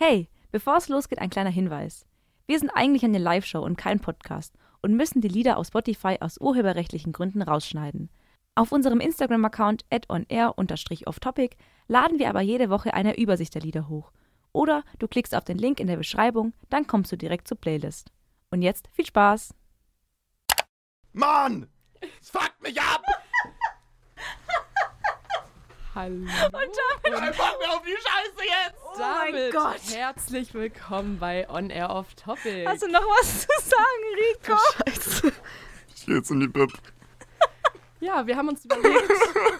Hey, 0.00 0.28
bevor 0.52 0.76
es 0.76 0.88
losgeht, 0.88 1.18
ein 1.18 1.28
kleiner 1.28 1.50
Hinweis. 1.50 2.06
Wir 2.46 2.60
sind 2.60 2.70
eigentlich 2.70 3.02
eine 3.02 3.18
Live-Show 3.18 3.58
und 3.58 3.76
kein 3.76 3.98
Podcast 3.98 4.54
und 4.80 4.94
müssen 4.94 5.20
die 5.20 5.26
Lieder 5.26 5.56
auf 5.56 5.66
Spotify 5.66 6.18
aus 6.20 6.40
urheberrechtlichen 6.40 7.12
Gründen 7.12 7.42
rausschneiden. 7.42 8.08
Auf 8.54 8.70
unserem 8.70 9.00
Instagram-Account 9.00 9.86
onair-offtopic 10.08 11.56
laden 11.88 12.20
wir 12.20 12.28
aber 12.28 12.42
jede 12.42 12.70
Woche 12.70 12.94
eine 12.94 13.18
Übersicht 13.18 13.56
der 13.56 13.62
Lieder 13.62 13.88
hoch. 13.88 14.12
Oder 14.52 14.84
du 15.00 15.08
klickst 15.08 15.34
auf 15.34 15.42
den 15.44 15.58
Link 15.58 15.80
in 15.80 15.88
der 15.88 15.96
Beschreibung, 15.96 16.52
dann 16.70 16.86
kommst 16.86 17.10
du 17.10 17.16
direkt 17.16 17.48
zur 17.48 17.58
Playlist. 17.58 18.12
Und 18.52 18.62
jetzt 18.62 18.88
viel 18.92 19.06
Spaß! 19.06 19.52
Mann! 21.12 21.66
Es 22.20 22.30
fuckt 22.30 22.62
mich 22.62 22.80
ab! 22.80 23.02
Hallo. 25.98 26.14
Und 26.14 26.30
damit, 26.30 27.36
Bock 27.36 27.58
mehr 27.58 27.70
auf 27.72 27.82
die 27.82 27.90
Scheiße 27.90 28.46
jetzt! 28.46 28.78
Oh 28.84 29.00
mein 29.00 29.50
Gott. 29.50 29.80
herzlich 29.92 30.54
willkommen 30.54 31.18
bei 31.18 31.50
On 31.50 31.70
Air 31.70 31.90
Off 31.90 32.14
Topic. 32.14 32.64
hast 32.68 32.84
du 32.84 32.86
noch 32.86 33.00
was 33.00 33.40
zu 33.40 33.48
sagen, 33.64 34.04
Rico? 34.16 34.56
Scheiße. 34.86 35.32
Ich 35.96 36.06
geh 36.06 36.14
jetzt 36.14 36.30
in 36.30 36.38
die 36.38 36.46
Bib. 36.46 36.70
Ja, 37.98 38.24
wir 38.28 38.36
haben 38.36 38.48
uns 38.48 38.64
überlegt, 38.64 39.10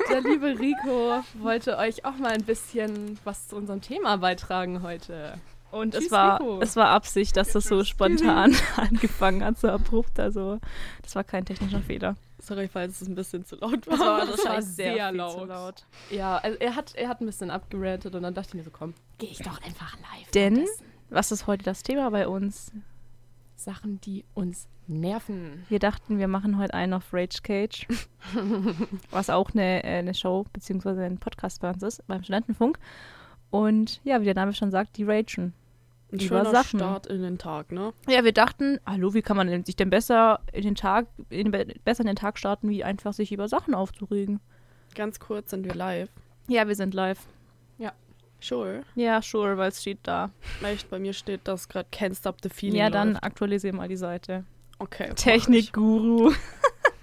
der 0.09 0.21
liebe 0.21 0.57
Rico 0.61 1.25
wollte 1.35 1.77
euch 1.77 2.05
auch 2.05 2.15
mal 2.19 2.31
ein 2.31 2.45
bisschen 2.45 3.19
was 3.25 3.49
zu 3.49 3.57
unserem 3.57 3.81
Thema 3.81 4.19
beitragen 4.19 4.83
heute. 4.85 5.41
Und 5.73 5.95
Tschüss, 5.95 6.05
es 6.05 6.13
war, 6.13 6.39
Rico. 6.41 6.61
es 6.63 6.77
war 6.77 6.91
Absicht, 6.91 7.37
dass 7.37 7.51
das 7.51 7.65
so 7.65 7.83
spontan 7.83 8.55
angefangen 8.77 9.45
hat, 9.45 9.59
so 9.59 9.69
abrupt. 9.69 10.21
Also, 10.21 10.61
das 11.03 11.17
war 11.17 11.25
kein 11.25 11.45
technischer 11.45 11.81
Fehler. 11.83 12.15
Sorry, 12.41 12.69
falls 12.69 13.01
es 13.01 13.09
ein 13.09 13.15
bisschen 13.15 13.45
zu 13.45 13.57
laut 13.57 13.87
war. 13.87 13.97
Das 13.97 14.01
war, 14.01 14.27
Das 14.27 14.45
war 14.45 14.63
sehr, 14.63 14.95
sehr 14.95 15.13
laut. 15.13 15.49
laut. 15.49 15.87
Ja, 16.11 16.37
also 16.39 16.57
er 16.59 16.77
hat, 16.77 16.95
er 16.95 17.09
hat 17.09 17.21
ein 17.21 17.27
bisschen 17.27 17.51
abgerantet 17.51 18.15
und 18.15 18.23
dann 18.23 18.35
dachte 18.35 18.51
ich 18.51 18.55
mir 18.55 18.63
so, 18.65 18.71
komm, 18.71 18.95
gehe 19.19 19.31
ich 19.31 19.39
doch 19.39 19.61
einfach 19.63 19.97
live. 19.97 20.31
Denn-. 20.35 20.67
Was 21.11 21.33
ist 21.33 21.47
heute 21.47 21.65
das 21.65 21.83
Thema 21.83 22.11
bei 22.11 22.29
uns? 22.29 22.71
Sachen, 23.57 24.01
die 24.03 24.25
uns 24.35 24.69
nerven. 24.87 25.65
Wir 25.69 25.79
dachten, 25.79 26.19
wir 26.19 26.29
machen 26.29 26.59
heute 26.59 26.75
einen 26.75 26.93
auf 26.95 27.13
Rage 27.13 27.41
Cage, 27.43 27.87
was 29.11 29.31
auch 29.31 29.51
eine, 29.51 29.83
äh, 29.85 29.99
eine 29.99 30.15
Show 30.15 30.45
bzw. 30.53 31.05
ein 31.05 31.19
Podcast 31.19 31.61
bei 31.61 31.71
uns 31.71 31.83
ist, 31.83 32.07
beim 32.07 32.23
Studentenfunk. 32.23 32.79
Und 33.51 34.01
ja, 34.05 34.21
wie 34.21 34.27
der 34.27 34.35
Name 34.35 34.53
schon 34.53 34.71
sagt, 34.71 34.97
die 34.97 35.05
ragen. 35.05 35.55
Ein 36.11 36.21
Über 36.21 36.39
schöner 36.39 36.51
Sachen. 36.51 36.79
Start 36.79 37.07
in 37.07 37.23
den 37.23 37.39
Tag, 37.39 37.71
ne? 37.71 37.93
Ja, 38.09 38.25
wir 38.25 38.33
dachten, 38.33 38.81
hallo, 38.87 39.13
wie 39.15 39.23
kann 39.23 39.37
man 39.37 39.65
sich 39.65 39.77
denn 39.77 39.91
besser 39.91 40.41
in 40.53 40.63
den 40.63 40.75
Tag, 40.75 41.07
in, 41.29 41.51
besser 41.85 42.01
in 42.01 42.07
den 42.07 42.17
Tag 42.17 42.39
starten, 42.39 42.69
wie 42.71 42.83
einfach 42.83 43.13
sich 43.13 43.31
über 43.33 43.49
Sachen 43.49 43.75
aufzuregen? 43.75 44.41
Ganz 44.95 45.21
kurz 45.21 45.51
sind 45.51 45.65
wir 45.65 45.75
live. 45.75 46.09
Ja, 46.49 46.67
wir 46.67 46.75
sind 46.75 46.95
live. 46.95 47.27
Sure. 48.41 48.83
Ja, 48.95 49.21
sure, 49.21 49.57
weil 49.57 49.71
es 49.71 49.81
steht 49.81 50.01
da. 50.05 50.31
Echt, 50.63 50.89
bei 50.91 50.99
mir 50.99 51.13
steht 51.13 51.41
das 51.45 51.69
gerade 51.69 51.89
Can't 51.93 52.17
Stop 52.17 52.37
the 52.43 52.49
Feeling. 52.49 52.79
Ja, 52.79 52.91
dann 52.91 53.13
läuft. 53.13 53.25
aktualisier 53.25 53.75
mal 53.75 53.89
die 53.89 53.97
Seite. 53.97 54.45
Okay. 54.79 55.13
Technikguru. 55.15 56.33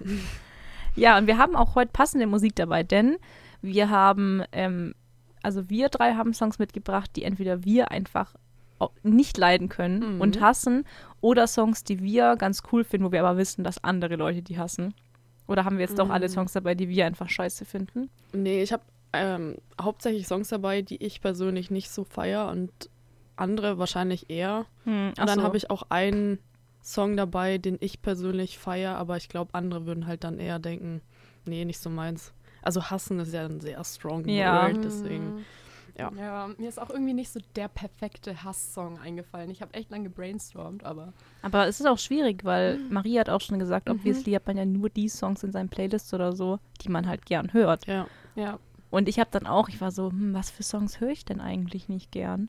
ja, 0.96 1.18
und 1.18 1.26
wir 1.26 1.38
haben 1.38 1.56
auch 1.56 1.74
heute 1.74 1.90
passende 1.92 2.26
Musik 2.26 2.56
dabei, 2.56 2.82
denn 2.82 3.18
wir 3.60 3.90
haben, 3.90 4.42
ähm, 4.52 4.94
also 5.42 5.68
wir 5.68 5.88
drei 5.88 6.14
haben 6.14 6.32
Songs 6.32 6.58
mitgebracht, 6.58 7.10
die 7.16 7.24
entweder 7.24 7.64
wir 7.64 7.90
einfach 7.90 8.34
nicht 9.02 9.38
leiden 9.38 9.68
können 9.68 10.16
Mhm. 10.16 10.20
und 10.20 10.40
hassen 10.40 10.84
oder 11.20 11.46
Songs, 11.46 11.84
die 11.84 12.02
wir 12.02 12.36
ganz 12.36 12.62
cool 12.72 12.84
finden, 12.84 13.06
wo 13.06 13.12
wir 13.12 13.24
aber 13.24 13.38
wissen, 13.38 13.64
dass 13.64 13.82
andere 13.82 14.16
Leute 14.16 14.42
die 14.42 14.58
hassen. 14.58 14.94
Oder 15.48 15.64
haben 15.64 15.78
wir 15.78 15.84
jetzt 15.84 15.98
doch 15.98 16.10
alle 16.10 16.26
Mhm. 16.26 16.32
Songs 16.32 16.52
dabei, 16.52 16.74
die 16.74 16.88
wir 16.88 17.06
einfach 17.06 17.28
scheiße 17.28 17.64
finden? 17.64 18.10
Nee, 18.32 18.62
ich 18.62 18.72
habe 18.72 18.82
ähm, 19.12 19.56
hauptsächlich 19.80 20.26
Songs 20.26 20.48
dabei, 20.48 20.82
die 20.82 21.02
ich 21.02 21.20
persönlich 21.20 21.70
nicht 21.70 21.90
so 21.90 22.04
feier 22.04 22.48
und 22.48 22.70
andere 23.36 23.78
wahrscheinlich 23.78 24.28
eher. 24.28 24.66
Hm, 24.84 25.08
Und 25.18 25.26
dann 25.26 25.42
habe 25.42 25.56
ich 25.56 25.70
auch 25.70 25.84
einen 25.88 26.38
Song 26.82 27.16
dabei, 27.16 27.58
den 27.58 27.76
ich 27.80 28.02
persönlich 28.02 28.58
feier, 28.58 28.96
aber 28.96 29.16
ich 29.16 29.28
glaube, 29.28 29.54
andere 29.54 29.86
würden 29.86 30.06
halt 30.06 30.22
dann 30.24 30.38
eher 30.38 30.58
denken, 30.58 31.00
nee, 31.44 31.64
nicht 31.64 31.78
so 31.78 31.90
meins. 31.90 32.32
Also 32.62 32.84
hassen 32.90 33.18
ist 33.20 33.32
ja 33.32 33.44
ein 33.46 33.60
sehr 33.60 33.82
strong 33.84 34.26
Ja. 34.28 34.66
word, 34.68 34.84
deswegen. 34.84 35.44
Ja. 35.98 36.12
Ja, 36.16 36.50
mir 36.58 36.68
ist 36.68 36.80
auch 36.80 36.90
irgendwie 36.90 37.14
nicht 37.14 37.30
so 37.30 37.40
der 37.54 37.68
perfekte 37.68 38.42
Hass-Song 38.44 38.98
eingefallen. 38.98 39.50
Ich 39.50 39.62
habe 39.62 39.72
echt 39.74 39.90
lange 39.90 40.04
gebrainstormt, 40.04 40.84
aber 40.84 41.12
Aber 41.42 41.66
es 41.66 41.80
ist 41.80 41.86
auch 41.86 41.98
schwierig, 41.98 42.44
weil 42.44 42.78
Mhm. 42.78 42.92
Marie 42.92 43.18
hat 43.18 43.30
auch 43.30 43.40
schon 43.40 43.58
gesagt, 43.58 43.88
obviously 43.88 44.32
hat 44.32 44.46
man 44.46 44.56
ja 44.56 44.64
nur 44.64 44.90
die 44.90 45.08
Songs 45.08 45.42
in 45.42 45.52
seinen 45.52 45.68
Playlists 45.68 46.12
oder 46.12 46.32
so, 46.32 46.58
die 46.82 46.88
man 46.88 47.06
halt 47.08 47.24
gern 47.26 47.52
hört. 47.52 47.86
Ja. 47.86 48.06
ja. 48.34 48.58
Und 48.90 49.08
ich 49.08 49.18
habe 49.18 49.30
dann 49.32 49.46
auch, 49.46 49.68
ich 49.68 49.80
war 49.80 49.90
so, 49.90 50.10
hm, 50.10 50.34
was 50.34 50.50
für 50.50 50.62
Songs 50.62 51.00
höre 51.00 51.10
ich 51.10 51.24
denn 51.24 51.40
eigentlich 51.40 51.88
nicht 51.88 52.12
gern? 52.12 52.48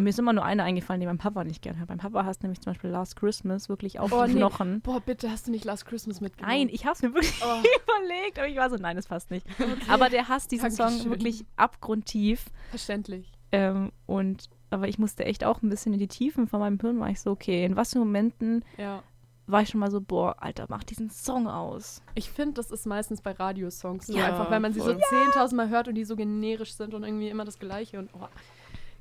Und 0.00 0.04
mir 0.04 0.10
ist 0.10 0.18
immer 0.18 0.32
nur 0.32 0.42
eine 0.46 0.62
eingefallen, 0.62 0.98
die 0.98 1.06
mein 1.06 1.18
Papa 1.18 1.44
nicht 1.44 1.60
gern 1.60 1.78
hört. 1.78 1.90
Mein 1.90 1.98
Papa 1.98 2.24
hasst 2.24 2.42
nämlich 2.42 2.58
zum 2.62 2.70
Beispiel 2.72 2.88
Last 2.88 3.16
Christmas 3.16 3.68
wirklich 3.68 3.98
auf 4.00 4.10
Oh, 4.12 4.24
die 4.24 4.32
nee. 4.32 4.38
Knochen. 4.38 4.80
Boah, 4.80 4.98
bitte 5.00 5.30
hast 5.30 5.46
du 5.46 5.50
nicht 5.50 5.66
Last 5.66 5.84
Christmas 5.84 6.22
mitgenommen? 6.22 6.56
Nein, 6.56 6.68
ich 6.72 6.86
habe 6.86 6.94
es 6.94 7.02
mir 7.02 7.12
wirklich 7.12 7.34
Oh, 7.44 7.46
überlegt, 7.98 8.38
aber 8.38 8.48
ich 8.48 8.56
war 8.56 8.70
so, 8.70 8.76
nein, 8.76 8.96
das 8.96 9.06
passt 9.08 9.30
nicht. 9.30 9.46
Aber 9.90 10.08
der 10.08 10.28
hasst 10.28 10.52
diesen 10.52 10.70
Song 10.70 10.86
Dankeschön. 10.86 11.10
wirklich 11.10 11.44
abgrundtief. 11.56 12.46
verständlich. 12.70 13.30
Ähm, 13.52 13.92
und 14.06 14.48
aber 14.70 14.88
ich 14.88 14.98
musste 14.98 15.26
echt 15.26 15.44
auch 15.44 15.60
ein 15.60 15.68
bisschen 15.68 15.92
in 15.92 15.98
die 15.98 16.08
Tiefen 16.08 16.46
von 16.48 16.60
meinem 16.60 16.78
Hirn, 16.80 16.98
war 16.98 17.10
ich 17.10 17.20
so, 17.20 17.32
okay, 17.32 17.64
in 17.66 17.76
was 17.76 17.92
für 17.92 17.98
Momenten 17.98 18.64
Ja. 18.78 19.02
war 19.46 19.60
ich 19.60 19.68
schon 19.68 19.80
mal 19.80 19.90
so, 19.90 20.00
boah, 20.00 20.36
Alter, 20.42 20.64
mach 20.70 20.82
diesen 20.84 21.10
Song 21.10 21.46
aus. 21.46 22.00
Ich 22.14 22.30
finde, 22.30 22.54
das 22.54 22.70
ist 22.70 22.86
meistens 22.86 23.20
bei 23.20 23.32
Radiosongs 23.32 24.06
so 24.06 24.16
Ja, 24.16 24.26
einfach, 24.28 24.50
weil 24.50 24.60
man 24.60 24.72
sie 24.72 24.80
so 24.80 24.86
voll. 24.86 24.96
10.000 25.34 25.54
Mal 25.56 25.68
hört 25.68 25.88
und 25.88 25.94
die 25.96 26.04
so 26.04 26.16
generisch 26.16 26.72
sind 26.74 26.94
und 26.94 27.02
irgendwie 27.02 27.28
immer 27.28 27.44
das 27.44 27.58
Gleiche. 27.58 27.98
Und 27.98 28.08
oh. 28.14 28.28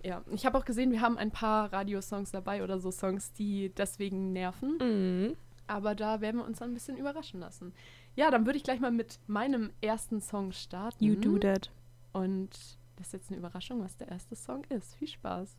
Ja, 0.04 0.24
ich 0.32 0.46
habe 0.46 0.58
auch 0.58 0.66
gesehen, 0.66 0.92
wir 0.92 1.02
haben 1.02 1.18
ein 1.18 1.32
paar 1.32 1.72
Radiosongs 1.72 2.32
dabei 2.32 2.64
oder 2.64 2.80
so 2.80 2.92
Songs, 2.92 3.34
die 3.34 3.74
deswegen 3.76 4.32
nerven. 4.32 4.78
Mhm. 4.78 5.36
Aber 5.68 5.94
da 5.94 6.22
werden 6.22 6.38
wir 6.38 6.46
uns 6.46 6.60
dann 6.60 6.72
ein 6.72 6.74
bisschen 6.74 6.98
überraschen 6.98 7.40
lassen. 7.40 7.74
Ja, 8.16 8.32
dann 8.32 8.46
würde 8.46 8.58
ich 8.58 8.64
gleich 8.64 8.80
mal 8.80 8.92
mit 8.92 9.20
meinem 9.28 9.72
ersten 9.82 10.20
Song 10.20 10.52
starten. 10.52 11.04
You 11.04 11.16
do 11.16 11.38
that. 11.38 11.72
Und 12.12 12.50
das 12.96 13.08
ist 13.08 13.14
jetzt 13.14 13.30
eine 13.30 13.38
Überraschung, 13.38 13.82
was 13.82 13.96
der 13.98 14.08
erste 14.08 14.36
Song 14.36 14.64
ist. 14.66 14.96
Viel 14.96 15.08
Spaß. 15.08 15.58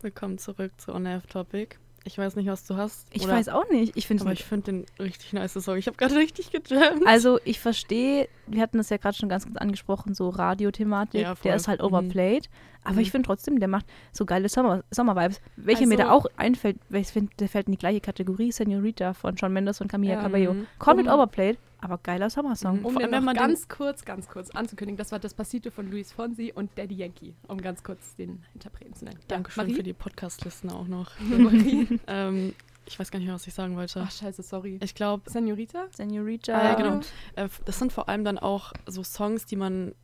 Willkommen 0.00 0.38
zurück 0.38 0.72
zu 0.80 0.94
On 0.94 1.04
Topic. 1.28 1.76
Ich 2.04 2.16
weiß 2.16 2.36
nicht, 2.36 2.46
was 2.48 2.64
du 2.66 2.76
hast. 2.76 3.06
Ich 3.12 3.24
oder- 3.24 3.34
weiß 3.34 3.48
auch 3.50 3.68
nicht. 3.70 3.96
Ich 3.96 4.06
finde 4.06 4.22
Aber 4.24 4.32
ich 4.32 4.44
finde 4.44 4.72
den 4.72 4.86
richtig 4.98 5.32
nice 5.32 5.52
Song. 5.54 5.76
Ich 5.76 5.86
habe 5.86 5.96
gerade 5.96 6.14
richtig 6.16 6.50
gejammt. 6.50 7.06
Also 7.06 7.38
ich 7.44 7.60
verstehe, 7.60 8.28
wir 8.46 8.62
hatten 8.62 8.78
das 8.78 8.88
ja 8.90 8.96
gerade 8.96 9.16
schon 9.16 9.28
ganz 9.28 9.44
kurz 9.44 9.56
angesprochen, 9.56 10.14
so 10.14 10.28
Radiothematik, 10.30 11.20
Ja, 11.22 11.34
der 11.44 11.56
ist 11.56 11.68
halt 11.68 11.80
Mhm. 11.80 11.86
overplayed. 11.86 12.48
Aber 12.84 12.94
Mhm. 12.94 13.00
ich 13.00 13.10
finde 13.10 13.26
trotzdem, 13.26 13.58
der 13.58 13.68
macht 13.68 13.84
so 14.12 14.24
geile 14.24 14.48
Sommer- 14.48 14.82
Sommer-Vibes. 14.90 15.40
Welche 15.56 15.86
mir 15.86 15.98
da 15.98 16.04
Also- 16.10 16.14
auch 16.14 16.26
einfällt, 16.38 16.78
weil 16.88 17.02
ich 17.02 17.08
finde, 17.08 17.30
der 17.38 17.48
fällt 17.48 17.66
in 17.66 17.72
die 17.72 17.78
gleiche 17.78 18.00
Kategorie, 18.00 18.52
Senorita 18.52 19.12
von 19.12 19.36
Shawn 19.36 19.52
Mendes 19.52 19.80
und 19.80 19.88
Camila 19.88 20.14
Ja, 20.14 20.22
Cabello. 20.22 20.54
mhm. 20.54 20.66
Komplett 20.78 21.08
Um- 21.08 21.14
overplayed, 21.14 21.58
aber 21.80 21.98
geiler 21.98 22.30
Sommersong. 22.30 22.80
Mhm. 22.80 22.86
Um 22.86 22.92
Vor 22.94 23.02
den 23.02 23.24
noch 23.24 23.34
ganz 23.34 23.68
kurz, 23.68 24.04
ganz 24.04 24.28
kurz 24.28 24.50
anzukündigen, 24.50 24.96
das 24.96 25.12
war 25.12 25.18
das 25.18 25.34
Passito 25.34 25.70
von 25.70 25.90
Luis 25.90 26.12
Fonsi 26.12 26.52
und 26.54 26.70
Daddy 26.76 26.96
Yankee, 26.96 27.34
um 27.46 27.60
ganz 27.60 27.82
kurz 27.82 28.16
den 28.16 28.44
Interpreten 28.54 28.94
zu 28.94 29.04
nennen. 29.04 29.18
Dankeschön 29.28 29.64
Marie? 29.64 29.74
für 29.76 29.82
die 29.82 29.92
Podcast-Listen 29.92 30.70
auch 30.70 30.86
noch. 30.88 31.12
Marie. 31.20 32.00
ähm, 32.06 32.54
ich 32.86 32.98
weiß 32.98 33.10
gar 33.10 33.18
nicht 33.18 33.26
mehr, 33.26 33.34
was 33.34 33.46
ich 33.46 33.54
sagen 33.54 33.76
wollte. 33.76 34.00
Ach, 34.02 34.10
scheiße, 34.10 34.42
sorry. 34.42 34.78
Ich 34.82 34.94
glaube, 34.94 35.30
Senorita? 35.30 35.86
Senorita. 35.94 36.54
Ah, 36.58 36.64
ja, 36.70 36.74
genau. 36.74 37.00
äh, 37.36 37.48
das 37.64 37.78
sind 37.78 37.92
vor 37.92 38.08
allem 38.08 38.24
dann 38.24 38.38
auch 38.38 38.72
so 38.86 39.02
Songs, 39.02 39.44
die 39.44 39.56
man 39.56 39.94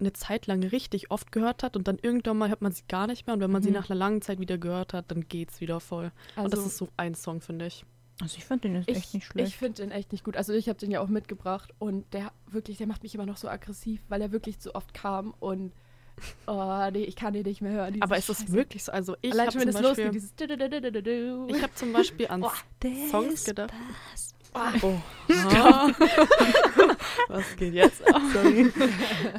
eine 0.00 0.12
Zeit 0.12 0.48
lang 0.48 0.62
richtig 0.64 1.12
oft 1.12 1.30
gehört 1.30 1.62
hat 1.62 1.76
und 1.76 1.86
dann 1.86 1.98
irgendwann 2.02 2.36
mal 2.36 2.48
hört 2.48 2.60
man 2.60 2.72
sie 2.72 2.82
gar 2.88 3.06
nicht 3.06 3.26
mehr 3.28 3.34
und 3.34 3.40
wenn 3.40 3.52
man 3.52 3.62
sie 3.62 3.68
Mhm. 3.68 3.76
nach 3.76 3.88
einer 3.88 3.98
langen 3.98 4.20
Zeit 4.20 4.40
wieder 4.40 4.58
gehört 4.58 4.92
hat, 4.92 5.10
dann 5.12 5.28
geht's 5.28 5.60
wieder 5.60 5.78
voll. 5.78 6.10
und 6.36 6.52
das 6.52 6.66
ist 6.66 6.76
so 6.76 6.88
ein 6.96 7.14
Song, 7.14 7.40
finde 7.40 7.66
ich. 7.66 7.84
Also 8.20 8.36
ich 8.38 8.44
finde 8.44 8.68
den 8.68 8.76
ist 8.76 8.88
ich, 8.88 8.96
echt 8.96 9.14
nicht 9.14 9.26
schlecht. 9.26 9.48
Ich 9.48 9.56
finde 9.56 9.82
den 9.82 9.90
echt 9.90 10.12
nicht 10.12 10.24
gut. 10.24 10.36
Also 10.36 10.52
ich 10.52 10.68
habe 10.68 10.78
den 10.78 10.90
ja 10.90 11.00
auch 11.00 11.08
mitgebracht 11.08 11.74
und 11.78 12.12
der 12.12 12.30
wirklich, 12.46 12.78
der 12.78 12.86
macht 12.86 13.02
mich 13.02 13.14
immer 13.14 13.26
noch 13.26 13.36
so 13.36 13.48
aggressiv, 13.48 14.00
weil 14.08 14.22
er 14.22 14.30
wirklich 14.30 14.60
zu 14.60 14.74
oft 14.74 14.94
kam 14.94 15.34
und 15.40 15.72
oh 16.46 16.88
nee, 16.92 17.02
ich 17.02 17.16
kann 17.16 17.32
den 17.32 17.42
nicht 17.42 17.60
mehr 17.60 17.72
hören. 17.72 18.00
Aber 18.00 18.16
ist 18.16 18.28
das 18.28 18.52
wirklich 18.52 18.84
so? 18.84 18.92
Also 18.92 19.16
ich 19.20 19.32
habe 19.36 19.50
zum, 19.50 19.72
Beispiel- 19.72 20.10
dieses 20.10 20.32
ich 20.38 21.62
hab 21.62 21.76
zum 21.76 21.92
Beispiel 21.92 22.28
an 22.28 22.46
Der 22.82 23.08
Songs 23.10 23.44
gedacht. 23.44 23.72
Spaß. 24.46 24.82
Oh. 24.82 25.00
Was 27.28 27.56
geht 27.56 27.74
jetzt 27.74 28.06
ab? 28.06 28.22
Sorry. 28.32 28.72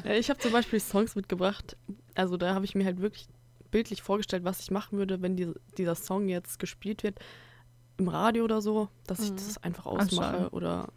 Ja, 0.03 0.13
ich 0.15 0.29
habe 0.29 0.39
zum 0.39 0.51
Beispiel 0.51 0.81
Songs 0.81 1.15
mitgebracht. 1.15 1.77
Also 2.15 2.35
da 2.35 2.53
habe 2.53 2.65
ich 2.65 2.75
mir 2.75 2.83
halt 2.83 2.99
wirklich 2.99 3.29
bildlich 3.71 4.01
vorgestellt, 4.01 4.43
was 4.43 4.59
ich 4.59 4.71
machen 4.71 4.97
würde, 4.97 5.21
wenn 5.21 5.37
die, 5.37 5.53
dieser 5.77 5.95
Song 5.95 6.27
jetzt 6.27 6.59
gespielt 6.59 7.03
wird 7.03 7.19
im 7.97 8.07
Radio 8.07 8.43
oder 8.43 8.61
so, 8.61 8.89
dass 9.07 9.19
ich 9.19 9.31
Mhm. 9.31 9.35
das 9.35 9.63
einfach 9.63 9.85
ausmache 9.85 10.49
oder 10.51 10.87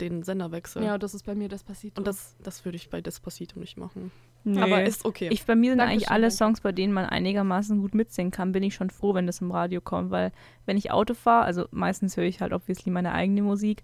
den 0.00 0.22
Sender 0.22 0.52
wechsle. 0.52 0.84
Ja, 0.84 0.96
das 0.96 1.12
ist 1.14 1.24
bei 1.24 1.34
mir 1.34 1.48
das 1.48 1.64
Passito. 1.64 1.98
Und 1.98 2.06
das, 2.06 2.36
das 2.42 2.64
würde 2.64 2.76
ich 2.76 2.88
bei 2.88 3.00
Despacito 3.00 3.58
nicht 3.58 3.76
machen. 3.76 4.12
Nee. 4.44 4.60
Aber 4.62 4.82
ist 4.84 5.04
okay. 5.04 5.28
Ich, 5.32 5.44
bei 5.44 5.56
mir 5.56 5.72
sind 5.72 5.80
eigentlich 5.80 6.04
Dankeschön, 6.04 6.12
alle 6.14 6.22
danke. 6.22 6.36
Songs, 6.36 6.60
bei 6.60 6.70
denen 6.72 6.92
man 6.92 7.06
einigermaßen 7.06 7.80
gut 7.80 7.94
mitsingen 7.94 8.30
kann, 8.30 8.52
bin 8.52 8.62
ich 8.62 8.74
schon 8.74 8.90
froh, 8.90 9.14
wenn 9.14 9.26
das 9.26 9.40
im 9.40 9.50
Radio 9.50 9.80
kommt, 9.80 10.10
weil 10.12 10.30
wenn 10.66 10.76
ich 10.76 10.92
Auto 10.92 11.14
fahre, 11.14 11.44
also 11.44 11.66
meistens 11.72 12.16
höre 12.16 12.24
ich 12.24 12.40
halt 12.40 12.52
obviously 12.52 12.90
meine 12.92 13.12
eigene 13.12 13.42
Musik, 13.42 13.82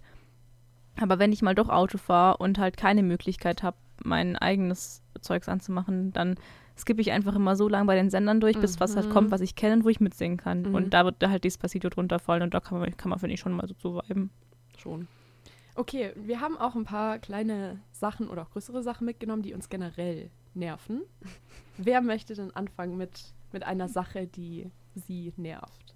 aber 0.97 1.19
wenn 1.19 1.33
ich 1.33 1.41
mal 1.41 1.55
doch 1.55 1.67
Auto 1.67 1.97
fahre 1.97 2.37
und 2.37 2.57
halt 2.57 2.77
keine 2.77 3.03
Möglichkeit 3.03 3.63
habe, 3.63 3.75
mein 4.03 4.37
eigenes 4.37 5.01
Zeugs 5.19 5.49
anzumachen, 5.49 6.13
dann 6.13 6.35
skippe 6.77 7.01
ich 7.01 7.11
einfach 7.11 7.35
immer 7.35 7.55
so 7.55 7.67
lange 7.69 7.85
bei 7.85 7.95
den 7.95 8.09
Sendern 8.09 8.39
durch, 8.41 8.59
bis 8.59 8.79
was 8.79 8.95
halt 8.95 9.07
Mhm. 9.07 9.11
kommt, 9.11 9.31
was 9.31 9.41
ich 9.41 9.55
kenne 9.55 9.75
und 9.77 9.83
wo 9.85 9.89
ich 9.89 9.99
mitsingen 9.99 10.37
kann. 10.37 10.63
Mhm. 10.63 10.75
Und 10.75 10.93
da 10.93 11.05
wird 11.05 11.15
da 11.19 11.29
halt 11.29 11.43
Despacito 11.43 11.89
drunter 11.89 12.19
fallen 12.19 12.43
und 12.43 12.53
da 12.53 12.59
kann 12.59 12.79
man, 12.79 12.95
kann 12.97 13.09
man 13.09 13.19
finde 13.19 13.33
ich, 13.33 13.39
schon 13.39 13.53
mal 13.53 13.67
so 13.67 13.73
zu 13.75 13.95
viben. 14.07 14.29
Schon. 14.77 15.07
Okay, 15.75 16.11
wir 16.15 16.39
haben 16.41 16.57
auch 16.57 16.75
ein 16.75 16.85
paar 16.85 17.19
kleine 17.19 17.79
Sachen 17.91 18.29
oder 18.29 18.43
auch 18.43 18.51
größere 18.51 18.81
Sachen 18.83 19.05
mitgenommen, 19.05 19.41
die 19.43 19.53
uns 19.53 19.69
generell 19.69 20.29
nerven. 20.53 21.01
Wer 21.77 22.01
möchte 22.01 22.33
denn 22.33 22.55
anfangen 22.55 22.97
mit, 22.97 23.33
mit 23.51 23.63
einer 23.63 23.89
Sache, 23.89 24.27
die 24.27 24.69
sie 24.95 25.33
nervt? 25.37 25.93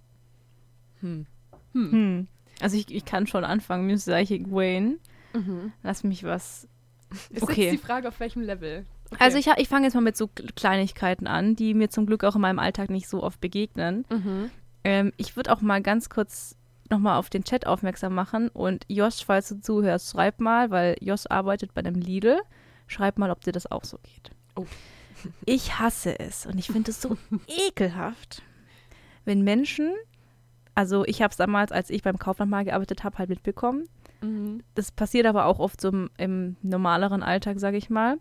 Hm. 0.99 1.25
Hm. 1.73 1.91
Hm. 1.91 2.27
Also 2.61 2.75
ich, 2.77 2.93
ich 2.93 3.05
kann 3.05 3.27
schon 3.27 3.45
anfangen, 3.45 3.87
mir 3.87 3.95
ich 3.95 4.05
Wayne. 4.51 4.97
Mhm. 5.33 5.71
Lass 5.83 6.03
mich 6.03 6.23
was. 6.23 6.67
Ist 7.29 7.43
Okay. 7.43 7.63
jetzt 7.65 7.73
die 7.73 7.77
Frage, 7.85 8.07
auf 8.07 8.19
welchem 8.19 8.41
Level? 8.41 8.85
Okay. 9.11 9.23
Also 9.23 9.37
ich, 9.37 9.47
ich 9.47 9.67
fange 9.67 9.85
jetzt 9.85 9.95
mal 9.95 10.01
mit 10.01 10.17
so 10.17 10.29
Kleinigkeiten 10.55 11.27
an, 11.27 11.55
die 11.55 11.73
mir 11.73 11.89
zum 11.89 12.05
Glück 12.05 12.23
auch 12.23 12.35
in 12.35 12.41
meinem 12.41 12.59
Alltag 12.59 12.89
nicht 12.89 13.09
so 13.09 13.23
oft 13.23 13.41
begegnen. 13.41 14.05
Mhm. 14.09 14.51
Ähm, 14.83 15.13
ich 15.17 15.35
würde 15.35 15.51
auch 15.51 15.61
mal 15.61 15.81
ganz 15.81 16.09
kurz 16.09 16.55
nochmal 16.89 17.17
auf 17.17 17.29
den 17.29 17.43
Chat 17.43 17.65
aufmerksam 17.65 18.13
machen. 18.13 18.49
Und 18.49 18.85
Josh, 18.87 19.23
falls 19.25 19.49
du 19.49 19.61
zuhörst, 19.61 20.11
schreib 20.11 20.39
mal, 20.39 20.71
weil 20.71 20.95
Josh 21.01 21.23
arbeitet 21.29 21.73
bei 21.73 21.79
einem 21.79 21.95
Lidl. 21.95 22.39
Schreib 22.87 23.17
mal, 23.17 23.31
ob 23.31 23.41
dir 23.41 23.51
das 23.51 23.71
auch 23.71 23.83
so 23.83 23.97
geht. 24.03 24.31
Oh. 24.55 24.65
Ich 25.43 25.77
hasse 25.77 26.17
es 26.17 26.45
und 26.45 26.57
ich 26.57 26.67
finde 26.67 26.91
es 26.91 27.01
so 27.01 27.17
ekelhaft, 27.67 28.41
wenn 29.25 29.41
Menschen, 29.41 29.93
also 30.75 31.03
ich 31.03 31.21
habe 31.21 31.31
es 31.31 31.35
damals, 31.35 31.73
als 31.73 31.89
ich 31.89 32.03
beim 32.03 32.17
Kaufland 32.17 32.49
mal 32.49 32.63
gearbeitet 32.63 33.03
habe, 33.03 33.17
halt 33.17 33.27
mitbekommen. 33.27 33.83
Mhm. 34.21 34.63
Das 34.75 34.93
passiert 34.93 35.25
aber 35.25 35.43
auch 35.45 35.59
oft 35.59 35.81
so 35.81 35.89
im, 35.89 36.09
im 36.17 36.55
normaleren 36.61 37.21
Alltag, 37.21 37.59
sage 37.59 37.75
ich 37.75 37.89
mal. 37.89 38.17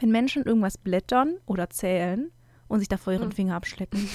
Wenn 0.00 0.10
Menschen 0.10 0.44
irgendwas 0.44 0.78
blättern 0.78 1.36
oder 1.46 1.70
zählen 1.70 2.30
und 2.68 2.80
sich 2.80 2.88
davor 2.88 3.12
ihren 3.12 3.28
Mhm. 3.28 3.32
Finger 3.32 3.54
abschlecken. 3.54 4.08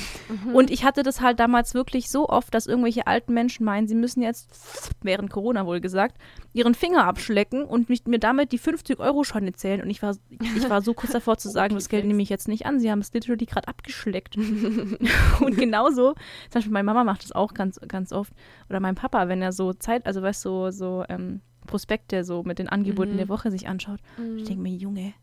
Mhm. 0.45 0.53
Und 0.53 0.71
ich 0.71 0.83
hatte 0.83 1.03
das 1.03 1.21
halt 1.21 1.39
damals 1.39 1.73
wirklich 1.73 2.09
so 2.09 2.27
oft, 2.27 2.53
dass 2.53 2.67
irgendwelche 2.67 3.07
alten 3.07 3.33
Menschen 3.33 3.63
meinen, 3.65 3.87
sie 3.87 3.95
müssen 3.95 4.21
jetzt, 4.21 4.89
während 5.01 5.29
Corona 5.31 5.65
wohl 5.65 5.79
gesagt, 5.79 6.17
ihren 6.51 6.75
Finger 6.75 7.05
abschlecken 7.05 7.63
und 7.63 7.87
mich, 7.87 8.05
mir 8.07 8.19
damit 8.19 8.51
die 8.51 8.59
50-Euro-Scheine 8.59 9.53
zählen. 9.53 9.81
Und 9.81 9.89
ich 9.89 10.01
war, 10.01 10.17
ich 10.57 10.69
war 10.69 10.81
so 10.81 10.93
kurz 10.93 11.13
davor 11.13 11.37
zu 11.37 11.47
sagen, 11.49 11.71
Okay, 11.75 11.79
das 11.79 11.87
Geld 11.87 12.05
nehme 12.05 12.21
ich 12.21 12.27
jetzt 12.27 12.49
nicht 12.49 12.65
an. 12.65 12.81
Sie 12.81 12.91
haben 12.91 12.99
es 12.99 13.13
literally 13.13 13.45
gerade 13.45 13.69
abgeschleckt. 13.69 14.35
und 15.39 15.57
genauso, 15.57 16.13
zum 16.49 16.51
Beispiel 16.51 16.73
meine 16.73 16.83
Mama 16.85 17.05
macht 17.05 17.23
das 17.23 17.31
auch 17.31 17.53
ganz, 17.53 17.79
ganz 17.87 18.11
oft. 18.11 18.33
Oder 18.69 18.81
mein 18.81 18.95
Papa, 18.95 19.29
wenn 19.29 19.41
er 19.41 19.53
so 19.53 19.71
Zeit, 19.71 20.05
also 20.05 20.21
weißt 20.21 20.43
du, 20.43 20.49
so, 20.49 20.71
so 20.71 21.05
ähm, 21.07 21.39
Prospekte 21.67 22.25
so 22.25 22.43
mit 22.43 22.59
den 22.59 22.67
Angeboten 22.67 23.13
Mhm. 23.13 23.17
der 23.17 23.29
Woche 23.29 23.49
sich 23.49 23.69
anschaut. 23.69 23.99
Mhm. 24.17 24.39
Ich 24.39 24.43
denke 24.43 24.61
mir, 24.61 24.73
Junge, 24.75 25.13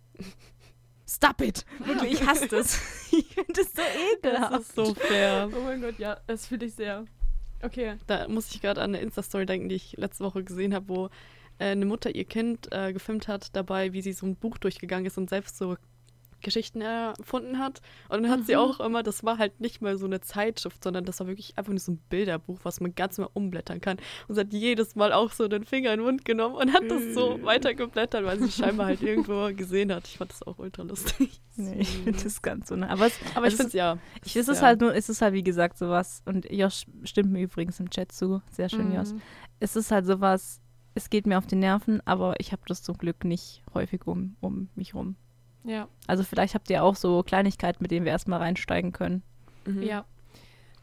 stop 1.08 1.40
it. 1.40 1.64
Wirklich, 1.78 2.14
ich 2.14 2.26
hasse 2.26 2.48
das. 2.48 2.78
ich 3.12 3.26
finde 3.34 3.52
das 3.54 3.72
so 3.72 3.82
ekelhaft. 4.14 4.52
Das 4.52 4.60
ist 4.60 4.74
so 4.74 4.94
fair. 4.94 5.48
Oh 5.52 5.62
mein 5.62 5.80
Gott, 5.80 5.98
ja, 5.98 6.18
das 6.26 6.46
fühle 6.46 6.66
ich 6.66 6.74
sehr. 6.74 7.04
Okay. 7.62 7.96
Da 8.06 8.28
muss 8.28 8.54
ich 8.54 8.60
gerade 8.60 8.80
an 8.80 8.94
eine 8.94 9.02
Insta-Story 9.02 9.46
denken, 9.46 9.68
die 9.68 9.74
ich 9.74 9.96
letzte 9.96 10.24
Woche 10.24 10.44
gesehen 10.44 10.74
habe, 10.74 10.88
wo 10.88 11.06
äh, 11.58 11.70
eine 11.70 11.86
Mutter 11.86 12.14
ihr 12.14 12.24
Kind 12.24 12.68
äh, 12.72 12.92
gefilmt 12.92 13.26
hat 13.26 13.54
dabei, 13.56 13.92
wie 13.92 14.02
sie 14.02 14.12
so 14.12 14.26
ein 14.26 14.36
Buch 14.36 14.58
durchgegangen 14.58 15.06
ist 15.06 15.18
und 15.18 15.28
selbst 15.28 15.58
so 15.58 15.76
Geschichten 16.40 16.80
erfunden 16.80 17.58
hat. 17.58 17.80
Und 18.08 18.22
dann 18.22 18.30
hat 18.30 18.46
sie 18.46 18.52
Mhm. 18.54 18.58
auch 18.60 18.80
immer, 18.80 19.02
das 19.02 19.24
war 19.24 19.38
halt 19.38 19.60
nicht 19.60 19.80
mal 19.82 19.98
so 19.98 20.06
eine 20.06 20.20
Zeitschrift, 20.20 20.82
sondern 20.84 21.04
das 21.04 21.20
war 21.20 21.26
wirklich 21.26 21.56
einfach 21.58 21.72
nur 21.72 21.80
so 21.80 21.92
ein 21.92 21.98
Bilderbuch, 22.08 22.60
was 22.62 22.80
man 22.80 22.94
ganz 22.94 23.18
mal 23.18 23.28
umblättern 23.32 23.80
kann. 23.80 23.98
Und 24.28 24.34
sie 24.34 24.40
hat 24.40 24.52
jedes 24.52 24.94
Mal 24.96 25.12
auch 25.12 25.32
so 25.32 25.48
den 25.48 25.64
Finger 25.64 25.92
in 25.92 26.00
den 26.00 26.06
Mund 26.06 26.24
genommen 26.24 26.54
und 26.54 26.72
hat 26.72 26.90
das 26.90 27.14
so 27.14 27.38
weitergeblättert, 27.42 28.24
weil 28.24 28.38
sie 28.40 28.50
scheinbar 28.50 28.86
halt 28.86 29.02
irgendwo 29.02 29.52
gesehen 29.54 29.92
hat. 29.92 30.06
Ich 30.06 30.18
fand 30.18 30.30
das 30.32 30.42
auch 30.44 30.58
ultra 30.58 30.82
lustig. 30.82 31.40
Nee, 31.56 31.80
ich 31.80 31.88
finde 31.88 32.22
das 32.22 32.40
ganz 32.40 32.68
so. 32.68 32.76
Ne? 32.76 32.88
Aber, 32.88 33.06
es, 33.06 33.18
Aber 33.34 33.46
ich 33.46 33.54
es 33.54 33.56
finde 33.56 33.68
es 33.68 33.74
ja. 33.74 33.98
ich, 34.24 34.36
es 34.36 34.46
ist 34.48 34.60
ja. 34.60 34.66
halt 34.66 34.80
nur, 34.80 34.94
es 34.94 35.08
ist 35.08 35.20
halt 35.22 35.34
wie 35.34 35.42
gesagt 35.42 35.76
sowas. 35.76 36.22
Und 36.24 36.50
Josh 36.50 36.86
stimmt 37.02 37.32
mir 37.32 37.42
übrigens 37.42 37.80
im 37.80 37.90
Chat 37.90 38.12
zu. 38.12 38.40
Sehr 38.50 38.68
schön, 38.68 38.94
Josh. 38.94 39.08
Mhm. 39.10 39.22
Es 39.58 39.74
ist 39.74 39.90
halt 39.90 40.06
sowas, 40.06 40.60
es 40.94 41.10
geht 41.10 41.26
mir 41.26 41.36
auf 41.36 41.46
die 41.46 41.56
Nerven, 41.56 42.00
aber 42.06 42.38
ich 42.38 42.52
habe 42.52 42.62
das 42.66 42.82
zum 42.82 42.96
Glück 42.96 43.24
nicht 43.24 43.62
häufig 43.74 44.06
um, 44.06 44.36
um 44.40 44.68
mich 44.76 44.94
rum. 44.94 45.16
Ja, 45.64 45.88
Also 46.06 46.22
vielleicht 46.24 46.54
habt 46.54 46.70
ihr 46.70 46.82
auch 46.82 46.96
so 46.96 47.22
Kleinigkeiten, 47.22 47.82
mit 47.82 47.90
denen 47.90 48.04
wir 48.04 48.12
erstmal 48.12 48.38
reinsteigen 48.40 48.92
können. 48.92 49.22
Mhm. 49.64 49.82
ja. 49.82 50.04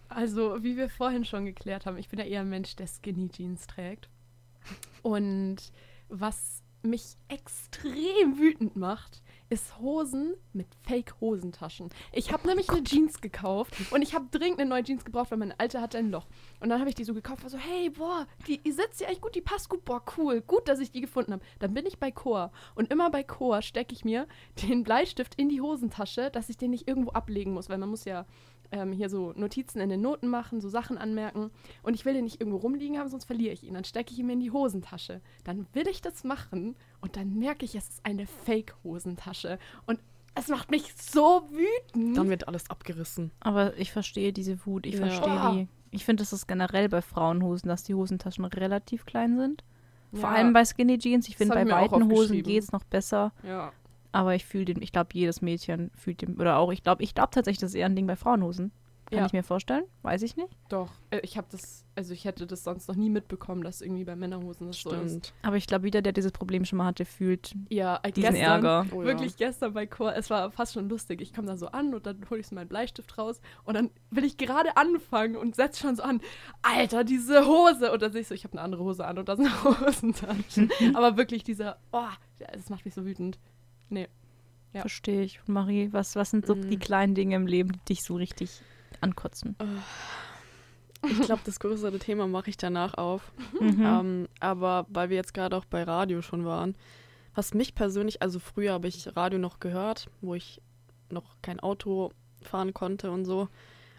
Also, 0.08 0.64
wie 0.64 0.78
wir 0.78 0.90
vorhin 0.90 1.26
schon 1.26 1.46
geklärt 1.46 1.86
haben, 1.86 1.98
ich 1.98 2.10
bin 2.10 2.20
ja 2.20 2.26
eher 2.26 2.42
ein 2.42 2.50
Mensch, 2.50 2.76
der 2.76 2.88
Skinny 2.88 3.28
Jeans 3.28 3.66
trägt. 3.68 4.08
Und 5.02 5.58
was 6.10 6.64
mich 6.84 7.16
extrem 7.28 8.38
wütend 8.38 8.76
macht, 8.76 9.22
ist 9.50 9.80
Hosen 9.80 10.36
mit 10.54 10.68
Fake-Hosentaschen. 10.84 11.90
Ich 12.12 12.32
habe 12.32 12.48
nämlich 12.48 12.70
eine 12.70 12.84
Jeans 12.84 13.22
gekauft 13.22 13.74
und 13.92 14.02
ich 14.02 14.14
habe 14.16 14.26
dringend 14.32 14.60
eine 14.60 14.70
neue 14.70 14.84
Jeans 14.84 15.06
gebraucht, 15.06 15.32
weil 15.32 15.38
meine 15.38 15.60
alte 15.60 15.82
hatte 15.82 15.98
ein 15.98 16.10
Loch. 16.10 16.28
Und 16.60 16.70
dann 16.70 16.80
habe 16.80 16.90
ich 16.90 16.96
die 16.96 17.04
so 17.04 17.14
gekauft, 17.14 17.44
war 17.44 17.50
so, 17.50 17.58
hey, 17.58 17.90
boah, 17.90 18.28
die, 18.48 18.58
die 18.58 18.72
sitzt 18.72 19.02
ja 19.02 19.08
echt 19.08 19.22
gut, 19.22 19.36
die 19.36 19.42
passt 19.42 19.70
gut, 19.70 19.86
boah, 19.86 20.04
cool, 20.18 20.42
gut, 20.42 20.68
dass 20.68 20.80
ich 20.80 20.92
die 20.92 21.02
gefunden 21.02 21.34
habe. 21.34 21.44
Dann 21.60 21.74
bin 21.74 21.86
ich 21.86 22.00
bei 22.00 22.12
Chor 22.12 22.52
und 22.74 22.92
immer 22.92 23.10
bei 23.10 23.24
Chor 23.24 23.62
stecke 23.62 23.94
ich 23.94 24.04
mir 24.04 24.28
den 24.64 24.84
Bleistift 24.84 25.36
in 25.36 25.50
die 25.50 25.62
Hosentasche, 25.62 26.32
dass 26.32 26.50
ich 26.50 26.58
den 26.58 26.72
nicht 26.72 26.88
irgendwo 26.88 27.12
ablegen 27.12 27.54
muss, 27.54 27.70
weil 27.70 27.78
man 27.78 27.90
muss 27.90 28.06
ja 28.06 28.26
ähm, 28.72 28.92
hier 28.92 29.10
so 29.10 29.34
Notizen 29.36 29.80
in 29.80 29.90
den 29.90 30.02
Noten 30.02 30.28
machen, 30.28 30.62
so 30.62 30.70
Sachen 30.70 30.98
anmerken. 30.98 31.52
Und 31.84 31.94
ich 31.94 32.06
will 32.06 32.14
den 32.14 32.24
nicht 32.26 32.40
irgendwo 32.42 32.58
rumliegen 32.58 32.98
haben, 32.98 33.10
sonst 33.10 33.26
verliere 33.26 33.54
ich 33.54 33.64
ihn. 33.64 33.74
Dann 33.74 33.84
stecke 33.86 34.12
ich 34.14 34.20
ihn 34.20 34.26
mir 34.28 34.34
in 34.34 34.40
die 34.40 34.52
Hosentasche. 34.52 35.22
Dann 35.44 35.66
will 35.74 35.88
ich 35.88 36.02
das 36.02 36.24
machen 36.24 36.76
und 37.02 37.16
dann 37.16 37.36
merke 37.38 37.66
ich, 37.66 37.76
es 37.76 37.88
ist 37.90 38.06
eine 38.06 38.26
Fake-Hosentasche. 38.26 39.60
Und 39.86 40.00
es 40.36 40.48
macht 40.50 40.70
mich 40.72 40.94
so 40.96 41.44
wütend. 41.52 42.18
Dann 42.18 42.30
wird 42.30 42.48
alles 42.48 42.70
abgerissen. 42.70 43.32
Aber 43.40 43.78
ich 43.78 43.92
verstehe 43.92 44.34
diese 44.34 44.66
Wut, 44.66 44.86
ich 44.86 44.96
Ja. 44.96 45.08
verstehe 45.08 45.42
Oh. 45.44 45.54
die. 45.54 45.68
Ich 45.92 46.04
finde, 46.04 46.22
das 46.24 46.34
ist 46.34 46.48
generell 46.48 46.90
bei 46.90 47.02
Frauenhosen, 47.02 47.70
dass 47.70 47.84
die 47.84 47.94
Hosentaschen 47.96 48.44
relativ 48.46 49.06
klein 49.06 49.38
sind. 49.38 49.64
Vor 50.12 50.30
Ja. 50.30 50.36
allem 50.36 50.54
bei 50.54 50.66
Skinny 50.66 50.98
Jeans. 50.98 51.28
Ich 51.30 51.38
finde, 51.38 51.56
bei 51.56 51.68
weiten 51.70 52.12
Hosen 52.12 52.44
geht 52.44 52.64
es 52.64 52.72
noch 52.72 52.84
besser. 52.84 53.32
Ja. 53.44 53.72
Aber 54.16 54.34
ich 54.34 54.46
fühle 54.46 54.66
den, 54.66 54.82
ich 54.82 54.92
glaube, 54.94 55.10
jedes 55.14 55.42
Mädchen 55.42 55.92
fühlt 55.94 56.22
den, 56.22 56.38
oder 56.40 56.58
auch, 56.58 56.72
ich 56.72 56.84
glaube, 56.84 57.04
ich 57.04 57.14
glaube 57.14 57.32
tatsächlich, 57.32 57.60
das 57.60 57.72
ist 57.72 57.76
eher 57.76 57.88
ein 57.88 57.96
Ding 57.96 58.08
bei 58.08 58.16
Frauenhosen. 58.16 58.72
Kann 59.08 59.20
Ja. 59.20 59.26
ich 59.28 59.34
mir 59.34 59.44
vorstellen, 59.44 59.84
weiß 60.02 60.24
ich 60.24 60.36
nicht. 60.36 60.58
Doch, 60.70 60.90
äh, 61.12 61.20
ich 61.22 61.38
habe 61.38 61.46
das, 61.52 61.86
also 61.96 62.12
ich 62.12 62.26
hätte 62.26 62.48
das 62.48 62.64
sonst 62.64 62.88
noch 62.88 62.96
nie 62.96 63.12
mitbekommen, 63.12 63.62
dass 63.64 63.82
irgendwie 63.82 64.04
bei 64.04 64.16
Männerhosen 64.16 64.66
das 64.66 64.78
so 64.82 64.90
ist. 64.90 64.98
Stimmt. 65.10 65.34
Aber 65.44 65.58
ich 65.58 65.68
glaube, 65.68 65.86
jeder, 65.86 66.02
der 66.02 66.12
dieses 66.12 66.32
Problem 66.32 66.66
schon 66.66 66.78
mal 66.78 66.86
hatte, 66.86 67.06
fühlt 67.06 67.54
Ja, 67.70 68.00
äh, 68.02 68.12
diesen 68.12 68.32
gestern, 68.34 68.52
Ärger. 68.66 68.86
Oh 68.92 69.02
ja. 69.02 69.08
Wirklich 69.10 69.38
gestern 69.38 69.74
bei 69.74 69.86
Chor, 69.86 70.16
es 70.16 70.32
war 70.32 70.50
fast 70.50 70.74
schon 70.74 70.90
lustig. 70.90 71.22
Ich 71.22 71.34
komme 71.36 71.46
da 71.48 71.56
so 71.56 71.68
an 71.68 71.94
und 71.94 72.08
dann 72.08 72.18
hole 72.32 72.40
ich 72.40 72.48
so 72.48 72.56
meinen 72.56 72.68
Bleistift 72.68 73.16
raus 73.20 73.42
und 73.64 73.76
dann 73.76 73.92
will 74.10 74.24
ich 74.24 74.38
gerade 74.38 74.76
anfangen 74.76 75.36
und 75.36 75.56
setze 75.56 75.82
schon 75.82 75.96
so 75.98 76.02
an, 76.02 76.20
Alter, 76.64 77.04
diese 77.04 77.46
Hose. 77.46 77.92
Und 77.92 78.02
dann 78.02 78.12
sehe 78.12 78.22
ich 78.22 78.28
so, 78.28 78.34
ich 78.34 78.44
habe 78.44 78.54
eine 78.54 78.62
andere 78.64 78.84
Hose 78.86 79.06
an 79.06 79.20
und 79.20 79.30
da 79.30 79.36
sind 79.36 79.50
Hosentaschen. 79.64 80.72
Aber 80.96 81.16
wirklich 81.18 81.44
dieser, 81.44 81.78
oh, 81.92 82.08
das 82.40 82.72
macht 82.72 82.86
mich 82.86 82.96
so 82.96 83.06
wütend. 83.06 83.38
Nee. 83.90 84.08
Ja. 84.74 84.82
Verstehe 84.82 85.22
ich. 85.24 85.40
Und 85.48 85.54
Marie, 85.54 85.90
was, 85.94 86.16
was 86.16 86.32
sind 86.32 86.46
so 86.46 86.56
Mhm. 86.56 86.70
die 86.70 86.78
kleinen 86.80 87.16
Dinge 87.16 87.36
im 87.36 87.48
Leben, 87.48 87.72
die 87.74 87.86
dich 87.94 88.04
so 88.04 88.16
richtig 88.16 88.62
ankotzen? 89.02 89.56
Ich 91.08 91.22
glaube, 91.22 91.42
das 91.46 91.60
größere 91.60 92.00
Thema 92.00 92.28
mache 92.28 92.50
ich 92.50 92.58
danach 92.58 92.96
auf. 92.96 93.32
Mhm. 93.60 93.82
Ähm, 93.86 94.28
aber 94.40 94.86
weil 94.90 95.10
wir 95.10 95.18
jetzt 95.18 95.34
gerade 95.34 95.56
auch 95.56 95.66
bei 95.66 95.84
Radio 95.84 96.22
schon 96.22 96.46
waren, 96.46 96.76
was 97.36 97.54
mich 97.54 97.76
persönlich, 97.76 98.22
also 98.22 98.40
früher 98.40 98.74
habe 98.74 98.88
ich 98.88 99.16
Radio 99.16 99.38
noch 99.40 99.60
gehört, 99.60 100.10
wo 100.22 100.34
ich 100.36 100.62
noch 101.12 101.36
kein 101.42 101.60
Auto 101.60 102.12
fahren 102.42 102.74
konnte 102.74 103.12
und 103.12 103.26
so. 103.26 103.50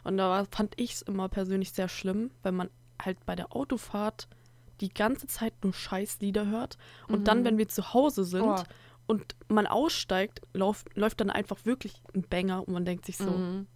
Und 0.04 0.16
da 0.16 0.28
war, 0.28 0.46
fand 0.50 0.74
ich 0.80 0.94
es 0.94 1.02
immer 1.02 1.28
persönlich 1.28 1.72
sehr 1.72 1.88
schlimm, 1.88 2.30
wenn 2.42 2.54
man 2.56 2.70
halt 3.00 3.24
bei 3.26 3.36
der 3.36 3.54
Autofahrt 3.54 4.26
die 4.80 4.88
ganze 4.92 5.26
Zeit 5.26 5.52
nur 5.62 5.72
Scheißlieder 5.72 6.46
hört. 6.46 6.76
Und 7.08 7.28
dann, 7.28 7.40
Mhm. 7.40 7.44
wenn 7.44 7.58
wir 7.58 7.68
zu 7.68 7.94
Hause 7.94 8.24
sind 8.24 8.42
Oh. 8.42 8.62
Und 9.06 9.36
man 9.48 9.66
aussteigt, 9.66 10.40
lauf, 10.52 10.84
läuft 10.94 11.20
dann 11.20 11.30
einfach 11.30 11.64
wirklich 11.64 12.02
ein 12.14 12.22
Banger 12.22 12.66
und 12.66 12.72
man 12.74 12.84
denkt 12.84 13.06
sich 13.06 13.16
so, 13.16 13.30
Mhm. 13.30 13.66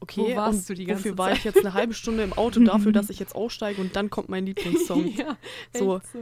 okay, 0.00 0.20
Wo 0.32 0.36
warst 0.36 0.68
du 0.68 0.74
die 0.74 0.84
ganze 0.84 1.04
wofür 1.04 1.18
war 1.18 1.28
Zeit? 1.28 1.38
ich 1.38 1.44
jetzt 1.44 1.58
eine 1.58 1.74
halbe 1.74 1.94
Stunde 1.94 2.22
im 2.24 2.32
Auto 2.32 2.60
dafür, 2.60 2.92
dass 2.92 3.10
ich 3.10 3.18
jetzt 3.18 3.34
aussteige 3.36 3.80
und 3.80 3.94
dann 3.96 4.10
kommt 4.10 4.28
mein 4.28 4.46
Lieblingssong. 4.46 5.06
ja, 5.08 5.36
So. 5.74 5.96
echt 5.98 6.06
so. 6.12 6.18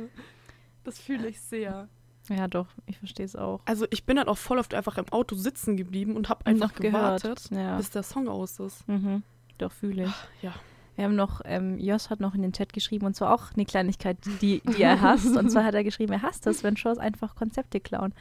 Das 0.84 0.98
fühle 0.98 1.28
ich 1.28 1.40
sehr. 1.40 1.88
Ja, 2.28 2.48
doch, 2.48 2.66
ich 2.86 2.98
verstehe 2.98 3.24
es 3.24 3.36
auch. 3.36 3.60
Also 3.66 3.86
ich 3.90 4.04
bin 4.04 4.16
dann 4.16 4.28
auch 4.28 4.38
voll 4.38 4.58
oft 4.58 4.74
einfach 4.74 4.98
im 4.98 5.08
Auto 5.10 5.36
sitzen 5.36 5.76
geblieben 5.76 6.16
und 6.16 6.28
habe 6.28 6.44
einfach 6.46 6.68
noch 6.72 6.74
gehört. 6.74 7.22
gewartet, 7.22 7.50
Ja. 7.50 7.76
bis 7.76 7.90
der 7.90 8.02
Song 8.02 8.28
aus 8.28 8.58
ist. 8.58 8.86
Mhm. 8.88 9.22
Doch, 9.58 9.70
fühle 9.72 10.04
ich. 10.06 10.42
Ja. 10.42 10.54
Wir 10.96 11.04
haben 11.04 11.14
noch, 11.14 11.42
ähm, 11.44 11.78
Jos 11.78 12.10
hat 12.10 12.20
noch 12.20 12.34
in 12.34 12.42
den 12.42 12.52
Chat 12.52 12.72
geschrieben, 12.72 13.06
und 13.06 13.14
zwar 13.14 13.34
auch 13.34 13.52
eine 13.54 13.66
Kleinigkeit, 13.66 14.16
die, 14.40 14.62
die 14.62 14.82
er 14.82 15.00
hasst. 15.00 15.36
und 15.36 15.50
zwar 15.50 15.64
hat 15.64 15.74
er 15.74 15.84
geschrieben, 15.84 16.12
er 16.12 16.22
hasst 16.22 16.46
es, 16.46 16.64
wenn 16.64 16.76
Shows 16.76 16.98
einfach 16.98 17.34
Konzepte 17.36 17.80
klauen. 17.80 18.14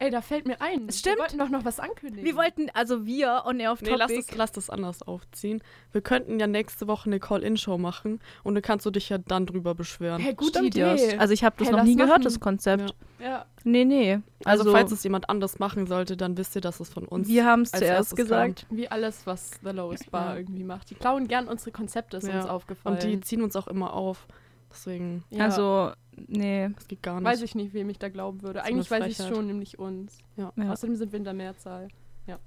Ey, 0.00 0.10
da 0.10 0.20
fällt 0.20 0.46
mir 0.46 0.60
ein. 0.60 0.86
Es 0.88 1.00
stimmt. 1.00 1.16
Wir 1.16 1.22
wollten 1.22 1.38
doch 1.38 1.48
noch 1.48 1.64
was 1.64 1.80
ankündigen. 1.80 2.24
Wir 2.24 2.36
wollten, 2.36 2.68
also 2.74 3.04
wir 3.06 3.42
on 3.46 3.58
Air 3.60 3.72
auf 3.72 3.82
Nee, 3.82 3.90
lass 3.96 4.08
Topic. 4.10 4.26
das, 4.28 4.36
lass 4.36 4.52
das 4.52 4.70
anders 4.70 5.02
aufziehen. 5.02 5.62
Wir 5.92 6.00
könnten 6.00 6.38
ja 6.38 6.46
nächste 6.46 6.86
Woche 6.86 7.06
eine 7.10 7.18
Call-In-Show 7.20 7.78
machen 7.78 8.20
und 8.44 8.54
dann 8.54 8.62
kannst 8.62 8.86
du 8.86 8.90
dich 8.90 9.08
ja 9.08 9.18
dann 9.18 9.46
drüber 9.46 9.74
beschweren. 9.74 10.20
Hey, 10.20 10.34
gute 10.34 10.50
Stimmt, 10.60 10.66
Idee. 10.76 11.12
ja. 11.12 11.18
Also 11.18 11.34
ich 11.34 11.42
habe 11.44 11.56
das 11.58 11.68
Hey, 11.68 11.76
noch 11.76 11.82
nie 11.84 11.94
gehört, 11.96 12.10
machen. 12.10 12.22
das 12.24 12.40
Konzept. 12.40 12.94
ja. 13.18 13.44
Nee, 13.64 13.84
nee. 13.84 14.20
Also, 14.44 14.62
Also, 14.62 14.72
falls 14.72 14.92
es 14.92 15.02
jemand 15.02 15.28
anders 15.28 15.58
machen 15.58 15.86
sollte, 15.86 16.16
dann 16.16 16.36
wisst 16.38 16.54
ihr, 16.54 16.60
dass 16.60 16.78
es 16.80 16.88
von 16.88 17.04
uns 17.04 17.26
wir 17.28 17.44
haben 17.44 17.62
es 17.62 17.72
als 17.72 17.80
zuerst 17.80 17.94
erstes 18.12 18.16
gesagt. 18.16 18.66
Wie 18.70 18.88
alles, 18.88 19.26
was 19.26 19.50
The 19.64 19.70
Lowest 19.70 20.10
Bar 20.10 20.34
Ja. 20.34 20.36
irgendwie 20.38 20.62
macht. 20.64 20.90
Die 20.90 20.94
klauen 20.94 21.26
gern 21.26 21.48
unsere 21.48 21.72
Konzepte, 21.72 22.18
ist 22.18 22.28
Ja. 22.28 22.36
uns 22.40 22.48
aufgefallen. 22.48 22.94
Und 22.94 23.02
die 23.02 23.20
ziehen 23.20 23.42
uns 23.42 23.56
auch 23.56 23.66
immer 23.66 23.92
auf. 23.94 24.26
Deswegen, 24.70 25.24
ja. 25.30 25.44
Also, 25.44 25.92
nee. 26.26 26.68
das 26.74 26.86
geht 26.88 27.02
gar 27.02 27.16
nicht. 27.20 27.24
weiß 27.24 27.42
ich 27.42 27.54
nicht, 27.54 27.72
wem 27.74 27.88
ich 27.90 27.98
da 27.98 28.08
glauben 28.08 28.42
würde. 28.42 28.62
Eigentlich 28.64 28.90
weiß 28.90 29.06
ich 29.06 29.16
Frechheit. 29.16 29.34
schon, 29.34 29.46
nämlich 29.46 29.78
uns. 29.78 30.18
Ja. 30.36 30.52
Ja, 30.56 30.72
Außerdem 30.72 30.96
sind 30.96 31.12
wir 31.12 31.18
in 31.18 31.24
der 31.24 31.34
Mehrzahl. 31.34 31.88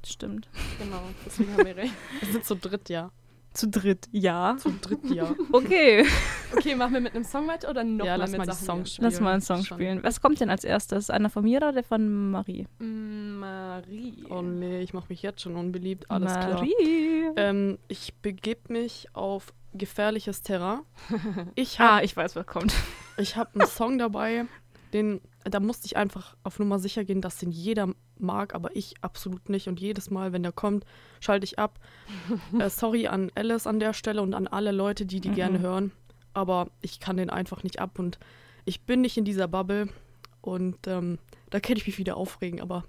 stimmt. 0.05 0.47
Genau, 0.79 1.01
deswegen 1.25 1.53
haben 1.53 1.65
wir 1.65 1.75
recht. 1.75 1.93
Wir 2.21 2.31
sind 2.31 2.45
zu 2.45 2.55
dritt, 2.55 2.89
ja. 2.89 3.11
Zu 3.53 3.67
dritt, 3.67 4.07
ja. 4.13 4.55
Zu 4.59 4.71
dritt, 4.79 5.03
ja. 5.09 5.35
Okay, 5.51 6.05
Okay, 6.55 6.75
machen 6.75 6.93
wir 6.93 7.01
mit 7.01 7.13
einem 7.15 7.25
Song 7.25 7.47
weiter 7.47 7.69
oder 7.69 7.83
noch 7.83 8.05
Ja, 8.05 8.13
mal 8.13 8.19
lass 8.19 8.31
mit 8.31 8.37
mal 8.37 8.45
die 8.45 8.51
Sachen 8.53 8.65
Songs 8.65 8.89
hier? 8.89 8.93
spielen. 8.95 9.11
lass 9.11 9.19
mal 9.19 9.31
einen 9.33 9.41
Song 9.41 9.63
Schon. 9.63 9.77
spielen. 9.77 10.03
Was 10.03 10.21
kommt 10.21 10.39
denn 10.39 10.49
als 10.49 10.63
erstes? 10.63 11.09
Einer 11.09 11.29
von 11.29 11.43
mir 11.43 11.57
oder 11.57 11.73
der 11.73 11.83
von 11.83 12.31
Marie? 12.31 12.65
Mm, 12.79 13.39
Marie. 13.39 14.23
Oh 14.29 14.41
nee, 14.41 14.79
ich 14.81 14.93
mache 14.93 15.07
mich 15.09 15.21
jetzt 15.21 15.41
schon 15.41 15.55
unbeliebt. 15.57 16.09
Alles 16.09 16.31
klar. 16.31 16.53
Marie. 16.53 17.31
Ähm, 17.35 17.77
ich 17.89 18.13
begebe 18.21 18.71
mich 18.71 19.07
auf 19.13 19.53
gefährliches 19.73 20.41
Terrain. 20.41 20.81
Ich 21.55 21.79
ah, 21.79 21.95
habe 21.95 22.05
ich 22.05 22.15
weiß, 22.15 22.35
was 22.35 22.45
kommt. 22.45 22.73
ich 23.17 23.35
hab 23.35 23.55
einen 23.55 23.67
Song 23.67 23.97
dabei, 23.97 24.45
den, 24.93 25.21
da 25.43 25.59
musste 25.59 25.85
ich 25.85 25.97
einfach 25.97 26.35
auf 26.43 26.59
Nummer 26.59 26.79
sicher 26.79 27.03
gehen, 27.05 27.21
dass 27.21 27.37
den 27.37 27.51
jeder 27.51 27.89
mag, 28.17 28.53
aber 28.53 28.75
ich 28.75 28.95
absolut 29.01 29.49
nicht. 29.49 29.67
Und 29.67 29.79
jedes 29.79 30.09
Mal, 30.11 30.33
wenn 30.33 30.43
der 30.43 30.51
kommt, 30.51 30.85
schalte 31.19 31.45
ich 31.45 31.57
ab. 31.59 31.79
äh, 32.59 32.69
sorry 32.69 33.07
an 33.07 33.31
Alice 33.35 33.67
an 33.67 33.79
der 33.79 33.93
Stelle 33.93 34.21
und 34.21 34.33
an 34.33 34.47
alle 34.47 34.71
Leute, 34.71 35.05
die 35.05 35.21
die 35.21 35.29
Mhm. 35.29 35.35
gerne 35.35 35.59
hören. 35.59 35.91
Aber 36.33 36.69
ich 36.81 36.99
kann 36.99 37.17
den 37.17 37.29
einfach 37.29 37.63
nicht 37.63 37.79
ab 37.79 37.99
und 37.99 38.19
ich 38.65 38.81
bin 38.81 39.01
nicht 39.01 39.17
in 39.17 39.25
dieser 39.25 39.47
Bubble. 39.47 39.89
Und 40.41 40.87
ähm, 40.87 41.19
da 41.49 41.59
kann 41.59 41.77
ich 41.77 41.85
mich 41.85 41.97
wieder 41.97 42.17
aufregen, 42.17 42.61
aber 42.61 42.83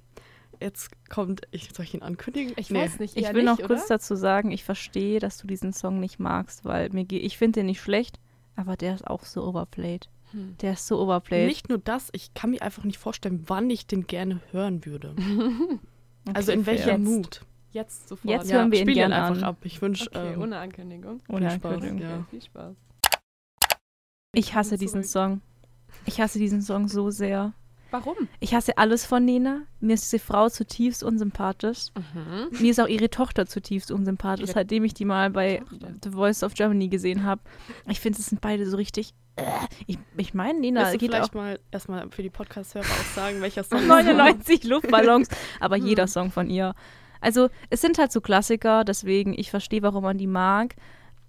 jetzt 0.63 0.91
kommt, 1.11 1.43
ich 1.51 1.71
soll 1.75 1.85
ich 1.85 1.95
ihn 1.95 2.03
ankündigen? 2.03 2.55
Ich 2.57 2.71
Nee. 2.71 2.81
weiß 2.81 2.99
nicht, 3.01 3.17
Ich 3.17 3.33
will 3.35 3.43
noch 3.43 3.59
nicht, 3.59 3.67
kurz 3.67 3.81
oder? 3.83 3.89
dazu 3.97 4.15
sagen, 4.17 4.51
ich 4.51 4.65
verstehe, 4.65 5.19
dass 5.21 5.39
du 5.39 5.47
diesen 5.47 5.73
Song 5.73 6.01
nicht 6.01 6.19
magst, 6.19 6.65
weil 6.65 6.89
mir 6.91 7.05
ge- 7.05 7.19
ich 7.21 7.37
finde 7.39 7.61
den 7.61 7.67
nicht 7.67 7.81
schlecht, 7.81 8.19
aber 8.57 8.77
der 8.77 8.95
ist 8.95 9.07
auch 9.07 9.25
so 9.25 9.45
overplayed. 9.45 10.09
Hm. 10.33 10.57
Der 10.63 10.73
ist 10.75 10.87
so 10.87 10.99
overplayed. 11.01 11.47
Nicht 11.47 11.69
nur 11.69 11.79
das, 11.79 12.09
ich 12.13 12.33
kann 12.35 12.51
mir 12.51 12.63
einfach 12.63 12.85
nicht 12.85 12.99
vorstellen, 12.99 13.45
wann 13.47 13.69
ich 13.69 13.87
den 13.87 14.07
gerne 14.07 14.41
hören 14.53 14.85
würde. 14.87 15.15
Okay, 16.25 16.37
Also 16.37 16.53
in 16.53 16.67
welcher. 16.67 16.99
Mut. 16.99 17.41
Jetzt 17.73 18.09
sofort. 18.09 18.31
Jetzt 18.33 18.53
hören 18.53 18.71
wir 18.71 18.79
ihn 18.79 18.85
spiel 18.85 18.95
gern 18.95 19.13
einfach 19.13 19.39
an. 19.39 19.43
ab. 19.43 19.57
Ich 19.65 19.83
wünsche 19.83 20.07
Okay, 20.09 20.35
ähm, 20.35 20.41
ohne 20.43 20.59
Ankündigung. 20.59 21.21
Ohne 21.29 21.51
viel 21.51 21.59
Spaß. 21.59 21.73
Ankündigung. 21.75 22.01
Ja. 22.11 22.17
Okay, 22.19 22.25
viel 22.31 22.43
Spaß. 22.43 22.77
Ich 24.35 24.55
hasse 24.55 24.79
diesen 24.79 25.03
zurück. 25.03 25.11
Song. 25.31 25.41
Ich 26.07 26.21
hasse 26.21 26.39
diesen 26.39 26.63
Song 26.63 26.87
so 26.87 27.11
sehr. 27.11 27.53
Warum? 27.93 28.17
Ich 28.41 28.55
hasse 28.55 28.79
alles 28.79 29.05
von 29.05 29.25
Nena. 29.25 29.63
Mir 29.79 29.95
ist 29.95 30.11
diese 30.11 30.19
Frau 30.19 30.49
zutiefst 30.49 31.05
unsympathisch. 31.05 31.89
Mir 32.59 32.71
ist 32.71 32.81
auch 32.81 32.89
ihre 32.89 33.11
Tochter 33.11 33.45
zutiefst 33.45 33.93
unsympathisch, 33.93 34.49
Ihre 34.49 34.55
seitdem 34.55 34.85
ich 34.85 34.95
die 34.95 35.05
mal 35.05 35.29
bei 35.29 35.59
Tochter? 35.59 35.95
The 36.03 36.11
Voice 36.11 36.43
of 36.43 36.55
Germany 36.55 36.89
gesehen 36.89 37.25
habe. 37.25 37.43
Ich 37.89 38.01
finde, 38.01 38.19
es 38.19 38.27
sind 38.27 38.41
beide 38.41 38.69
so 38.69 38.79
richtig. 38.79 39.13
Äh, 39.37 39.45
ich, 39.87 39.99
ich 40.17 40.33
meine, 40.33 40.59
Nena 40.59 40.81
Willst 40.81 40.95
du 40.95 40.99
geht 40.99 41.11
vielleicht 41.11 41.31
auch 41.31 41.35
mal 41.35 41.61
erstmal 41.71 42.11
für 42.11 42.23
die 42.23 42.31
Podcast-Hörer 42.31 42.85
auch 42.85 43.15
sagen, 43.15 43.41
welcher 43.43 43.63
Song 43.63 43.87
99 43.87 44.65
Luftballons, 44.65 45.29
aber 45.61 45.77
jeder 45.77 46.07
Song 46.07 46.31
von 46.31 46.49
ihr. 46.49 46.75
Also, 47.21 47.51
es 47.69 47.83
sind 47.83 47.99
halt 47.99 48.11
so 48.11 48.21
Klassiker, 48.21 48.85
deswegen 48.85 49.33
ich 49.39 49.51
verstehe, 49.51 49.83
warum 49.83 50.03
man 50.03 50.19
die 50.19 50.27
mag. 50.27 50.77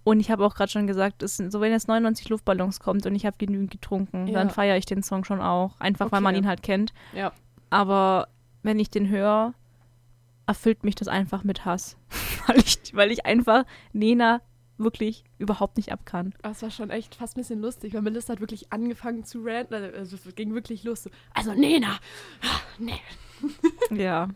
Und 0.03 0.19
ich 0.19 0.29
habe 0.31 0.45
auch 0.45 0.53
gerade 0.55 0.71
schon 0.71 0.85
gesagt, 0.87 1.23
es 1.23 1.37
so 1.37 1.61
wenn 1.61 1.71
jetzt 1.71 1.87
99 1.87 2.27
Luftballons 2.29 2.79
kommt 2.81 3.05
und 3.05 3.15
ich 3.15 3.25
habe 3.25 3.37
genügend 3.37 3.71
getrunken, 3.71 4.27
Ja. 4.27 4.33
dann 4.39 4.49
feiere 4.49 4.77
ich 4.77 4.85
den 4.85 5.01
Song 5.03 5.23
schon 5.23 5.41
auch. 5.41 5.79
Einfach 5.79 6.11
weil 6.11 6.19
man 6.21 6.35
Okay. 6.35 6.43
ihn 6.43 6.47
halt 6.47 6.61
kennt. 6.63 6.93
Ja. 7.13 7.31
Aber 7.69 8.27
wenn 8.63 8.79
ich 8.79 8.89
den 8.89 9.07
höre, 9.09 9.53
erfüllt 10.45 10.83
mich 10.83 10.95
das 10.95 11.07
einfach 11.07 11.43
mit 11.43 11.63
Hass. 11.65 11.95
weil, 12.47 12.57
ich, 12.59 12.79
weil 12.93 13.11
ich 13.11 13.25
einfach 13.25 13.63
Nena 13.93 14.41
wirklich 14.77 15.23
überhaupt 15.37 15.77
nicht 15.77 15.91
ab 15.93 16.05
kann. 16.05 16.33
Das 16.41 16.61
war 16.63 16.71
schon 16.71 16.89
echt 16.89 17.15
fast 17.15 17.37
ein 17.37 17.41
bisschen 17.41 17.61
lustig, 17.61 17.93
weil 17.93 18.01
Melissa 18.01 18.33
hat 18.33 18.39
wirklich 18.41 18.73
angefangen 18.73 19.23
zu 19.23 19.39
ranten. 19.43 19.73
Also 19.75 20.17
es 20.17 20.35
ging 20.35 20.53
wirklich 20.53 20.83
los. 20.83 21.03
So, 21.03 21.09
Also 21.33 21.53
Nena! 21.53 21.99
Ah, 22.41 22.59
Nee. 22.79 22.99
Ja. 23.91 24.27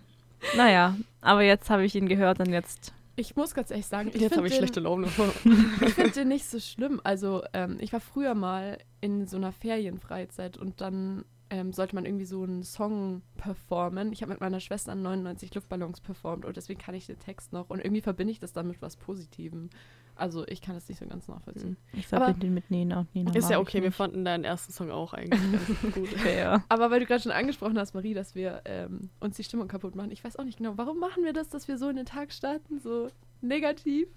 Naja, 0.55 0.95
aber 1.21 1.41
jetzt 1.41 1.69
habe 1.69 1.83
ich 1.83 1.95
ihn 1.95 2.07
gehört 2.07 2.39
und 2.39 2.51
jetzt. 2.53 2.93
Ich 3.19 3.35
muss 3.35 3.55
ganz 3.55 3.71
ehrlich 3.71 3.87
sagen, 3.87 4.09
ich 4.13 4.21
Jetzt 4.21 4.37
habe 4.37 4.43
finde 4.43 4.47
ich 4.47 4.53
den, 4.53 4.57
schlechte 4.59 4.79
Laune. 4.79 5.07
ich 5.85 5.93
find 5.93 6.15
den 6.15 6.27
nicht 6.27 6.45
so 6.45 6.59
schlimm. 6.59 7.01
Also 7.03 7.43
ähm, 7.51 7.77
ich 7.79 7.91
war 7.91 7.99
früher 7.99 8.35
mal 8.35 8.77
in 9.01 9.25
so 9.25 9.37
einer 9.37 9.51
Ferienfreizeit 9.51 10.55
und 10.55 10.81
dann 10.81 11.25
ähm, 11.49 11.73
sollte 11.73 11.95
man 11.95 12.05
irgendwie 12.05 12.25
so 12.25 12.43
einen 12.43 12.61
Song 12.61 13.23
performen. 13.35 14.13
Ich 14.13 14.21
habe 14.21 14.33
mit 14.33 14.39
meiner 14.39 14.59
Schwester 14.59 14.91
an 14.91 15.01
99 15.01 15.55
Luftballons 15.55 15.99
performt 15.99 16.45
und 16.45 16.57
deswegen 16.57 16.79
kann 16.79 16.93
ich 16.93 17.07
den 17.07 17.17
Text 17.17 17.53
noch 17.53 17.71
und 17.71 17.79
irgendwie 17.79 18.01
verbinde 18.01 18.31
ich 18.31 18.39
das 18.39 18.53
dann 18.53 18.67
mit 18.67 18.83
was 18.83 18.97
Positivem. 18.97 19.71
Also 20.17 20.45
ich 20.47 20.61
kann 20.61 20.75
das 20.75 20.87
nicht 20.89 20.99
so 20.99 21.05
ganz 21.05 21.27
nachvollziehen. 21.27 21.77
Ich 21.93 22.07
Aber- 22.13 22.25
verbinde 22.25 22.47
ihn 22.47 22.53
mit 22.53 22.69
Nena 22.71 23.01
und 23.01 23.13
Nena. 23.15 23.33
Ist 23.35 23.49
ja 23.49 23.57
ich 23.57 23.61
okay, 23.61 23.81
wir 23.83 23.91
fanden 23.91 24.25
deinen 24.25 24.43
ersten 24.43 24.71
Song 24.73 24.91
auch 24.91 25.13
eigentlich 25.13 25.39
ganz 25.81 25.93
gut. 25.95 26.07
Fair. 26.09 26.63
Aber 26.69 26.89
weil 26.91 26.99
du 26.99 27.05
gerade 27.05 27.21
schon 27.21 27.31
angesprochen 27.31 27.77
hast, 27.77 27.93
Marie, 27.93 28.13
dass 28.13 28.35
wir 28.35 28.61
ähm, 28.65 29.09
uns 29.19 29.35
die 29.37 29.43
Stimmung 29.43 29.67
kaputt 29.67 29.95
machen. 29.95 30.11
Ich 30.11 30.23
weiß 30.23 30.37
auch 30.37 30.43
nicht 30.43 30.57
genau, 30.57 30.73
warum 30.77 30.99
machen 30.99 31.23
wir 31.23 31.33
das, 31.33 31.49
dass 31.49 31.67
wir 31.67 31.77
so 31.77 31.89
in 31.89 31.95
den 31.95 32.05
Tag 32.05 32.31
starten, 32.33 32.79
so 32.79 33.09
negativ? 33.41 34.07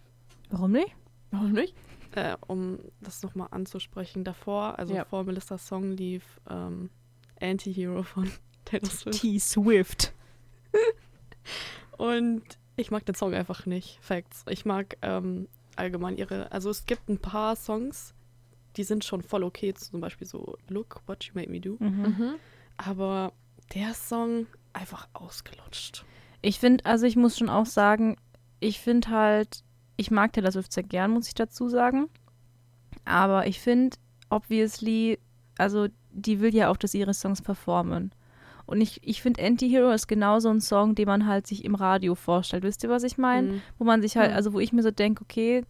Warum 0.51 0.73
nicht? 0.73 0.95
Warum 1.31 1.53
nicht? 1.53 1.75
äh, 2.17 2.37
um 2.49 2.79
das 3.01 3.23
nochmal 3.23 3.47
anzusprechen, 3.53 4.25
davor, 4.25 4.79
also 4.81 4.93
Ja. 4.95 5.05
vor 5.05 5.23
Melissas 5.23 5.69
Song 5.69 5.93
lief 5.93 6.41
ähm, 6.51 6.91
Anti-Hero 7.41 8.03
von 8.03 8.29
Taylor 8.65 8.87
Swift. 8.91 9.21
T-Swift. 9.21 10.13
Und 11.99 12.43
ich 12.77 12.91
mag 12.91 13.05
den 13.07 13.15
Song 13.15 13.35
einfach 13.35 13.67
nicht. 13.67 13.99
Facts. 14.01 14.45
Ich 14.49 14.65
mag 14.65 14.97
ähm, 15.03 15.49
allgemein 15.81 16.17
ihre. 16.17 16.53
Also 16.53 16.71
es 16.71 16.87
gibt 16.87 17.09
ein 17.09 17.19
paar 17.19 17.57
Songs, 17.57 18.15
die 18.77 18.85
sind 18.85 19.05
schon 19.05 19.23
voll 19.23 19.43
okay. 19.43 19.75
Zum 19.75 20.01
Beispiel 20.01 20.27
so 20.27 20.57
Look, 20.69 21.03
What 21.07 21.25
You 21.25 21.33
Made 21.35 21.51
Me 21.51 21.61
Do. 21.61 21.77
Mhm. 21.79 22.35
Aber 22.77 23.33
der 23.75 23.95
Song 23.95 24.47
einfach 24.73 25.09
ausgelutscht. 25.13 26.05
Ich 26.43 26.59
finde, 26.59 26.85
also 26.87 27.07
ich 27.07 27.17
muss 27.17 27.37
schon 27.37 27.51
auch 27.51 27.67
sagen, 27.67 28.17
ich 28.61 28.81
finde 28.81 29.09
halt, 29.09 29.65
ich 29.97 30.11
mag 30.11 30.33
Taylor 30.33 30.53
Swift 30.53 30.73
sehr 30.73 30.83
gern, 30.85 31.11
muss 31.11 31.29
ich 31.29 31.35
dazu 31.35 31.69
sagen. 31.69 32.09
Aber 33.05 33.47
ich 33.47 33.61
finde, 33.61 33.97
obviously, 34.31 35.19
also 35.59 35.89
die 36.13 36.41
will 36.41 36.55
ja 36.55 36.71
auch, 36.71 36.77
dass 36.77 36.95
ihre 36.95 37.15
Songs 37.15 37.43
performen. 37.43 38.13
Und 38.71 38.81
ich, 38.81 39.01
ich 39.03 39.21
finde, 39.21 39.43
Anti-Hero 39.45 39.91
ist 39.91 40.07
genauso 40.07 40.49
ein 40.49 40.61
Song, 40.61 40.95
den 40.95 41.07
man 41.07 41.27
halt 41.27 41.47
sich 41.47 41.65
im 41.65 41.75
Radio 41.75 42.15
vorstellt. 42.15 42.63
Wisst 42.63 42.83
ihr, 42.85 42.89
was 42.91 43.03
ich 43.03 43.19
meine? 43.19 43.49
Mhm. 43.55 43.63
Wo 43.79 43.85
man 43.85 44.01
sich 44.01 44.17
halt, 44.17 44.33
also 44.33 44.53
wo 44.53 44.61
ich 44.61 44.73
mir 44.73 44.83
so 44.83 44.91
denke, 44.91 45.23
okay, 45.25 45.65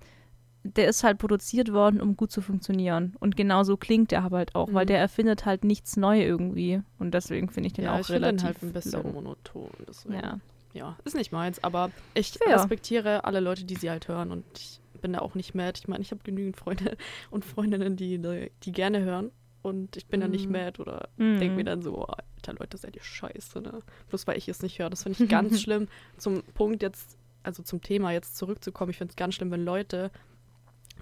der 0.62 0.88
ist 0.88 1.02
halt 1.02 1.16
produziert 1.18 1.72
worden, 1.72 2.02
um 2.02 2.16
gut 2.16 2.30
zu 2.30 2.42
funktionieren. 2.42 3.16
Und 3.18 3.34
genauso 3.36 3.78
klingt 3.78 4.12
er 4.12 4.22
aber 4.24 4.36
halt 4.38 4.54
auch, 4.54 4.72
weil 4.74 4.84
Mhm. 4.84 4.88
der 4.88 4.98
erfindet 4.98 5.46
halt 5.46 5.64
nichts 5.64 5.96
neu 5.96 6.20
irgendwie. 6.22 6.82
Und 6.98 7.14
deswegen 7.14 7.48
finde 7.48 7.68
ich 7.68 7.72
den 7.72 7.86
Ja, 7.86 7.94
auch 7.94 8.00
ich 8.00 8.06
finde 8.08 8.26
relativ 8.26 8.40
den 8.40 8.46
halt 8.46 8.62
ein 8.62 8.72
bisschen 8.74 9.02
low. 9.02 9.08
monoton. 9.12 9.70
Deswegen. 9.88 10.14
Ja. 10.16 10.38
ja, 10.74 10.96
ist 11.04 11.16
nicht 11.16 11.32
meins, 11.32 11.64
aber 11.64 11.90
ich 12.12 12.32
Fair. 12.32 12.56
respektiere 12.56 13.24
alle 13.24 13.40
Leute, 13.40 13.64
die 13.64 13.76
sie 13.76 13.88
halt 13.88 14.06
hören 14.08 14.30
und 14.30 14.44
ich 14.58 14.78
bin 15.00 15.14
da 15.14 15.20
auch 15.20 15.34
nicht 15.34 15.54
mad. 15.54 15.78
Ich 15.80 15.88
meine, 15.88 16.02
ich 16.02 16.10
habe 16.10 16.20
genügend 16.22 16.58
Freunde 16.58 16.98
und 17.30 17.46
Freundinnen, 17.46 17.96
die, 17.96 18.20
die 18.62 18.72
gerne 18.72 19.00
hören 19.00 19.30
und 19.62 19.96
ich 19.96 20.06
bin 20.06 20.20
da 20.20 20.28
nicht 20.28 20.46
Mhm. 20.46 20.52
mad 20.52 20.80
oder 20.80 21.08
Mhm. 21.16 21.38
denke 21.38 21.56
mir 21.56 21.64
dann 21.64 21.82
so, 21.82 22.04
alter 22.06 22.54
Leute, 22.58 22.76
seid 22.78 22.96
ihr 22.96 23.02
scheiße, 23.02 23.60
ne? 23.60 23.80
Bloß 24.08 24.26
weil 24.26 24.38
ich 24.38 24.48
es 24.48 24.62
nicht 24.62 24.78
höre. 24.78 24.90
Das 24.90 25.02
finde 25.02 25.18
ich 25.24 25.28
ganz 25.30 25.60
schlimm. 25.60 25.88
Zum 26.16 26.42
Punkt 26.54 26.82
jetzt, 26.82 27.18
also 27.42 27.62
zum 27.62 27.80
Thema 27.82 28.12
jetzt 28.12 28.36
zurückzukommen, 28.36 28.90
ich 28.90 28.98
finde 28.98 29.12
es 29.12 29.16
ganz 29.16 29.34
schlimm, 29.34 29.50
wenn 29.50 29.64
Leute 29.64 30.10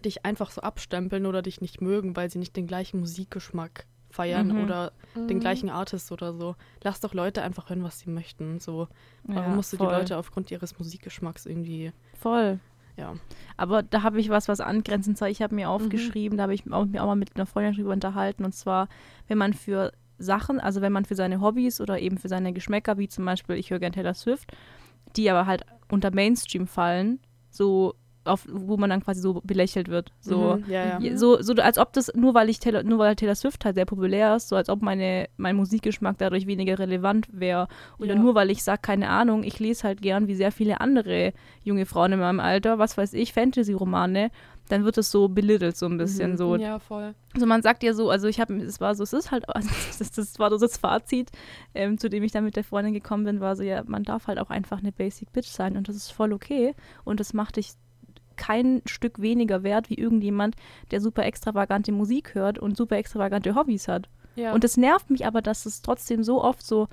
dich 0.05 0.25
einfach 0.25 0.51
so 0.51 0.61
abstempeln 0.61 1.27
oder 1.27 1.43
dich 1.43 1.61
nicht 1.61 1.81
mögen, 1.81 2.15
weil 2.17 2.31
sie 2.31 2.39
nicht 2.39 2.55
den 2.57 2.67
gleichen 2.67 3.01
Musikgeschmack 3.01 3.87
feiern 4.11 4.49
Mhm. 4.49 4.63
oder 4.65 4.93
Mhm. 5.15 5.29
den 5.29 5.41
gleichen 5.41 5.69
Artist 5.71 6.13
oder 6.13 6.33
so. 6.33 6.55
Lass 6.83 7.01
doch 7.01 7.15
Leute 7.15 7.43
einfach 7.43 7.69
hören, 7.69 7.83
was 7.83 7.99
sie 8.01 8.11
möchten. 8.11 8.59
So, 8.61 8.89
warum 9.25 9.51
Ja, 9.51 9.57
musst 9.57 9.73
du 9.73 9.77
voll. 9.77 9.89
die 9.89 9.93
Leute 9.95 10.17
aufgrund 10.17 10.51
ihres 10.51 10.79
Musikgeschmacks 10.79 11.47
irgendwie, 11.47 11.93
Voll. 12.19 12.59
Ja. 12.99 13.15
Aber 13.57 13.83
da 13.83 14.03
habe 14.03 14.21
ich 14.21 14.29
was, 14.29 14.49
was 14.49 14.61
angrenzend 14.61 15.21
war. 15.21 15.29
Ich 15.29 15.41
habe 15.41 15.55
mir 15.55 15.71
aufgeschrieben, 15.71 16.37
da 16.37 16.45
habe 16.45 16.55
ich 16.55 16.71
auch, 16.71 16.85
mir 16.85 17.03
auch 17.03 17.07
mal 17.07 17.17
mit 17.17 17.37
einer 17.37 17.47
Freundin 17.47 17.75
drüber 17.75 17.93
unterhalten. 17.93 18.45
Und 18.45 18.53
zwar, 18.55 18.89
wenn 19.29 19.39
man 19.39 19.55
für 19.55 19.93
Sachen, 20.19 20.61
also 20.61 20.81
wenn 20.81 20.93
man 20.93 21.05
für 21.05 21.15
seine 21.15 21.41
Hobbys 21.41 21.81
oder 21.81 21.99
eben 22.01 22.19
für 22.19 22.29
seine 22.29 22.53
Geschmäcker, 22.53 22.99
wie 22.99 23.09
zum 23.09 23.25
Beispiel, 23.25 23.57
ich 23.57 23.71
höre 23.71 23.79
gern 23.79 23.93
Taylor 23.93 24.15
Swift, 24.15 24.53
die 25.17 25.31
aber 25.31 25.47
halt 25.47 25.65
unter 25.91 26.11
Mainstream 26.11 26.67
fallen, 26.67 27.21
so 27.51 27.95
auf, 28.29 28.47
wo 28.51 28.77
man 28.77 28.91
dann 28.91 29.03
quasi 29.03 29.21
so 29.21 29.41
belächelt 29.45 29.89
wird. 29.89 30.13
So, 30.21 30.59
Mhm, 30.65 30.71
ja, 30.71 30.99
ja. 31.01 31.17
So, 31.17 31.41
so 31.43 31.55
als 31.55 31.79
ob 31.79 31.93
das, 31.93 32.13
nur 32.15 32.35
weil 32.35 32.49
ich 32.49 32.61
Taylor, 32.61 32.83
nur 32.83 32.99
weil 32.99 33.17
Taylor 33.17 33.35
Swift 33.35 33.65
halt 33.65 33.75
sehr 33.77 33.85
populär 33.87 34.37
ist, 34.37 34.49
so 34.49 34.57
als 34.57 34.69
ob 34.69 34.83
meine, 34.83 35.29
mein 35.37 35.57
Musikgeschmack 35.57 36.17
dadurch 36.19 36.47
weniger 36.47 36.79
relevant 36.79 37.29
wäre. 37.33 37.69
Oder 37.99 38.15
Ja. 38.15 38.21
nur 38.21 38.35
weil 38.35 38.51
ich 38.51 38.63
sage, 38.63 38.81
keine 38.83 39.09
Ahnung, 39.09 39.43
ich 39.43 39.59
lese 39.59 39.85
halt 39.85 40.03
gern 40.03 40.29
wie 40.29 40.35
sehr 40.35 40.53
viele 40.53 40.81
andere 40.81 41.33
junge 41.65 41.87
Frauen 41.87 42.13
in 42.13 42.21
meinem 42.21 42.41
Alter, 42.41 42.79
was 42.79 42.97
weiß 42.97 43.13
ich, 43.15 43.33
Fantasy-Romane, 43.33 44.31
dann 44.69 44.85
wird 44.85 44.99
es 44.99 45.11
so 45.11 45.29
belittelt 45.29 45.77
so 45.79 45.87
ein 45.87 45.97
bisschen. 45.97 46.33
Mhm. 46.33 46.37
So. 46.37 46.57
Ja, 46.57 46.79
voll. 46.79 47.15
Also 47.35 47.47
man 47.47 47.63
sagt 47.63 47.83
ja 47.83 47.95
so, 47.95 48.11
also 48.11 48.27
ich 48.29 48.39
habe, 48.41 48.55
es 48.57 48.81
war 48.81 48.95
so, 48.95 49.03
es 49.03 49.13
ist 49.15 49.31
halt, 49.31 49.49
also 49.55 49.69
das, 49.99 50.11
das 50.11 50.39
war 50.39 50.51
so 50.51 50.59
das 50.59 50.77
Fazit, 50.77 51.31
ähm, 51.75 51.97
zu 51.99 52.11
dem 52.11 52.23
ich 52.23 52.33
dann 52.33 52.45
mit 52.45 52.57
der 52.57 52.65
Freundin 52.65 52.93
gekommen 52.93 53.25
bin, 53.25 53.41
war 53.41 53.57
so, 53.57 53.63
ja, 53.63 53.83
man 53.87 54.03
darf 54.03 54.27
halt 54.27 54.39
auch 54.39 54.51
einfach 54.51 54.79
eine 54.79 54.93
Basic 54.93 55.33
Bitch 55.33 55.49
sein 55.49 55.77
und 55.77 55.89
das 55.89 55.97
ist 55.97 56.11
voll 56.11 56.33
okay 56.35 56.75
und 57.05 57.19
das 57.21 57.33
macht 57.33 57.57
dich 57.57 57.73
kein 58.39 58.81
Stück 58.87 59.21
weniger 59.21 59.63
wert 59.63 59.91
wie 59.91 59.99
irgendjemand, 59.99 60.57
der 60.91 61.01
super 61.03 61.25
extravagante 61.27 61.93
Musik 61.93 62.35
hört 62.35 62.59
und 62.59 62.77
super 62.77 62.97
extravagante 62.97 63.55
Hobbys 63.55 63.89
hat. 63.89 64.09
Ja. 64.37 64.53
Und 64.55 64.65
es 64.65 64.77
nervt 64.77 65.11
mich 65.11 65.27
aber, 65.27 65.43
dass 65.43 65.67
es 65.67 65.83
trotzdem 65.83 66.23
so 66.23 66.43
oft 66.43 66.65
so, 66.65 66.89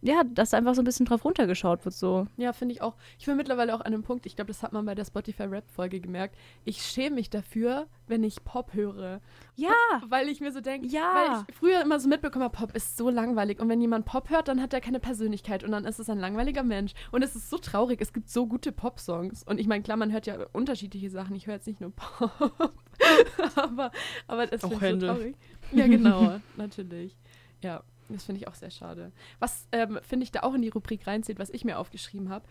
ja, 0.00 0.22
dass 0.24 0.54
einfach 0.54 0.74
so 0.74 0.82
ein 0.82 0.84
bisschen 0.84 1.06
drauf 1.06 1.24
runtergeschaut 1.24 1.84
wird, 1.84 1.94
so. 1.94 2.26
Ja, 2.36 2.52
finde 2.52 2.74
ich 2.74 2.82
auch. 2.82 2.94
Ich 3.18 3.26
bin 3.26 3.36
mittlerweile 3.36 3.74
auch 3.74 3.80
an 3.80 3.86
einem 3.86 4.02
Punkt, 4.02 4.26
ich 4.26 4.36
glaube, 4.36 4.48
das 4.48 4.62
hat 4.62 4.72
man 4.72 4.84
bei 4.86 4.94
der 4.94 5.04
Spotify-Rap-Folge 5.04 6.00
gemerkt. 6.00 6.36
Ich 6.64 6.82
schäme 6.82 7.16
mich 7.16 7.30
dafür, 7.30 7.86
wenn 8.06 8.22
ich 8.22 8.44
Pop 8.44 8.74
höre. 8.74 9.20
Ja, 9.56 9.72
Weil 10.08 10.28
ich 10.28 10.40
mir 10.40 10.52
so 10.52 10.60
denke, 10.60 10.86
Ja. 10.86 11.12
weil 11.14 11.44
ich 11.48 11.56
früher 11.56 11.80
immer 11.82 11.98
so 11.98 12.08
mitbekommen 12.08 12.44
habe, 12.44 12.56
Pop 12.56 12.76
ist 12.76 12.96
so 12.96 13.10
langweilig. 13.10 13.58
Und 13.60 13.68
wenn 13.68 13.80
jemand 13.80 14.04
Pop 14.06 14.30
hört, 14.30 14.46
dann 14.48 14.62
hat 14.62 14.72
er 14.72 14.80
keine 14.80 15.00
Persönlichkeit 15.00 15.64
und 15.64 15.72
dann 15.72 15.84
ist 15.84 15.98
es 15.98 16.08
ein 16.08 16.18
langweiliger 16.18 16.62
Mensch. 16.62 16.92
Und 17.10 17.22
es 17.22 17.34
ist 17.34 17.50
so 17.50 17.58
traurig. 17.58 18.00
Es 18.00 18.12
gibt 18.12 18.28
so 18.30 18.46
gute 18.46 18.70
Pop-Songs. 18.70 19.42
Und 19.42 19.58
ich 19.58 19.66
meine, 19.66 19.82
klar, 19.82 19.96
man 19.96 20.12
hört 20.12 20.26
ja 20.26 20.36
unterschiedliche 20.52 21.10
Sachen. 21.10 21.34
Ich 21.34 21.46
höre 21.48 21.54
jetzt 21.54 21.66
nicht 21.66 21.80
nur 21.80 21.90
Pop. 21.90 22.30
aber, 23.56 23.90
aber 24.26 24.46
das 24.46 24.62
ich 24.62 24.70
so 24.70 24.78
traurig. 24.78 25.36
Ja, 25.72 25.86
genau, 25.86 26.38
natürlich. 26.56 27.16
Ja, 27.62 27.82
das 28.08 28.24
finde 28.24 28.40
ich 28.40 28.48
auch 28.48 28.54
sehr 28.54 28.70
schade. 28.70 29.12
Was, 29.38 29.68
ähm, 29.72 29.98
finde 30.02 30.24
ich, 30.24 30.32
da 30.32 30.40
auch 30.40 30.54
in 30.54 30.62
die 30.62 30.68
Rubrik 30.68 31.06
reinzählt, 31.06 31.38
was 31.38 31.50
ich 31.50 31.64
mir 31.64 31.78
aufgeschrieben 31.78 32.30
habe. 32.30 32.46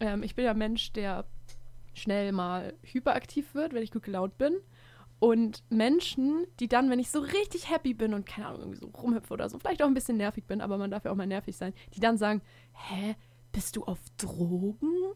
Ähm, 0.00 0.22
ich 0.22 0.34
bin 0.34 0.44
ja 0.44 0.54
Mensch, 0.54 0.92
der 0.92 1.24
schnell 1.94 2.32
mal 2.32 2.74
hyperaktiv 2.82 3.54
wird, 3.54 3.72
wenn 3.72 3.82
ich 3.82 3.90
gut 3.90 4.04
gelaunt 4.04 4.38
bin. 4.38 4.54
Und 5.18 5.62
Menschen, 5.68 6.46
die 6.60 6.68
dann, 6.68 6.88
wenn 6.88 6.98
ich 6.98 7.10
so 7.10 7.20
richtig 7.20 7.70
happy 7.70 7.92
bin 7.92 8.14
und 8.14 8.24
keine 8.24 8.46
Ahnung, 8.46 8.60
irgendwie 8.60 8.78
so 8.78 8.86
rumhüpfe 8.86 9.34
oder 9.34 9.50
so, 9.50 9.58
vielleicht 9.58 9.82
auch 9.82 9.86
ein 9.86 9.94
bisschen 9.94 10.16
nervig 10.16 10.46
bin, 10.46 10.62
aber 10.62 10.78
man 10.78 10.90
darf 10.90 11.04
ja 11.04 11.10
auch 11.10 11.16
mal 11.16 11.26
nervig 11.26 11.56
sein, 11.56 11.74
die 11.94 12.00
dann 12.00 12.16
sagen, 12.16 12.40
hä, 12.72 13.16
bist 13.52 13.76
du 13.76 13.84
auf 13.84 13.98
Drogen? 14.16 15.12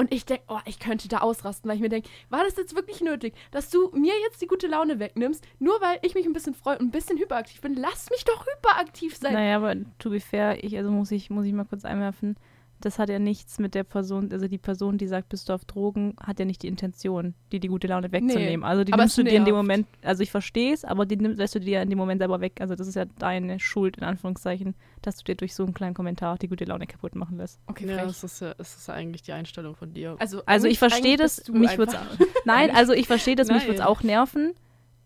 Und 0.00 0.14
ich 0.14 0.24
denke, 0.24 0.44
oh, 0.46 0.60
ich 0.64 0.78
könnte 0.78 1.08
da 1.08 1.18
ausrasten, 1.18 1.68
weil 1.68 1.74
ich 1.74 1.82
mir 1.82 1.88
denke, 1.88 2.08
war 2.30 2.44
das 2.44 2.56
jetzt 2.56 2.76
wirklich 2.76 3.00
nötig, 3.00 3.34
dass 3.50 3.68
du 3.68 3.90
mir 3.90 4.14
jetzt 4.22 4.40
die 4.40 4.46
gute 4.46 4.68
Laune 4.68 5.00
wegnimmst, 5.00 5.44
nur 5.58 5.80
weil 5.80 5.98
ich 6.02 6.14
mich 6.14 6.24
ein 6.24 6.32
bisschen 6.32 6.54
freue 6.54 6.78
und 6.78 6.86
ein 6.86 6.90
bisschen 6.92 7.18
hyperaktiv 7.18 7.60
bin? 7.60 7.74
Lass 7.74 8.08
mich 8.10 8.24
doch 8.24 8.46
hyperaktiv 8.46 9.16
sein. 9.16 9.32
Naja, 9.32 9.56
aber 9.56 9.74
to 9.98 10.10
be 10.10 10.20
fair, 10.20 10.62
ich, 10.62 10.76
also 10.76 10.92
muss 10.92 11.10
ich, 11.10 11.30
muss 11.30 11.46
ich 11.46 11.52
mal 11.52 11.64
kurz 11.64 11.84
einwerfen, 11.84 12.36
das 12.80 12.98
hat 12.98 13.08
ja 13.08 13.18
nichts 13.18 13.58
mit 13.58 13.74
der 13.74 13.84
Person, 13.84 14.30
also 14.32 14.46
die 14.48 14.58
Person, 14.58 14.98
die 14.98 15.06
sagt, 15.08 15.28
bist 15.30 15.48
du 15.48 15.52
auf 15.52 15.64
Drogen, 15.64 16.14
hat 16.22 16.38
ja 16.38 16.44
nicht 16.44 16.62
die 16.62 16.68
Intention, 16.68 17.34
dir 17.52 17.60
die 17.60 17.68
gute 17.68 17.86
Laune 17.88 18.12
wegzunehmen. 18.12 18.64
also 18.64 18.84
die 18.84 18.92
nimmst 18.92 19.18
du 19.18 19.24
dir 19.24 19.32
in 19.38 19.44
dem. 19.44 19.54
Moment, 19.56 19.86
also 20.02 20.22
ich 20.22 20.30
verstehe 20.30 20.72
es, 20.72 20.84
aber 20.84 21.04
die 21.06 21.16
nimm, 21.16 21.32
lässt 21.32 21.54
du 21.54 21.60
dir 21.60 21.82
in 21.82 21.90
dem 21.90 21.98
Moment 21.98 22.20
selber 22.20 22.40
weg. 22.40 22.60
Also 22.60 22.74
das 22.74 22.86
ist 22.86 22.94
ja 22.94 23.04
deine 23.04 23.58
Schuld, 23.58 23.96
in 23.96 24.04
Anführungszeichen, 24.04 24.74
dass 25.02 25.16
du 25.16 25.24
dir 25.24 25.34
durch 25.34 25.54
so 25.54 25.64
einen 25.64 25.74
kleinen 25.74 25.94
Kommentar 25.94 26.38
die 26.38 26.48
gute 26.48 26.64
Laune 26.64 26.86
kaputt 26.86 27.14
machen 27.14 27.36
lässt. 27.36 27.60
Okay, 27.66 27.86
Ja, 27.88 28.04
es 28.04 28.22
ist 28.22 28.40
ja, 28.40 28.54
es 28.58 28.76
ist 28.76 28.88
ja 28.88 28.94
eigentlich 28.94 29.22
die 29.22 29.32
Einstellung 29.32 29.74
von 29.76 29.92
dir. 29.92 30.16
Also, 30.18 30.42
Also 30.46 30.66
ich 30.68 30.78
verstehe 30.78 31.16
das, 31.16 31.48
mich 31.48 31.76
wird's, 31.78 31.94
einfach- 31.94 32.18
nein, 32.44 32.70
also 32.74 32.92
ich 32.92 33.06
verstehe 33.06 33.34
das, 33.36 33.48
mich 33.48 33.62
würde 33.64 33.74
es 33.76 33.80
auch 33.80 34.02
nerven, 34.02 34.54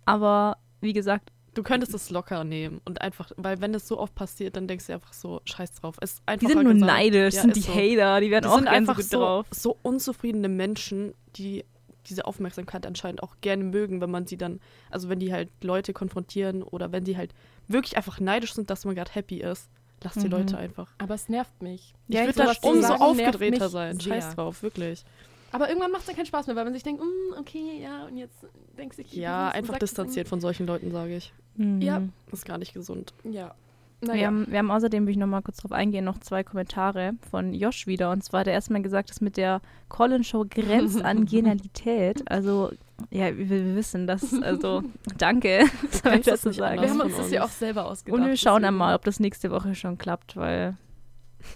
aber 0.05 0.57
wie 0.81 0.93
gesagt, 0.93 1.31
Du 1.54 1.62
könntest 1.62 1.92
es 1.92 2.09
locker 2.11 2.44
nehmen 2.44 2.80
und 2.87 3.02
einfach, 3.02 3.30
weil 3.37 3.61
wenn 3.61 3.75
es 3.75 3.87
so 3.87 3.99
oft 3.99 4.14
passiert, 4.14 4.56
dann 4.56 4.66
denkst 4.68 4.87
du 4.87 4.94
einfach 4.94 5.12
so, 5.12 5.42
scheiß 5.44 5.75
drauf. 5.75 5.97
Es 6.00 6.12
ist 6.12 6.23
die 6.40 6.47
sind 6.47 6.62
nur 6.62 6.73
gesagt. 6.73 6.80
neidisch, 6.92 7.35
Ja, 7.35 7.42
sind 7.42 7.56
die 7.56 7.61
so. 7.61 7.75
Hater, 7.75 8.21
die 8.23 8.30
werden 8.30 8.44
Die 8.44 8.49
auch 8.50 8.56
sind 8.59 8.68
einfach 8.68 8.97
gut 8.97 9.04
so, 9.04 9.18
drauf. 9.18 9.47
so 9.50 9.76
unzufriedene 9.82 10.49
Menschen, 10.49 11.12
die 11.37 11.64
diese 12.06 12.25
Aufmerksamkeit 12.25 12.87
anscheinend 12.87 13.23
auch 13.23 13.37
gerne 13.42 13.64
mögen, 13.64 14.00
wenn 14.00 14.11
man 14.11 14.26
sie 14.26 14.37
dann, 14.37 14.61
also 14.90 15.09
wenn 15.09 15.18
die 15.21 15.32
halt 15.32 15.50
Leute 15.62 15.92
konfrontieren 15.92 16.62
oder 16.62 16.90
wenn 16.90 17.04
sie 17.04 17.16
halt 17.16 17.32
wirklich 17.68 17.97
einfach 17.97 18.18
neidisch 18.18 18.54
sind, 18.54 18.71
dass 18.71 18.85
man 18.85 18.94
gerade 18.94 19.12
happy 19.12 19.40
ist. 19.40 19.68
Lass 20.02 20.14
die 20.14 20.25
Mhm. 20.25 20.30
Leute 20.32 20.59
einfach. 20.59 20.90
Aber 20.99 21.14
es 21.14 21.28
nervt 21.28 21.62
mich. 21.62 21.94
Ich 22.09 22.14
Ja, 22.16 22.23
würde 22.25 22.32
sowas 22.42 22.61
da 22.61 22.68
umso 22.68 22.94
aufgedrehter 22.94 23.68
sein. 23.68 24.00
sehr. 24.00 24.14
Scheiß 24.14 24.35
drauf, 24.35 24.62
wirklich. 24.64 25.04
Aber 25.52 25.68
irgendwann 25.68 25.90
macht 25.90 26.00
es 26.02 26.06
dann 26.06 26.16
keinen 26.16 26.26
Spaß 26.26 26.47
mehr, 26.47 26.56
weil 26.56 26.64
man 26.64 26.73
sich 26.75 26.82
denkt, 26.82 27.02
"Mm, 27.02 27.38
okay, 27.38 27.80
ja, 27.82 28.06
und 28.06 28.16
jetzt 28.16 28.44
denkst 28.78 28.97
du, 28.97 29.02
ich 29.02 29.12
Ja, 29.12 29.49
einfach 29.50 29.78
distanziert 29.78 30.28
von 30.28 30.40
solchen 30.40 30.67
Leuten, 30.67 30.91
sage 30.91 31.17
ich. 31.17 31.32
Mhm. 31.56 31.80
Ja. 31.80 32.00
Das 32.30 32.41
ist 32.41 32.45
gar 32.47 32.58
nicht 32.58 32.73
gesund. 32.75 33.12
Ja. 33.25 33.54
Wir, 34.00 34.08
Naja. 34.08 34.26
haben, 34.26 34.47
wir 34.50 34.58
haben 34.58 34.71
außerdem, 34.73 35.06
will 35.06 35.12
ich 35.12 35.17
nochmal 35.17 35.43
kurz 35.43 35.58
drauf 35.58 35.71
eingehen, 35.71 36.04
noch 36.04 36.19
zwei 36.19 36.43
Kommentare 36.43 37.12
von 37.30 37.54
Josh 37.54 37.86
wieder. 37.86 38.10
Und 38.10 38.25
zwar 38.25 38.41
hat 38.41 38.47
er 38.49 38.52
erstmal 38.54 38.82
gesagt, 38.82 39.10
dass 39.10 39.21
mit 39.21 39.36
der 39.36 39.60
Colin-Show 39.91 40.47
grenzt 40.50 41.02
an 41.04 41.25
Genialität. 41.26 42.28
Also, 42.28 42.73
ja, 43.10 43.36
wir, 43.36 43.49
wir 43.49 43.76
wissen 43.76 44.08
das. 44.08 44.34
Also, 44.43 44.82
danke, 45.19 45.67
soll 46.02 46.15
ich 46.15 46.23
das 46.23 46.41
dazu 46.41 46.49
nicht 46.49 46.58
sagen. 46.58 46.80
Wir 46.82 46.91
haben 46.91 47.00
uns 47.00 47.17
das 47.17 47.30
ja 47.30 47.45
auch 47.45 47.49
selber 47.49 47.86
ausgedacht. 47.86 48.21
Und 48.21 48.26
wir 48.26 48.36
schauen 48.36 48.62
dann 48.62 48.75
deswegen- 48.75 48.78
mal, 48.78 48.95
ob 48.97 49.04
das 49.04 49.21
nächste 49.21 49.52
Woche 49.52 49.76
schon 49.76 49.99
klappt, 49.99 50.36
weil 50.36 50.76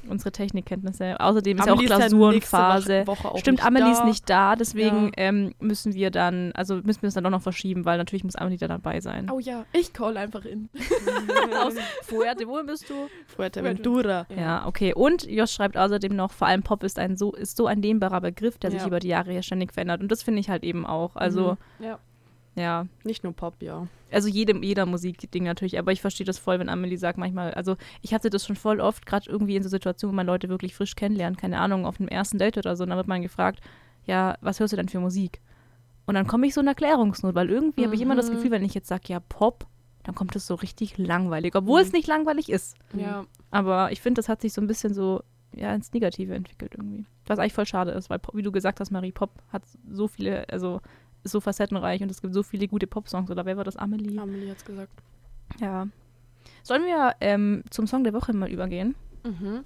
unsere 0.09 0.33
Technikkenntnisse. 0.33 1.19
Außerdem 1.21 1.59
ist 1.59 1.67
ja 1.67 1.73
auch 1.73 1.77
Amelie 1.77 1.85
ist 1.87 1.91
ja 1.91 1.97
Klausurenphase. 2.09 2.93
nächste 2.93 3.07
Woche 3.07 3.29
auch 3.29 3.39
Stimmt, 3.39 3.59
nicht 3.59 3.67
Amelie 3.67 3.87
da. 3.87 3.93
ist 3.93 4.05
nicht 4.05 4.31
da, 4.31 4.57
deswegen 4.57 5.07
Ja. 5.07 5.13
ähm, 5.17 5.55
müssen 5.61 5.95
wir 5.95 6.11
dann, 6.11 6.53
also 6.53 6.77
müssen 6.77 7.03
wir 7.03 7.09
es 7.09 7.15
dann 7.15 7.25
doch 7.25 7.31
noch 7.31 7.43
verschieben, 7.43 7.85
weil 7.85 7.99
natürlich 7.99 8.25
muss 8.25 8.37
Amelie 8.37 8.59
da 8.59 8.69
dabei 8.69 9.01
sein. 9.01 9.31
Oh 9.31 9.39
ja, 9.39 9.65
ich 9.73 9.93
call 9.93 10.17
einfach 10.17 10.45
in. 10.45 10.69
Aus 11.65 11.75
Fuerte, 12.03 12.47
wo 12.47 12.63
bist 12.65 12.89
du? 12.91 12.95
Fuerteventura. 13.27 14.27
Ja, 14.37 14.67
okay. 14.67 14.95
Und 14.95 15.29
Josh 15.29 15.53
schreibt 15.53 15.77
außerdem 15.77 16.15
noch, 16.15 16.33
vor 16.33 16.47
allem 16.47 16.63
Pop 16.63 16.83
ist 16.83 16.99
ein 16.99 17.17
so, 17.17 17.33
ist 17.33 17.57
so 17.57 17.67
ein 17.67 17.83
dehnbarer 17.83 18.21
Begriff, 18.21 18.59
der 18.59 18.71
sich 18.71 18.81
Ja. 18.81 18.87
über 18.87 18.99
die 19.01 19.09
Jahre 19.09 19.33
ja 19.33 19.43
ständig 19.43 19.73
verändert. 19.73 20.01
Und 20.01 20.11
das 20.13 20.23
finde 20.23 20.41
ich 20.41 20.49
halt 20.51 20.65
eben 20.65 20.87
auch. 20.87 21.17
Also, 21.17 21.57
Ja. 21.79 21.99
Ja. 22.57 22.87
Nicht 23.05 23.23
nur 23.23 23.33
Pop, 23.33 23.63
ja. 23.63 23.87
Also 24.11 24.29
jedem, 24.29 24.63
jeder 24.63 24.87
Musikding 24.87 25.45
natürlich, 25.45 25.79
aber 25.79 25.93
ich 25.93 26.01
verstehe 26.01 26.25
das 26.27 26.39
voll, 26.39 26.59
wenn 26.59 26.69
Amelie 26.69 26.97
sagt 26.97 27.19
manchmal, 27.19 27.55
also 27.55 27.77
ich 28.03 28.13
hatte 28.15 28.31
das 28.31 28.45
schon 28.47 28.57
voll 28.57 28.81
oft, 28.81 29.07
gerade 29.07 29.29
irgendwie 29.31 29.57
in 29.57 29.63
so 29.63 29.69
Situationen, 29.69 30.13
wo 30.13 30.17
man 30.17 30.27
Leute 30.27 30.49
wirklich 30.49 30.75
frisch 30.75 30.95
kennenlernt, 30.97 31.39
keine 31.39 31.59
Ahnung, 31.61 31.87
auf 31.87 32.01
einem 32.01 32.09
ersten 32.09 32.39
Date 32.39 32.57
oder 32.59 32.75
so, 32.77 32.83
und 32.85 32.91
dann 32.91 32.97
wird 32.99 33.09
man 33.09 33.23
gefragt, 33.23 33.61
ja, 34.05 34.37
was 34.41 34.59
hörst 34.61 34.73
du 34.73 34.77
denn 34.77 34.89
für 34.89 35.01
Musik? 35.01 35.41
Und 36.07 36.15
dann 36.15 36.27
komme 36.29 36.47
ich 36.47 36.55
so 36.55 36.61
in 36.61 36.69
Erklärungsnot, 36.69 37.35
weil 37.35 37.51
irgendwie 37.51 37.85
habe 37.85 37.95
ich 37.97 38.01
immer 38.01 38.15
das 38.17 38.29
Mhm. 38.31 38.35
Gefühl, 38.37 38.51
wenn 38.53 38.65
ich 38.65 38.75
jetzt 38.75 38.89
sage, 38.89 39.03
ja, 39.09 39.21
Pop, 39.21 39.67
dann 40.05 40.15
kommt 40.15 40.37
es 40.37 40.47
so 40.47 40.55
richtig 40.55 40.99
langweilig, 40.99 41.57
obwohl 41.57 41.81
es 41.81 41.89
Mhm. 41.89 41.97
nicht 41.97 42.07
langweilig 42.07 42.49
ist. 42.49 42.77
Ja. 42.97 43.27
Aber 43.51 43.91
ich 43.91 44.01
finde, 44.01 44.21
das 44.21 44.29
hat 44.29 44.41
sich 44.41 44.53
so 44.53 44.61
ein 44.61 44.69
bisschen 44.69 44.95
so 44.95 45.23
ja, 45.55 45.75
ins 45.75 45.93
Negative 45.93 46.35
entwickelt 46.35 46.75
irgendwie. 46.77 47.07
Was 47.25 47.39
eigentlich 47.39 47.55
voll 47.55 47.65
schade 47.67 47.91
ist, 47.93 48.11
weil, 48.11 48.19
Pop- 48.19 48.37
wie 48.37 48.43
du 48.43 48.53
gesagt 48.53 48.79
hast, 48.79 48.91
Marie 48.91 49.11
Pop 49.13 49.31
hat 49.49 49.63
so 49.91 50.07
viele, 50.07 50.47
also 50.51 50.81
so 51.27 51.41
facettenreich 51.41 52.03
und 52.03 52.11
es 52.11 52.21
gibt 52.23 52.35
so 52.35 52.43
viele 52.43 52.69
gute 52.69 52.87
Pop-Songs. 52.87 53.31
Oder 53.31 53.45
wer 53.47 53.57
war 53.57 53.65
das? 53.65 53.77
Amelie? 53.77 54.19
Amelie 54.19 54.51
hat's 54.51 54.65
gesagt. 54.65 54.93
Ja. 55.61 55.87
Sollen 56.63 56.85
wir 56.85 57.15
ähm, 57.21 57.63
zum 57.71 57.87
Song 57.87 58.05
der 58.05 58.13
Woche 58.13 58.33
mal 58.33 58.51
übergehen? 58.51 58.95
Mhm. 59.25 59.65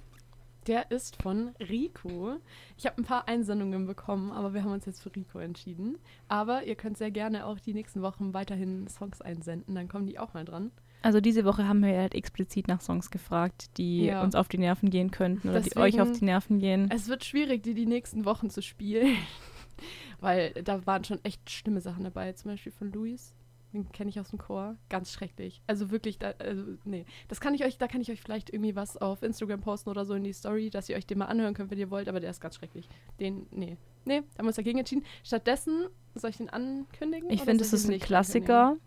Der 0.67 0.91
ist 0.91 1.19
von 1.21 1.51
Rico. 1.59 2.35
Ich 2.77 2.85
habe 2.85 2.97
ein 2.99 3.03
paar 3.03 3.27
Einsendungen 3.27 3.87
bekommen, 3.87 4.31
aber 4.31 4.53
wir 4.53 4.63
haben 4.63 4.71
uns 4.71 4.85
jetzt 4.85 5.01
für 5.01 5.13
Rico 5.15 5.39
entschieden. 5.39 5.97
Aber 6.27 6.63
ihr 6.65 6.75
könnt 6.75 6.97
sehr 6.99 7.09
gerne 7.09 7.47
auch 7.47 7.59
die 7.59 7.73
nächsten 7.73 8.03
Wochen 8.03 8.35
weiterhin 8.35 8.87
Songs 8.87 9.21
einsenden, 9.21 9.73
dann 9.73 9.87
kommen 9.87 10.05
die 10.05 10.19
auch 10.19 10.35
mal 10.35 10.45
dran. 10.45 10.69
Also 11.03 11.19
diese 11.19 11.45
Woche 11.45 11.67
haben 11.67 11.81
wir 11.83 11.97
halt 11.97 12.13
explizit 12.13 12.67
nach 12.67 12.79
Songs 12.79 13.09
gefragt, 13.09 13.75
die 13.79 14.05
Ja. 14.05 14.21
uns 14.21 14.35
auf 14.35 14.49
die 14.49 14.59
Nerven 14.59 14.91
gehen 14.91 15.09
könnten 15.09 15.49
oder 15.49 15.61
die 15.61 15.75
euch 15.77 15.93
Deswegen- 15.95 16.01
auf 16.11 16.19
die 16.19 16.25
Nerven 16.25 16.59
gehen. 16.59 16.91
Es 16.91 17.07
wird 17.07 17.25
schwierig, 17.25 17.63
die 17.63 17.73
die 17.73 17.87
nächsten 17.87 18.23
Wochen 18.25 18.51
zu 18.51 18.61
spielen, 18.61 19.15
weil 20.21 20.51
da 20.63 20.85
waren 20.85 21.03
schon 21.03 21.19
echt 21.23 21.49
schlimme 21.49 21.81
Sachen 21.81 22.03
dabei. 22.03 22.31
Zum 22.33 22.51
Beispiel 22.51 22.71
von 22.71 22.91
Luis, 22.93 23.35
den 23.73 23.91
kenne 23.91 24.09
ich 24.09 24.19
aus 24.19 24.29
dem 24.29 24.39
Chor. 24.39 24.77
Ganz 24.89 25.11
schrecklich. 25.11 25.61
Also 25.67 25.91
wirklich, 25.91 26.19
da, 26.19 26.33
also, 26.39 26.63
nee. 26.85 27.05
Das 27.27 27.41
kann 27.41 27.53
ich 27.53 27.65
euch, 27.65 27.77
da 27.77 27.87
kann 27.87 28.01
ich 28.01 28.11
euch 28.11 28.21
vielleicht 28.21 28.49
irgendwie 28.51 28.75
was 28.75 28.97
auf 28.97 29.23
Instagram 29.23 29.61
posten 29.61 29.89
oder 29.89 30.05
so 30.05 30.13
in 30.13 30.23
die 30.23 30.33
Story, 30.33 30.69
dass 30.69 30.89
ihr 30.89 30.95
euch 30.95 31.05
den 31.05 31.17
mal 31.17 31.25
anhören 31.25 31.53
könnt, 31.53 31.71
wenn 31.71 31.79
ihr 31.79 31.89
wollt, 31.89 32.07
aber 32.07 32.19
der 32.19 32.29
ist 32.29 32.39
ganz 32.39 32.55
schrecklich. 32.55 32.87
Den, 33.19 33.47
nee. 33.51 33.77
Nee, 34.05 34.21
da 34.21 34.39
haben 34.39 34.45
wir 34.45 34.47
uns 34.47 34.55
dagegen 34.55 34.79
entschieden. 34.79 35.05
Stattdessen, 35.23 35.87
soll 36.15 36.29
ich 36.31 36.37
den 36.37 36.49
ankündigen? 36.49 37.29
Ich 37.29 37.41
finde, 37.41 37.63
es 37.63 37.73
ist 37.73 37.89
ein 37.89 37.99
Klassiker. 37.99 38.77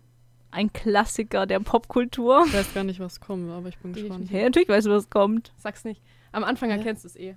Ein 0.51 0.73
Klassiker 0.73 1.47
der 1.47 1.59
Popkultur. 1.59 2.45
Ich 2.47 2.55
weiß 2.55 2.75
gar 2.75 2.85
nicht, 2.85 3.01
was 3.01 3.21
kommt, 3.21 3.51
aber 3.51 3.69
ich 3.69 3.79
bin 3.79 3.93
gespannt. 3.93 4.13
Definitiv. 4.13 4.37
Hey, 4.37 4.45
natürlich 4.45 4.69
weißt 4.69 4.87
du, 4.87 4.91
was 4.91 5.11
kommt. 5.11 5.53
Sag's 5.57 5.85
nicht. 5.85 6.01
Am 6.31 6.45
Anfang 6.45 6.71
Hä? 6.71 6.77
erkennst 6.77 7.03
du 7.03 7.09
es 7.09 7.17
eh. 7.17 7.35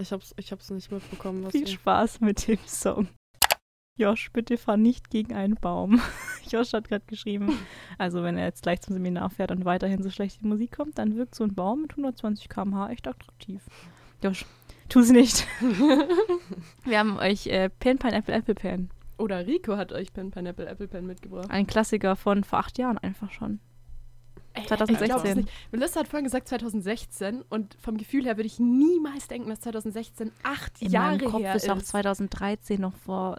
Ich 0.00 0.12
hab's, 0.12 0.34
ich 0.36 0.50
hab's 0.50 0.70
nicht 0.70 0.90
mitbekommen, 0.90 1.44
was 1.44 1.52
Viel 1.52 1.66
Spaß 1.66 2.20
mit 2.20 2.48
dem 2.48 2.58
Song. 2.66 3.08
Josh, 3.96 4.30
bitte 4.32 4.58
fahr 4.58 4.76
nicht 4.76 5.10
gegen 5.10 5.34
einen 5.34 5.54
Baum. 5.54 6.00
Josh 6.50 6.72
hat 6.72 6.88
gerade 6.88 7.04
geschrieben, 7.06 7.58
also 7.98 8.22
wenn 8.22 8.36
er 8.36 8.44
jetzt 8.44 8.62
gleich 8.62 8.80
zum 8.82 8.94
Seminar 8.94 9.30
fährt 9.30 9.50
und 9.50 9.64
weiterhin 9.64 10.02
so 10.02 10.10
schlechte 10.10 10.46
Musik 10.46 10.76
kommt, 10.76 10.98
dann 10.98 11.16
wirkt 11.16 11.34
so 11.34 11.44
ein 11.44 11.54
Baum 11.54 11.82
mit 11.82 11.92
120 11.92 12.48
km/h 12.48 12.90
echt 12.90 13.08
attraktiv. 13.08 13.62
Josh, 14.22 14.44
Tu 14.88 15.02
sie 15.02 15.12
nicht. 15.12 15.46
Wir 16.84 16.98
haben 16.98 17.18
euch 17.18 17.46
äh, 17.48 17.68
Pen 17.68 17.98
Pineapple 17.98 18.34
Apple 18.34 18.54
Pen. 18.54 18.90
Oder 19.18 19.46
Rico 19.46 19.76
hat 19.76 19.92
euch 19.92 20.12
Pen 20.12 20.30
Pineapple 20.30 20.66
Apple 20.66 20.88
Pen 20.88 21.06
mitgebracht. 21.06 21.50
Ein 21.50 21.66
Klassiker 21.66 22.16
von 22.16 22.44
vor 22.44 22.60
acht 22.60 22.78
Jahren 22.78 22.98
einfach 22.98 23.32
schon. 23.32 23.60
Ey, 24.52 24.66
2016. 24.66 25.40
ich. 25.40 25.46
Melissa 25.72 26.00
hat 26.00 26.08
vorhin 26.08 26.24
gesagt 26.24 26.48
2016 26.48 27.42
und 27.48 27.76
vom 27.80 27.96
Gefühl 27.96 28.24
her 28.24 28.36
würde 28.36 28.46
ich 28.46 28.58
niemals 28.58 29.28
denken, 29.28 29.48
dass 29.48 29.60
2016 29.60 30.30
acht 30.42 30.80
In 30.80 30.90
Jahre 30.90 31.16
meinem 31.16 31.30
Kopf 31.30 31.42
her 31.42 31.56
ist 31.56 31.68
auch 31.68 31.76
ist. 31.78 31.88
2013 31.88 32.80
noch 32.80 32.94
vor, 32.94 33.38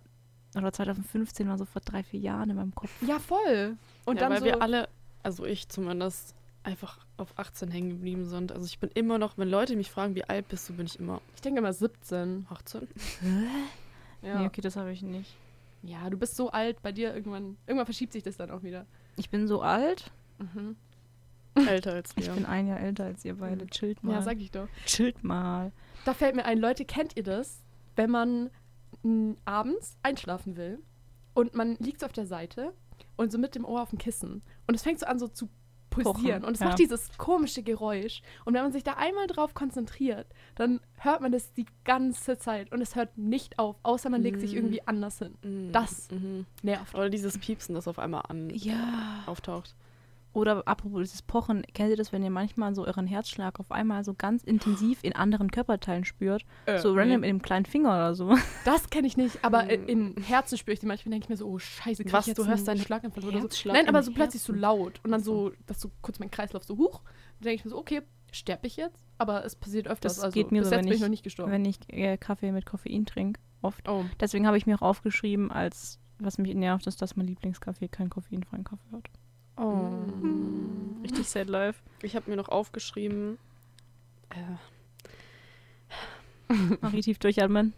oder 0.55 0.71
2015 0.71 1.47
war 1.47 1.57
so 1.57 1.65
vor 1.65 1.81
drei, 1.81 2.03
vier 2.03 2.19
Jahren 2.19 2.49
in 2.49 2.55
meinem 2.55 2.75
Kopf. 2.75 2.91
Ja, 3.01 3.19
voll. 3.19 3.77
Und 4.05 4.15
ja, 4.15 4.21
dann 4.21 4.31
weil 4.31 4.39
so, 4.39 4.45
wir 4.45 4.61
alle, 4.61 4.89
also 5.23 5.45
ich 5.45 5.67
zumindest, 5.69 6.35
einfach 6.63 6.99
auf 7.15 7.37
18 7.37 7.71
hängen 7.71 7.89
geblieben 7.89 8.25
sind. 8.25 8.51
Also 8.51 8.65
ich 8.65 8.79
bin 8.79 8.89
immer 8.93 9.17
noch, 9.17 9.37
wenn 9.37 9.49
Leute 9.49 9.75
mich 9.75 9.89
fragen, 9.89 10.15
wie 10.15 10.25
alt 10.25 10.47
bist 10.49 10.67
du, 10.67 10.73
bin 10.73 10.85
ich 10.85 10.99
immer 10.99 11.21
ich 11.35 11.41
denke 11.41 11.59
immer 11.59 11.71
17. 11.71 12.45
18. 12.49 12.87
Ja. 14.21 14.39
Nee, 14.39 14.47
okay, 14.47 14.61
das 14.61 14.75
habe 14.75 14.91
ich 14.91 15.01
nicht. 15.01 15.35
ja, 15.83 16.09
du 16.09 16.17
bist 16.17 16.35
so 16.35 16.49
alt, 16.49 16.81
bei 16.81 16.91
dir 16.91 17.13
irgendwann, 17.13 17.55
irgendwann 17.67 17.85
verschiebt 17.85 18.11
sich 18.13 18.23
das 18.23 18.35
dann 18.35 18.51
auch 18.51 18.63
wieder. 18.63 18.85
Ich 19.15 19.29
bin 19.29 19.47
so 19.47 19.61
alt. 19.61 20.11
Mhm. 20.39 20.75
Älter 21.67 21.93
als 21.93 22.11
Ich 22.17 22.27
wir. 22.27 22.33
bin 22.33 22.45
ein 22.45 22.67
Jahr 22.67 22.79
älter 22.79 23.05
als 23.05 23.23
ihr 23.25 23.35
beide. 23.35 23.65
Chillt 23.67 24.03
mal. 24.03 24.13
Ja, 24.13 24.21
sag 24.21 24.37
ich 24.39 24.51
doch. 24.51 24.67
Chillt 24.85 25.23
mal. 25.23 25.71
Da 26.05 26.13
fällt 26.13 26.35
mir 26.35 26.45
ein, 26.45 26.57
Leute, 26.59 26.83
kennt 26.85 27.15
ihr 27.15 27.23
das, 27.23 27.63
wenn 27.95 28.11
man 28.11 28.49
abends 29.45 29.97
einschlafen 30.03 30.57
will 30.57 30.79
und 31.33 31.53
man 31.55 31.75
liegt 31.79 31.99
so 32.01 32.05
auf 32.05 32.13
der 32.13 32.25
Seite 32.25 32.73
und 33.15 33.31
so 33.31 33.37
mit 33.37 33.55
dem 33.55 33.65
Ohr 33.65 33.81
auf 33.81 33.89
dem 33.91 33.99
Kissen 33.99 34.41
und 34.67 34.75
es 34.75 34.83
fängt 34.83 34.99
so 34.99 35.05
an 35.05 35.19
so 35.19 35.27
zu 35.27 35.49
pulsieren 35.89 36.41
Pochen, 36.41 36.45
und 36.45 36.53
es 36.53 36.59
ja. 36.59 36.67
macht 36.67 36.79
dieses 36.79 37.09
komische 37.17 37.63
Geräusch 37.63 38.21
und 38.45 38.53
wenn 38.53 38.61
man 38.61 38.71
sich 38.71 38.83
da 38.83 38.93
einmal 38.93 39.25
drauf 39.25 39.53
konzentriert, 39.55 40.27
dann 40.55 40.79
hört 40.97 41.21
man 41.21 41.31
das 41.31 41.53
die 41.53 41.65
ganze 41.85 42.37
Zeit 42.37 42.71
und 42.71 42.81
es 42.81 42.95
hört 42.95 43.17
nicht 43.17 43.57
auf, 43.57 43.77
außer 43.83 44.09
man 44.11 44.21
legt 44.21 44.39
sich 44.39 44.53
Mm. 44.53 44.57
irgendwie 44.57 44.85
anders 44.87 45.17
hin. 45.19 45.33
Mhm. 45.43 45.71
Das 45.71 46.09
Mhm. 46.11 46.45
nervt. 46.61 46.93
Oder 46.93 47.09
dieses 47.09 47.37
Piepsen, 47.39 47.73
das 47.73 47.87
auf 47.87 47.97
einmal 47.97 48.23
an 48.27 48.49
Ja. 48.51 49.23
auftaucht. 49.25 49.75
Oder 50.37 50.61
apropos 50.67 50.99
dieses 51.01 51.21
Pochen, 51.23 51.63
kennt 51.73 51.89
ihr 51.89 51.97
das, 51.97 52.11
wenn 52.13 52.21
ihr 52.23 52.29
manchmal 52.29 52.75
so 52.75 52.85
euren 52.85 53.07
Herzschlag 53.07 53.59
auf 53.59 53.71
einmal 53.71 54.03
so 54.03 54.13
ganz 54.13 54.43
intensiv 54.43 54.99
in 55.01 55.13
anderen 55.13 55.49
Körperteilen 55.49 56.05
spürt? 56.05 56.45
Äh, 56.67 56.77
so 56.77 56.93
random 56.93 57.23
in 57.23 57.37
dem 57.37 57.41
kleinen 57.41 57.65
Finger 57.65 57.89
oder 57.89 58.13
so. 58.13 58.37
Das 58.63 58.89
kenne 58.91 59.07
ich 59.07 59.17
nicht, 59.17 59.43
aber 59.43 59.67
in, 59.69 59.85
Mm. 59.85 59.89
in 60.17 60.23
Herzen 60.23 60.57
spüre 60.57 60.73
ich 60.73 60.79
die 60.79 60.85
manchmal, 60.85 61.11
denke 61.11 61.25
ich 61.25 61.29
mir 61.29 61.37
so, 61.37 61.47
oh 61.47 61.57
scheiße, 61.57 62.03
krieg 62.03 62.13
Was, 62.13 62.25
ich 62.25 62.27
jetzt 62.27 62.37
du 62.37 62.45
hörst 62.45 62.69
einen 62.69 62.77
deinen 62.77 62.85
Schlaganfall 62.85 63.23
oder 63.25 63.41
so. 63.41 63.47
Nein, 63.71 63.87
aber 63.89 64.03
so 64.03 64.11
plötzlich 64.11 64.43
so 64.43 64.53
laut 64.53 65.01
und 65.03 65.09
dann 65.11 65.23
so, 65.23 65.51
dass 65.65 65.81
so 65.81 65.89
kurz 66.01 66.19
mein 66.19 66.29
Kreislauf 66.29 66.63
so 66.63 66.77
hoch. 66.77 67.01
Dann 67.39 67.45
denke 67.45 67.55
ich 67.55 67.65
mir 67.65 67.71
so, 67.71 67.77
okay, 67.77 68.03
sterbe 68.31 68.67
ich 68.67 68.77
jetzt? 68.77 69.05
Aber 69.17 69.43
es 69.43 69.55
passiert 69.55 69.87
öfters. 69.87 70.15
Das 70.17 70.23
also 70.23 70.33
geht 70.33 70.51
mir 70.51 70.59
bis 70.59 70.69
so, 70.69 70.75
jetzt 70.75 70.79
wenn 70.81 70.85
bin 70.85 70.91
ich 70.93 70.97
ich- 70.97 71.01
noch 71.01 71.09
nicht 71.09 71.23
gestorben. 71.23 71.51
wenn 71.51 71.65
ich 71.65 71.79
äh, 71.91 72.17
Kaffee 72.17 72.51
mit 72.51 72.65
Koffein 72.67 73.05
trinke. 73.07 73.39
Oft. 73.63 73.87
oh, 73.89 74.05
Deswegen 74.19 74.45
habe 74.45 74.57
ich 74.57 74.67
mir 74.67 74.75
auch 74.75 74.83
aufgeschrieben, 74.83 75.51
als 75.51 75.99
was 76.19 76.37
mich 76.37 76.53
nervt, 76.53 76.85
ist, 76.85 77.01
dass 77.01 77.15
mein 77.15 77.25
Lieblingskaffee 77.27 77.87
keinen 77.87 78.09
koffeinfreien 78.11 78.63
Kaffee 78.63 78.91
hat. 78.91 79.05
Oh. 79.57 79.89
Mm. 80.21 81.01
Richtig 81.03 81.27
sad 81.27 81.47
life. 81.47 81.79
Ich 82.01 82.15
habe 82.15 82.29
mir 82.29 82.35
noch 82.35 82.49
aufgeschrieben, 82.49 83.37
äh, 84.29 84.57
Marie 86.81 87.01
tief 87.01 87.19
durchatmen. 87.19 87.73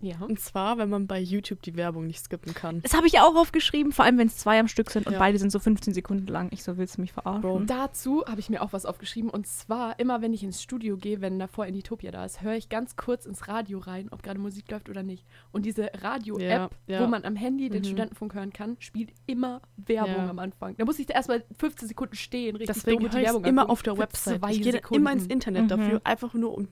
Ja. 0.00 0.16
und 0.20 0.38
zwar, 0.40 0.78
wenn 0.78 0.88
man 0.88 1.06
bei 1.06 1.18
YouTube 1.20 1.62
die 1.62 1.76
Werbung 1.76 2.06
nicht 2.06 2.20
skippen 2.24 2.54
kann. 2.54 2.80
Das 2.82 2.94
habe 2.94 3.06
ich 3.06 3.18
auch 3.20 3.34
aufgeschrieben, 3.34 3.92
vor 3.92 4.04
allem 4.04 4.18
wenn 4.18 4.28
es 4.28 4.36
zwei 4.36 4.58
am 4.60 4.68
Stück 4.68 4.90
sind 4.90 5.06
und 5.06 5.14
Ja. 5.14 5.18
beide 5.18 5.38
sind 5.38 5.50
so 5.50 5.58
15 5.58 5.92
Sekunden 5.94 6.26
lang. 6.26 6.48
Ich 6.52 6.62
so, 6.62 6.76
willst 6.76 6.96
du 6.96 7.00
mich 7.00 7.12
verarschen? 7.12 7.42
Bro. 7.42 7.60
Dazu 7.66 8.24
habe 8.26 8.40
ich 8.40 8.48
mir 8.50 8.62
auch 8.62 8.72
was 8.72 8.86
aufgeschrieben 8.86 9.30
und 9.30 9.46
zwar 9.46 9.98
immer, 9.98 10.22
wenn 10.22 10.32
ich 10.32 10.42
ins 10.44 10.62
Studio 10.62 10.96
gehe, 10.96 11.20
wenn 11.20 11.38
davor 11.38 11.66
Inditopia 11.66 12.10
da 12.10 12.24
ist, 12.24 12.42
höre 12.42 12.54
ich 12.54 12.68
ganz 12.68 12.96
kurz 12.96 13.26
ins 13.26 13.48
Radio 13.48 13.78
rein, 13.78 14.08
ob 14.10 14.22
gerade 14.22 14.38
Musik 14.38 14.70
läuft 14.70 14.88
oder 14.88 15.02
nicht. 15.02 15.24
Und 15.52 15.66
diese 15.66 15.90
Radio-App, 16.00 16.70
Ja, 16.86 16.94
ja. 16.94 17.02
wo 17.02 17.06
man 17.08 17.24
am 17.24 17.36
Handy 17.36 17.68
den 17.68 17.80
Mhm. 17.82 17.86
Studentenfunk 17.86 18.34
hören 18.34 18.52
kann, 18.52 18.76
spielt 18.78 19.10
immer 19.26 19.60
Werbung 19.76 20.14
Ja. 20.16 20.30
am 20.30 20.38
Anfang. 20.38 20.76
Da 20.76 20.84
muss 20.84 20.98
ich 20.98 21.06
da 21.06 21.14
erstmal 21.14 21.44
15 21.58 21.88
Sekunden 21.88 22.14
stehen, 22.14 22.56
richtig 22.56 22.74
Deswegen 22.76 22.98
dumm 22.98 23.04
und 23.06 23.12
die 23.12 23.16
höre 23.16 23.22
ich 23.22 23.26
Werbung 23.28 23.44
immer 23.44 23.62
angucken. 23.62 23.72
auf 23.72 23.82
der 23.82 23.98
Website. 23.98 24.40
Ich 24.50 24.62
gehe 24.62 24.80
immer 24.90 25.12
ins 25.12 25.26
Internet 25.26 25.64
Mhm. 25.64 25.68
dafür, 25.68 26.00
einfach 26.04 26.34
nur 26.34 26.56
um 26.56 26.68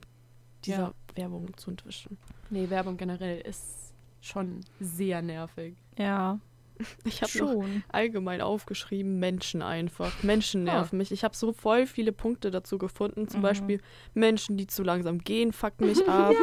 diese 0.65 0.81
Ja. 0.81 0.93
Werbung 1.15 1.55
zu 1.57 1.71
entwischen. 1.71 2.17
Nee, 2.49 2.69
Werbung 2.69 2.97
generell 2.97 3.41
ist 3.41 3.93
schon 4.21 4.61
sehr 4.79 5.21
nervig. 5.21 5.75
Ja, 5.97 6.39
Ich 7.05 7.21
habe 7.21 7.37
noch 7.39 7.51
schon. 7.53 7.83
allgemein 7.89 8.41
aufgeschrieben, 8.41 9.19
Menschen 9.19 9.61
einfach. 9.61 10.11
Menschen 10.23 10.67
Ah. 10.67 10.73
nerven 10.75 10.97
mich. 10.97 11.11
Ich 11.11 11.23
habe 11.23 11.35
so 11.35 11.53
voll 11.53 11.85
viele 11.87 12.11
Punkte 12.11 12.51
dazu 12.51 12.77
gefunden. 12.77 13.27
Zum 13.27 13.39
Mhm. 13.39 13.43
Beispiel 13.43 13.81
Menschen, 14.13 14.57
die 14.57 14.67
zu 14.67 14.83
langsam 14.83 15.19
gehen, 15.19 15.53
fucken 15.53 15.87
mich 15.87 15.97
ab. 16.07 16.33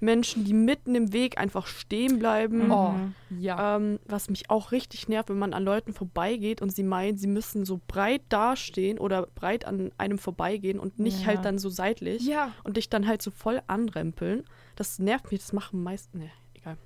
Menschen, 0.00 0.44
die 0.44 0.52
mitten 0.54 0.94
im 0.94 1.12
Weg 1.12 1.38
einfach 1.38 1.66
stehen 1.66 2.18
bleiben. 2.20 2.66
Mhm. 2.66 2.70
Oh, 2.72 2.94
ja. 3.30 3.76
Ähm, 3.76 3.98
was 4.06 4.30
mich 4.30 4.48
auch 4.48 4.70
richtig 4.72 5.08
nervt, 5.08 5.28
wenn 5.28 5.38
man 5.38 5.52
an 5.54 5.64
Leuten 5.64 5.92
vorbeigeht 5.92 6.62
und 6.62 6.70
sie 6.70 6.84
meinen, 6.84 7.16
sie 7.18 7.26
müssen 7.26 7.64
so 7.64 7.80
breit 7.88 8.22
dastehen 8.28 8.98
oder 8.98 9.26
breit 9.34 9.64
an 9.64 9.90
einem 9.98 10.18
vorbeigehen 10.18 10.78
und 10.78 10.98
nicht 11.00 11.20
Ja. 11.22 11.26
halt 11.28 11.44
dann 11.44 11.58
so 11.58 11.68
seitlich 11.68 12.22
ja, 12.24 12.52
und 12.64 12.76
dich 12.76 12.88
dann 12.88 13.06
halt 13.08 13.22
so 13.22 13.30
voll 13.32 13.60
anrempeln. 13.66 14.44
Das 14.76 14.98
nervt 15.00 15.30
mich, 15.32 15.40
das 15.40 15.52
machen 15.52 15.82
meist. 15.82 16.14
Ne, 16.14 16.30
egal. 16.72 16.78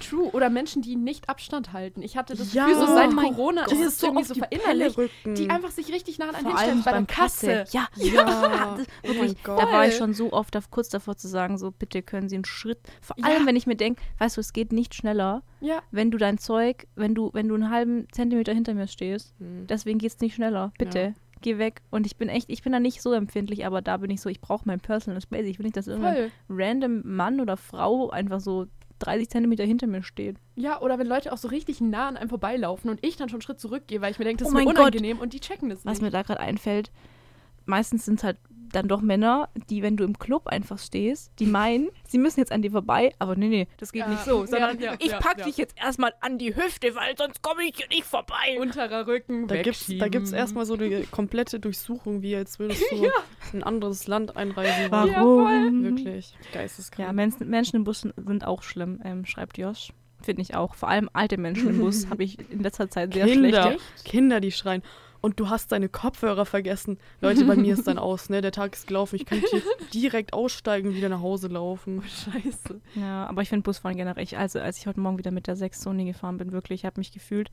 true. 0.00 0.30
Oder 0.32 0.48
Menschen, 0.50 0.80
die 0.82 0.96
nicht 0.96 1.28
Abstand 1.28 1.72
halten. 1.72 2.02
Ich 2.02 2.16
hatte 2.16 2.34
das 2.36 2.52
Ja. 2.54 2.66
Gefühl, 2.66 2.86
so 2.86 2.92
Oh 2.92 2.94
seit 2.94 3.12
mein 3.12 3.26
Corona 3.34 3.62
ist 3.62 3.72
Dieses 3.72 3.94
es 3.96 4.02
irgendwie 4.02 4.24
so 4.24 4.34
auf 4.34 4.48
die 4.48 4.56
verinnerlicht, 4.56 4.98
die 5.26 5.50
einfach 5.50 5.70
sich 5.70 5.92
richtig 5.92 6.18
nah 6.18 6.28
an 6.28 6.34
einen 6.36 6.44
Vor 6.50 6.58
hinstellen 6.60 6.82
bei 6.84 6.92
der 6.92 7.04
Kasse. 7.06 7.64
Ja, 7.72 7.88
Ja. 7.96 8.24
das, 8.76 8.86
Oh 9.04 9.08
wirklich, 9.08 9.42
Gott. 9.42 9.58
da 9.60 9.70
war 9.72 9.86
ich 9.86 9.96
schon 9.96 10.14
so 10.14 10.32
oft 10.32 10.56
auf, 10.56 10.70
kurz 10.70 10.88
davor 10.88 11.16
zu 11.16 11.28
sagen, 11.28 11.58
so 11.58 11.70
bitte 11.72 12.02
können 12.02 12.28
Sie 12.28 12.36
einen 12.36 12.44
Schritt. 12.44 12.78
Vor 13.00 13.16
Ja. 13.18 13.26
allem, 13.26 13.46
wenn 13.46 13.56
ich 13.56 13.66
mir 13.66 13.76
denke, 13.76 14.00
weißt 14.18 14.36
du, 14.36 14.40
es 14.40 14.52
geht 14.52 14.72
nicht 14.72 14.94
schneller, 14.94 15.42
Ja. 15.60 15.82
wenn 15.90 16.10
du 16.10 16.18
dein 16.18 16.38
Zeug, 16.38 16.86
wenn 16.94 17.14
du, 17.14 17.30
wenn 17.32 17.48
du 17.48 17.54
einen 17.56 17.70
halben 17.70 18.06
Zentimeter 18.12 18.52
hinter 18.54 18.74
mir 18.74 18.86
stehst. 18.88 19.34
Hm. 19.38 19.66
Deswegen 19.66 19.98
geht 19.98 20.12
es 20.12 20.20
nicht 20.20 20.34
schneller. 20.36 20.72
Bitte. 20.78 20.98
Ja. 21.00 21.12
Geh 21.40 21.58
weg. 21.58 21.82
Und 21.90 22.04
ich 22.04 22.16
bin 22.16 22.28
echt, 22.28 22.50
ich 22.50 22.62
bin 22.64 22.72
da 22.72 22.80
nicht 22.80 23.00
so 23.00 23.12
empfindlich, 23.12 23.64
aber 23.64 23.80
da 23.80 23.98
bin 23.98 24.10
ich 24.10 24.20
so, 24.20 24.28
ich 24.28 24.40
brauche 24.40 24.62
mein 24.64 24.80
Personal 24.80 25.20
Space. 25.20 25.46
Ich 25.46 25.58
will 25.60 25.64
nicht, 25.66 25.76
dass 25.76 25.86
irgendein 25.86 26.14
Voll. 26.16 26.30
random 26.48 27.02
Mann 27.04 27.40
oder 27.40 27.56
Frau 27.56 28.10
einfach 28.10 28.40
so 28.40 28.66
30 28.98 29.28
Zentimeter 29.30 29.64
hinter 29.64 29.86
mir 29.86 30.02
steht. 30.02 30.36
Ja, 30.56 30.80
oder 30.80 30.98
wenn 30.98 31.06
Leute 31.06 31.32
auch 31.32 31.38
so 31.38 31.48
richtig 31.48 31.80
nah 31.80 32.08
an 32.08 32.16
einem 32.16 32.28
vorbeilaufen 32.28 32.90
und 32.90 33.04
ich 33.04 33.16
dann 33.16 33.28
schon 33.28 33.36
einen 33.36 33.42
Schritt 33.42 33.60
zurückgehe, 33.60 34.00
weil 34.00 34.10
ich 34.12 34.18
mir 34.18 34.24
denke, 34.24 34.38
das 34.44 34.48
Oh 34.48 34.50
ist 34.50 34.54
mir 34.54 34.64
mein 34.64 34.74
Gott. 34.74 34.78
unangenehm 34.94 35.18
und 35.18 35.32
die 35.32 35.40
checken 35.40 35.68
das 35.68 35.84
Was 35.84 35.94
nicht. 35.94 36.02
mir 36.02 36.10
da 36.10 36.22
gerade 36.22 36.40
einfällt, 36.40 36.90
meistens 37.66 38.04
sind 38.04 38.18
es 38.18 38.24
halt 38.24 38.38
dann 38.70 38.86
doch 38.86 39.00
Männer, 39.00 39.48
die, 39.70 39.82
wenn 39.82 39.96
du 39.96 40.04
im 40.04 40.18
Club 40.18 40.46
einfach 40.46 40.78
stehst, 40.78 41.32
die 41.38 41.46
meinen, 41.46 41.88
sie 42.06 42.18
müssen 42.18 42.40
jetzt 42.40 42.52
an 42.52 42.60
dir 42.60 42.70
vorbei, 42.70 43.14
aber 43.18 43.34
nee, 43.34 43.48
nee, 43.48 43.66
das 43.78 43.92
geht 43.92 44.02
Ja. 44.02 44.08
nicht 44.08 44.24
so, 44.24 44.40
Ja, 44.42 44.46
sondern 44.46 44.78
ja, 44.78 44.94
ich 44.98 45.10
ja, 45.10 45.20
pack 45.20 45.38
ja. 45.38 45.44
dich 45.46 45.56
jetzt 45.56 45.74
erstmal 45.78 46.12
an 46.20 46.36
die 46.36 46.54
Hüfte, 46.54 46.94
weil 46.94 47.16
sonst 47.16 47.40
komme 47.42 47.64
ich 47.64 47.76
hier 47.76 47.88
nicht 47.88 48.04
vorbei. 48.04 48.58
Unterer 48.60 49.06
Rücken, 49.06 49.48
Da 49.48 49.62
gibt's, 49.62 49.86
da 49.86 49.94
gibt's 50.08 50.32
wegschieben. 50.32 50.34
erstmal 50.34 50.66
so 50.66 50.74
eine 50.74 51.04
komplette 51.04 51.60
Durchsuchung, 51.60 52.20
wie 52.20 52.36
als 52.36 52.58
würdest 52.58 52.82
du 52.90 52.96
in 52.96 53.10
ein 53.54 53.62
anderes 53.62 54.06
Land 54.06 54.36
einreisen 54.36 54.90
Warum? 54.90 55.82
Ja. 55.84 55.90
Wirklich 55.90 56.32
Ja, 56.32 56.60
geisteskrank. 56.60 57.12
Menschen, 57.14 57.48
Menschen 57.48 57.76
im 57.76 57.84
Bus 57.84 58.00
sind 58.00 58.44
auch 58.46 58.62
schlimm, 58.62 59.00
ähm, 59.04 59.24
schreibt 59.26 59.58
Josh. 59.58 59.92
Finde 60.22 60.42
ich 60.42 60.54
auch. 60.56 60.74
Vor 60.74 60.88
allem 60.88 61.08
alte 61.12 61.36
Menschen 61.38 61.68
im 61.70 61.78
Bus 61.80 62.06
habe 62.10 62.24
ich 62.24 62.38
in 62.50 62.60
letzter 62.60 62.90
Zeit 62.90 63.14
sehr 63.14 63.26
Kinder, 63.26 63.62
schlechte. 63.62 63.82
Kinder, 64.04 64.40
die 64.40 64.50
schreien. 64.52 64.82
Und 65.20 65.40
du 65.40 65.48
hast 65.48 65.72
deine 65.72 65.88
Kopfhörer 65.88 66.46
vergessen. 66.46 66.96
Leute, 67.20 67.44
bei 67.44 67.56
mir 67.56 67.74
ist 67.74 67.88
dann 67.88 67.98
aus, 67.98 68.30
ne? 68.30 68.40
Der 68.40 68.52
Tag 68.52 68.74
ist 68.74 68.86
gelaufen. 68.86 69.16
Ich 69.16 69.26
könnte 69.26 69.46
hier 69.50 69.62
direkt 69.92 70.32
aussteigen 70.32 70.90
und 70.90 70.94
wieder 70.94 71.08
nach 71.08 71.20
Hause 71.22 71.48
laufen. 71.48 72.02
Scheiße. 72.04 72.80
Ja, 72.94 73.26
aber 73.26 73.42
ich 73.42 73.48
finde 73.48 73.64
Busfahren 73.64 73.96
generell. 73.96 74.22
Ich- 74.22 74.38
Also, 74.38 74.60
als 74.60 74.78
ich 74.78 74.86
heute 74.86 75.00
Morgen 75.00 75.18
wieder 75.18 75.32
mit 75.32 75.48
der 75.48 75.56
6 75.56 75.80
Sony 75.80 76.04
gefahren 76.04 76.36
bin, 76.38 76.52
wirklich, 76.52 76.82
ich 76.82 76.86
habe 76.86 77.00
mich 77.00 77.10
gefühlt 77.10 77.50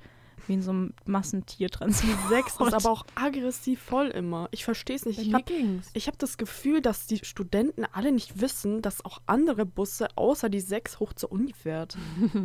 wie 0.47 0.53
in 0.53 0.61
so 0.61 0.71
einem 0.71 0.93
Massentiertransport. 1.05 2.17
Sechs 2.29 2.59
ist 2.59 2.73
aber 2.73 2.89
auch 2.89 3.05
aggressiv 3.15 3.81
voll 3.81 4.07
immer. 4.07 4.47
Ich 4.51 4.63
verstehe 4.63 4.95
es 4.95 5.05
nicht. 5.05 5.19
Ich 5.19 5.33
habe 5.33 5.45
hab 5.93 6.19
das 6.19 6.37
Gefühl, 6.37 6.81
dass 6.81 7.07
die 7.07 7.23
Studenten 7.23 7.85
alle 7.91 8.11
nicht 8.11 8.41
wissen, 8.41 8.81
dass 8.81 9.03
auch 9.03 9.21
andere 9.25 9.65
Busse 9.65 10.07
außer 10.15 10.49
die 10.49 10.59
sechs 10.59 10.99
hoch 10.99 11.13
zur 11.13 11.31
Uni 11.31 11.53
fährt. 11.53 11.97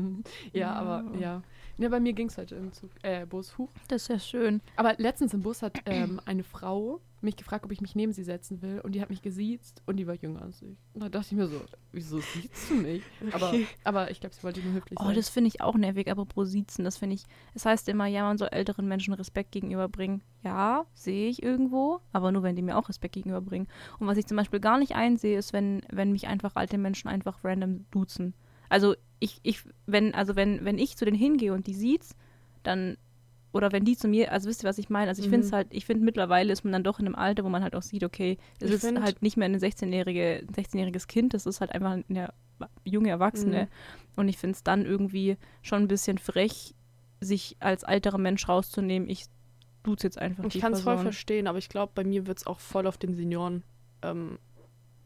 ja, 0.52 0.72
aber 0.72 1.04
ja. 1.18 1.42
Ja, 1.78 1.88
bei 1.88 1.98
mir 1.98 2.12
ging's 2.12 2.36
heute 2.36 2.56
im 2.56 2.72
Zug, 2.74 2.90
äh, 3.02 3.24
Bus. 3.24 3.56
Huch. 3.56 3.70
Das 3.88 4.02
ist 4.02 4.08
ja 4.08 4.18
schön. 4.18 4.60
Aber 4.76 4.94
letztens 4.98 5.32
im 5.32 5.40
Bus 5.40 5.62
hat 5.62 5.78
ähm, 5.86 6.20
eine 6.26 6.44
Frau 6.44 7.00
mich 7.22 7.36
gefragt, 7.36 7.64
ob 7.64 7.72
ich 7.72 7.80
mich 7.80 7.94
neben 7.94 8.12
sie 8.12 8.24
setzen 8.24 8.62
will. 8.62 8.80
Und 8.80 8.92
die 8.94 9.00
hat 9.00 9.10
mich 9.10 9.22
gesiezt 9.22 9.82
und 9.86 9.96
die 9.96 10.06
war 10.06 10.14
jünger 10.14 10.42
als 10.42 10.62
ich. 10.62 10.76
Und 10.94 11.02
da 11.02 11.08
dachte 11.08 11.28
ich 11.30 11.32
mir 11.36 11.46
so, 11.46 11.60
wieso 11.92 12.18
siehst 12.20 12.70
du 12.70 12.74
mich? 12.74 13.02
Aber, 13.32 13.48
Okay. 13.50 13.66
aber 13.84 14.10
ich 14.10 14.20
glaube, 14.20 14.34
sie 14.34 14.42
wollte 14.42 14.60
nur 14.62 14.72
höflich 14.72 14.98
Oh, 15.00 15.04
sein. 15.04 15.14
das 15.14 15.28
finde 15.28 15.48
ich 15.48 15.60
auch 15.60 15.74
nervig, 15.76 16.10
apropos 16.10 16.48
Siezen, 16.50 16.84
das 16.84 16.96
finde 16.96 17.14
ich, 17.16 17.24
es 17.54 17.64
heißt 17.66 17.88
immer, 17.88 18.06
ja, 18.06 18.22
man 18.22 18.38
soll 18.38 18.48
älteren 18.50 18.86
Menschen 18.88 19.12
Respekt 19.14 19.52
gegenüberbringen. 19.52 20.22
Ja, 20.42 20.86
sehe 20.94 21.28
ich 21.28 21.42
irgendwo, 21.42 22.00
aber 22.12 22.32
nur, 22.32 22.42
wenn 22.42 22.56
die 22.56 22.62
mir 22.62 22.76
auch 22.78 22.88
Respekt 22.88 23.14
gegenüberbringen. 23.14 23.68
Und 23.98 24.06
was 24.06 24.16
ich 24.18 24.26
zum 24.26 24.36
Beispiel 24.36 24.60
gar 24.60 24.78
nicht 24.78 24.94
einsehe, 24.94 25.38
ist, 25.38 25.52
wenn, 25.52 25.82
wenn 25.90 26.12
mich 26.12 26.26
einfach 26.28 26.56
alte 26.56 26.78
Menschen 26.78 27.08
einfach 27.08 27.44
random 27.44 27.84
duzen. 27.90 28.34
Also 28.68 28.94
ich, 29.18 29.40
ich, 29.42 29.62
wenn, 29.86 30.14
also 30.14 30.36
wenn, 30.36 30.64
wenn 30.64 30.78
ich 30.78 30.96
zu 30.96 31.04
denen 31.04 31.16
hingehe 31.18 31.52
und 31.52 31.66
die 31.66 31.74
sieht's, 31.74 32.16
dann 32.62 32.96
oder 33.52 33.72
wenn 33.72 33.84
die 33.84 33.96
zu 33.96 34.06
mir, 34.08 34.30
also 34.32 34.48
wisst 34.48 34.62
ihr, 34.64 34.68
was 34.68 34.78
ich 34.78 34.90
meine? 34.90 35.08
Also 35.08 35.22
ich 35.22 35.28
finde 35.28 35.44
es 35.44 35.50
Mhm. 35.50 35.56
halt, 35.56 35.68
ich 35.70 35.84
finde 35.86 36.04
mittlerweile 36.04 36.52
ist 36.52 36.62
man 36.64 36.72
dann 36.72 36.84
doch 36.84 37.00
in 37.00 37.06
einem 37.06 37.14
Alter, 37.16 37.44
wo 37.44 37.48
man 37.48 37.62
halt 37.62 37.74
auch 37.74 37.82
sieht, 37.82 38.04
okay, 38.04 38.38
es 38.60 38.68
Ich 38.68 38.74
ist 38.76 38.84
find- 38.86 39.00
halt 39.02 39.22
nicht 39.22 39.36
mehr 39.36 39.46
ein 39.48 39.58
16-jährige, 39.58 40.44
16-jähriges 40.52 41.06
Kind, 41.08 41.34
das 41.34 41.46
ist 41.46 41.60
halt 41.60 41.72
einfach 41.72 41.98
eine 42.08 42.32
junge 42.84 43.08
Erwachsene. 43.10 43.64
Mhm. 43.64 43.68
Und 44.16 44.28
ich 44.28 44.38
finde 44.38 44.54
es 44.54 44.62
dann 44.62 44.84
irgendwie 44.84 45.36
schon 45.62 45.82
ein 45.82 45.88
bisschen 45.88 46.18
frech, 46.18 46.74
sich 47.20 47.56
als 47.60 47.84
alterer 47.84 48.18
Mensch 48.18 48.48
rauszunehmen. 48.48 49.08
Ich 49.08 49.26
duze 49.82 50.06
jetzt 50.06 50.18
einfach 50.18 50.44
die 50.48 50.58
Ich 50.58 50.60
kann 50.62 50.72
es 50.72 50.82
voll 50.82 50.98
verstehen, 50.98 51.46
aber 51.46 51.58
ich 51.58 51.68
glaube, 51.68 51.92
bei 51.94 52.04
mir 52.04 52.26
wird 52.26 52.38
es 52.38 52.46
auch 52.46 52.60
voll 52.60 52.86
auf 52.86 52.98
den 52.98 53.14
Senioren, 53.14 53.62
ähm, 54.02 54.38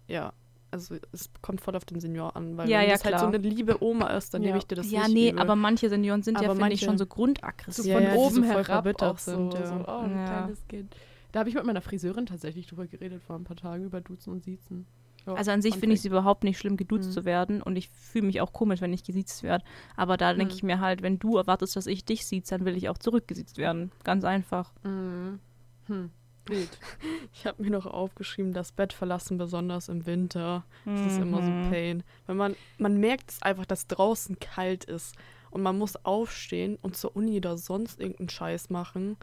ja, 0.08 0.32
also 0.74 0.96
es 1.12 1.30
kommt 1.40 1.60
voll 1.60 1.74
auf 1.76 1.84
den 1.84 2.00
Senior 2.00 2.36
an, 2.36 2.56
weil 2.56 2.68
Ja, 2.68 2.80
wenn 2.80 2.88
ja, 2.88 2.94
das 2.94 3.04
halt 3.04 3.14
so 3.18 3.26
klar. 3.26 3.34
eine 3.34 3.48
liebe 3.48 3.82
Oma 3.82 4.08
ist, 4.08 4.34
dann 4.34 4.42
Ja. 4.42 4.48
nehme 4.48 4.58
ich 4.58 4.66
dir 4.66 4.74
das 4.74 4.90
ja, 4.90 5.02
nicht 5.08 5.14
nee, 5.14 5.28
übel. 5.30 5.40
aber 5.40 5.56
manche 5.56 5.88
Senioren 5.88 6.22
sind 6.22 6.40
ja, 6.40 6.48
Aber 6.48 6.56
finde 6.56 6.72
ich, 6.74 6.80
schon 6.80 6.98
so 6.98 7.04
So 7.04 7.08
grundaggressiv. 7.08 7.86
Ja, 7.86 7.94
von 7.94 8.02
ja, 8.04 8.12
so 8.12 8.18
oben 8.20 8.44
voll 8.44 8.64
herab 8.64 9.02
auch 9.02 9.18
so, 9.18 9.30
sind, 9.32 9.52
so, 9.52 9.58
ja. 9.58 9.84
oh, 9.88 10.04
ein 10.04 10.10
Ja. 10.10 10.26
kleines 10.26 10.68
Kind. 10.68 10.94
Da 11.32 11.40
habe 11.40 11.48
ich 11.48 11.54
mit 11.54 11.64
meiner 11.64 11.80
Friseurin 11.80 12.26
tatsächlich 12.26 12.66
drüber 12.66 12.86
geredet 12.86 13.22
vor 13.22 13.36
ein 13.36 13.44
paar 13.44 13.56
Tagen, 13.56 13.84
über 13.84 14.00
Duzen 14.00 14.32
und 14.32 14.44
Siezen. 14.44 14.86
Ja, 15.26 15.34
Also 15.34 15.50
an 15.52 15.62
sich 15.62 15.76
finde 15.78 15.94
ich 15.94 16.00
es 16.00 16.04
überhaupt 16.04 16.44
nicht 16.44 16.58
schlimm, 16.58 16.76
geduzt 16.76 17.08
Mhm. 17.08 17.12
zu 17.12 17.24
werden 17.24 17.62
und 17.62 17.76
ich 17.76 17.88
fühle 17.88 18.26
mich 18.26 18.40
auch 18.42 18.52
komisch, 18.52 18.80
wenn 18.82 18.92
ich 18.92 19.04
gesiezt 19.04 19.42
werde. 19.42 19.64
Aber 19.96 20.16
da 20.16 20.34
denke 20.34 20.52
Mhm. 20.52 20.56
ich 20.58 20.62
mir 20.62 20.80
halt, 20.80 21.02
wenn 21.02 21.18
du 21.18 21.36
erwartest, 21.38 21.76
dass 21.76 21.86
ich 21.86 22.04
dich 22.04 22.26
sieze, 22.26 22.50
dann 22.56 22.64
will 22.66 22.76
ich 22.76 22.88
auch 22.88 22.98
zurückgesiezt 22.98 23.56
werden. 23.58 23.90
Ganz 24.04 24.22
einfach. 24.24 24.72
Mhm. 24.84 25.40
Hm. 25.86 26.10
Wild. 26.46 26.78
Ich 27.32 27.46
habe 27.46 27.62
mir 27.62 27.70
noch 27.70 27.86
aufgeschrieben, 27.86 28.52
das 28.52 28.70
Bett 28.72 28.92
verlassen, 28.92 29.38
besonders 29.38 29.88
im 29.88 30.06
Winter. 30.06 30.64
Das 30.84 31.00
ist 31.00 31.18
immer 31.18 31.42
so 31.42 31.50
Mhm. 31.50 31.70
Pain. 31.70 32.02
Wenn 32.26 32.36
man, 32.36 32.54
man 32.78 32.98
merkt 32.98 33.30
es 33.32 33.42
einfach, 33.42 33.66
dass 33.66 33.86
draußen 33.88 34.38
kalt 34.38 34.84
ist 34.84 35.16
und 35.50 35.62
man 35.62 35.76
muss 35.76 35.96
aufstehen 36.04 36.78
und 36.80 36.96
zur 36.96 37.16
Uni 37.16 37.36
oder 37.38 37.58
sonst 37.58 37.98
irgendeinen 38.00 38.28
Scheiß 38.28 38.70
machen 38.70 39.16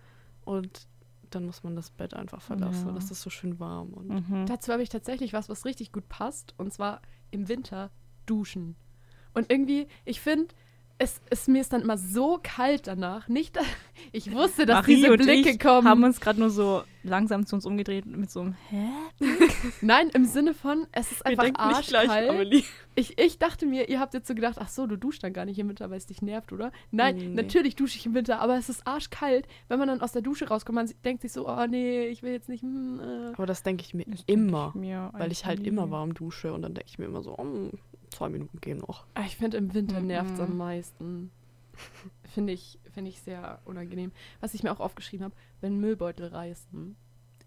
und 0.45 0.87
dann 1.29 1.45
muss 1.45 1.63
man 1.63 1.75
das 1.77 1.89
Bett 1.91 2.13
einfach 2.13 2.41
verlassen. 2.41 2.89
Ja. 2.89 2.93
Das 2.93 3.09
ist 3.09 3.21
so 3.21 3.29
schön 3.29 3.59
warm. 3.59 3.93
Und 3.93 4.09
Mhm. 4.29 4.45
Dazu 4.47 4.73
habe 4.73 4.83
ich 4.83 4.89
tatsächlich 4.89 5.31
was, 5.31 5.47
was 5.47 5.63
richtig 5.63 5.93
gut 5.93 6.09
passt. 6.09 6.53
Und 6.57 6.73
zwar 6.73 7.01
im 7.31 7.47
Winter 7.47 7.89
duschen. 8.25 8.75
Und 9.33 9.49
irgendwie, 9.49 9.87
ich 10.03 10.19
finde, 10.19 10.53
es, 10.97 11.21
es 11.29 11.47
mir 11.47 11.61
ist 11.61 11.71
dann 11.71 11.81
immer 11.83 11.97
so 11.97 12.37
kalt 12.43 12.85
danach. 12.87 13.29
Nicht, 13.29 13.57
ich 14.11 14.31
wusste, 14.33 14.65
dass 14.65 14.75
Marie 14.81 14.95
diese 14.95 15.11
und 15.11 15.17
Blicke 15.23 15.49
ich 15.51 15.59
kommen. 15.59 15.87
haben 15.87 16.03
uns 16.03 16.19
gerade 16.19 16.39
nur 16.39 16.49
so 16.49 16.83
langsam 17.03 17.45
zu 17.45 17.55
uns 17.55 17.65
umgedreht 17.65 18.05
mit 18.05 18.29
so 18.29 18.41
einem 18.41 18.55
Hä? 18.69 18.87
Nein, 19.81 20.09
im 20.13 20.25
Sinne 20.25 20.53
von, 20.53 20.85
es 20.91 21.11
ist 21.11 21.25
einfach 21.25 21.49
arschkalt. 21.55 22.29
Amelie. 22.29 22.63
Ich, 22.95 23.17
ich 23.17 23.39
dachte 23.39 23.65
mir, 23.65 23.89
ihr 23.89 23.99
habt 23.99 24.13
jetzt 24.13 24.27
so 24.27 24.35
gedacht, 24.35 24.57
ach 24.59 24.67
so, 24.69 24.85
du 24.85 24.97
duschst 24.97 25.23
dann 25.23 25.33
gar 25.33 25.45
nicht 25.45 25.57
im 25.59 25.69
Winter, 25.69 25.89
weil 25.89 25.97
es 25.97 26.05
dich 26.07 26.21
nervt, 26.21 26.51
oder? 26.53 26.71
Nein, 26.91 27.15
Nee. 27.15 27.27
natürlich 27.29 27.75
dusche 27.75 27.97
ich 27.97 28.05
im 28.05 28.13
Winter, 28.13 28.39
aber 28.39 28.57
es 28.57 28.69
ist 28.69 28.85
arschkalt. 28.85 29.47
Wenn 29.69 29.79
man 29.79 29.87
dann 29.87 30.01
aus 30.01 30.11
der 30.11 30.21
Dusche 30.21 30.47
rauskommt, 30.47 30.75
man 30.75 30.91
denkt 31.05 31.21
sich 31.21 31.31
so, 31.31 31.47
oh 31.47 31.65
nee, 31.67 32.05
ich 32.07 32.21
will 32.21 32.31
jetzt 32.33 32.49
nicht. 32.49 32.61
hm, 32.63 32.99
äh. 32.99 33.33
Aber 33.33 33.45
das 33.45 33.63
denke 33.63 33.83
ich 33.83 33.93
mir 33.93 34.03
Das 34.07 34.23
immer, 34.27 34.71
ich 34.75 34.81
mir 34.81 35.09
weil 35.13 35.31
ich 35.31 35.45
halt 35.45 35.61
nie. 35.61 35.67
immer 35.69 35.89
warm 35.89 36.13
dusche 36.13 36.53
und 36.53 36.61
dann 36.61 36.73
denke 36.73 36.89
ich 36.89 36.99
mir 36.99 37.05
immer 37.05 37.23
so, 37.23 37.35
oh, 37.37 37.69
zwei 38.09 38.29
Minuten 38.29 38.59
gehen 38.61 38.79
noch. 38.79 39.05
Ah, 39.15 39.21
Ich 39.25 39.37
finde, 39.37 39.57
im 39.57 39.73
Winter 39.73 40.01
Mhm. 40.01 40.07
nervt 40.07 40.33
es 40.33 40.39
am 40.41 40.57
meisten. 40.57 41.31
Finde 42.33 42.53
ich, 42.53 42.79
finde 42.93 43.09
ich 43.09 43.21
sehr 43.21 43.61
unangenehm. 43.65 44.11
Was 44.39 44.53
ich 44.53 44.63
mir 44.63 44.71
auch 44.71 44.79
aufgeschrieben 44.79 45.25
habe, 45.25 45.35
wenn 45.59 45.79
Müllbeutel 45.79 46.27
reißen. 46.27 46.95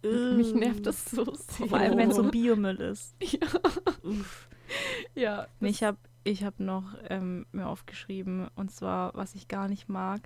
Mich 0.02 0.54
nervt 0.54 0.84
das 0.86 1.06
so 1.06 1.24
sehr. 1.34 1.66
Vor 1.68 1.78
allem, 1.78 1.96
wenn 1.96 2.10
es 2.10 2.16
so 2.16 2.24
Biomüll 2.30 2.76
ist. 2.76 3.14
Ja. 5.14 5.46
ja. 5.46 5.46
Ich 5.60 5.82
habe 5.82 5.98
ich 6.24 6.42
hab 6.44 6.58
noch 6.58 6.94
ähm, 7.08 7.46
mir 7.52 7.68
aufgeschrieben, 7.68 8.48
und 8.54 8.70
zwar, 8.70 9.14
was 9.14 9.34
ich 9.34 9.46
gar 9.46 9.68
nicht 9.68 9.88
mag, 9.88 10.22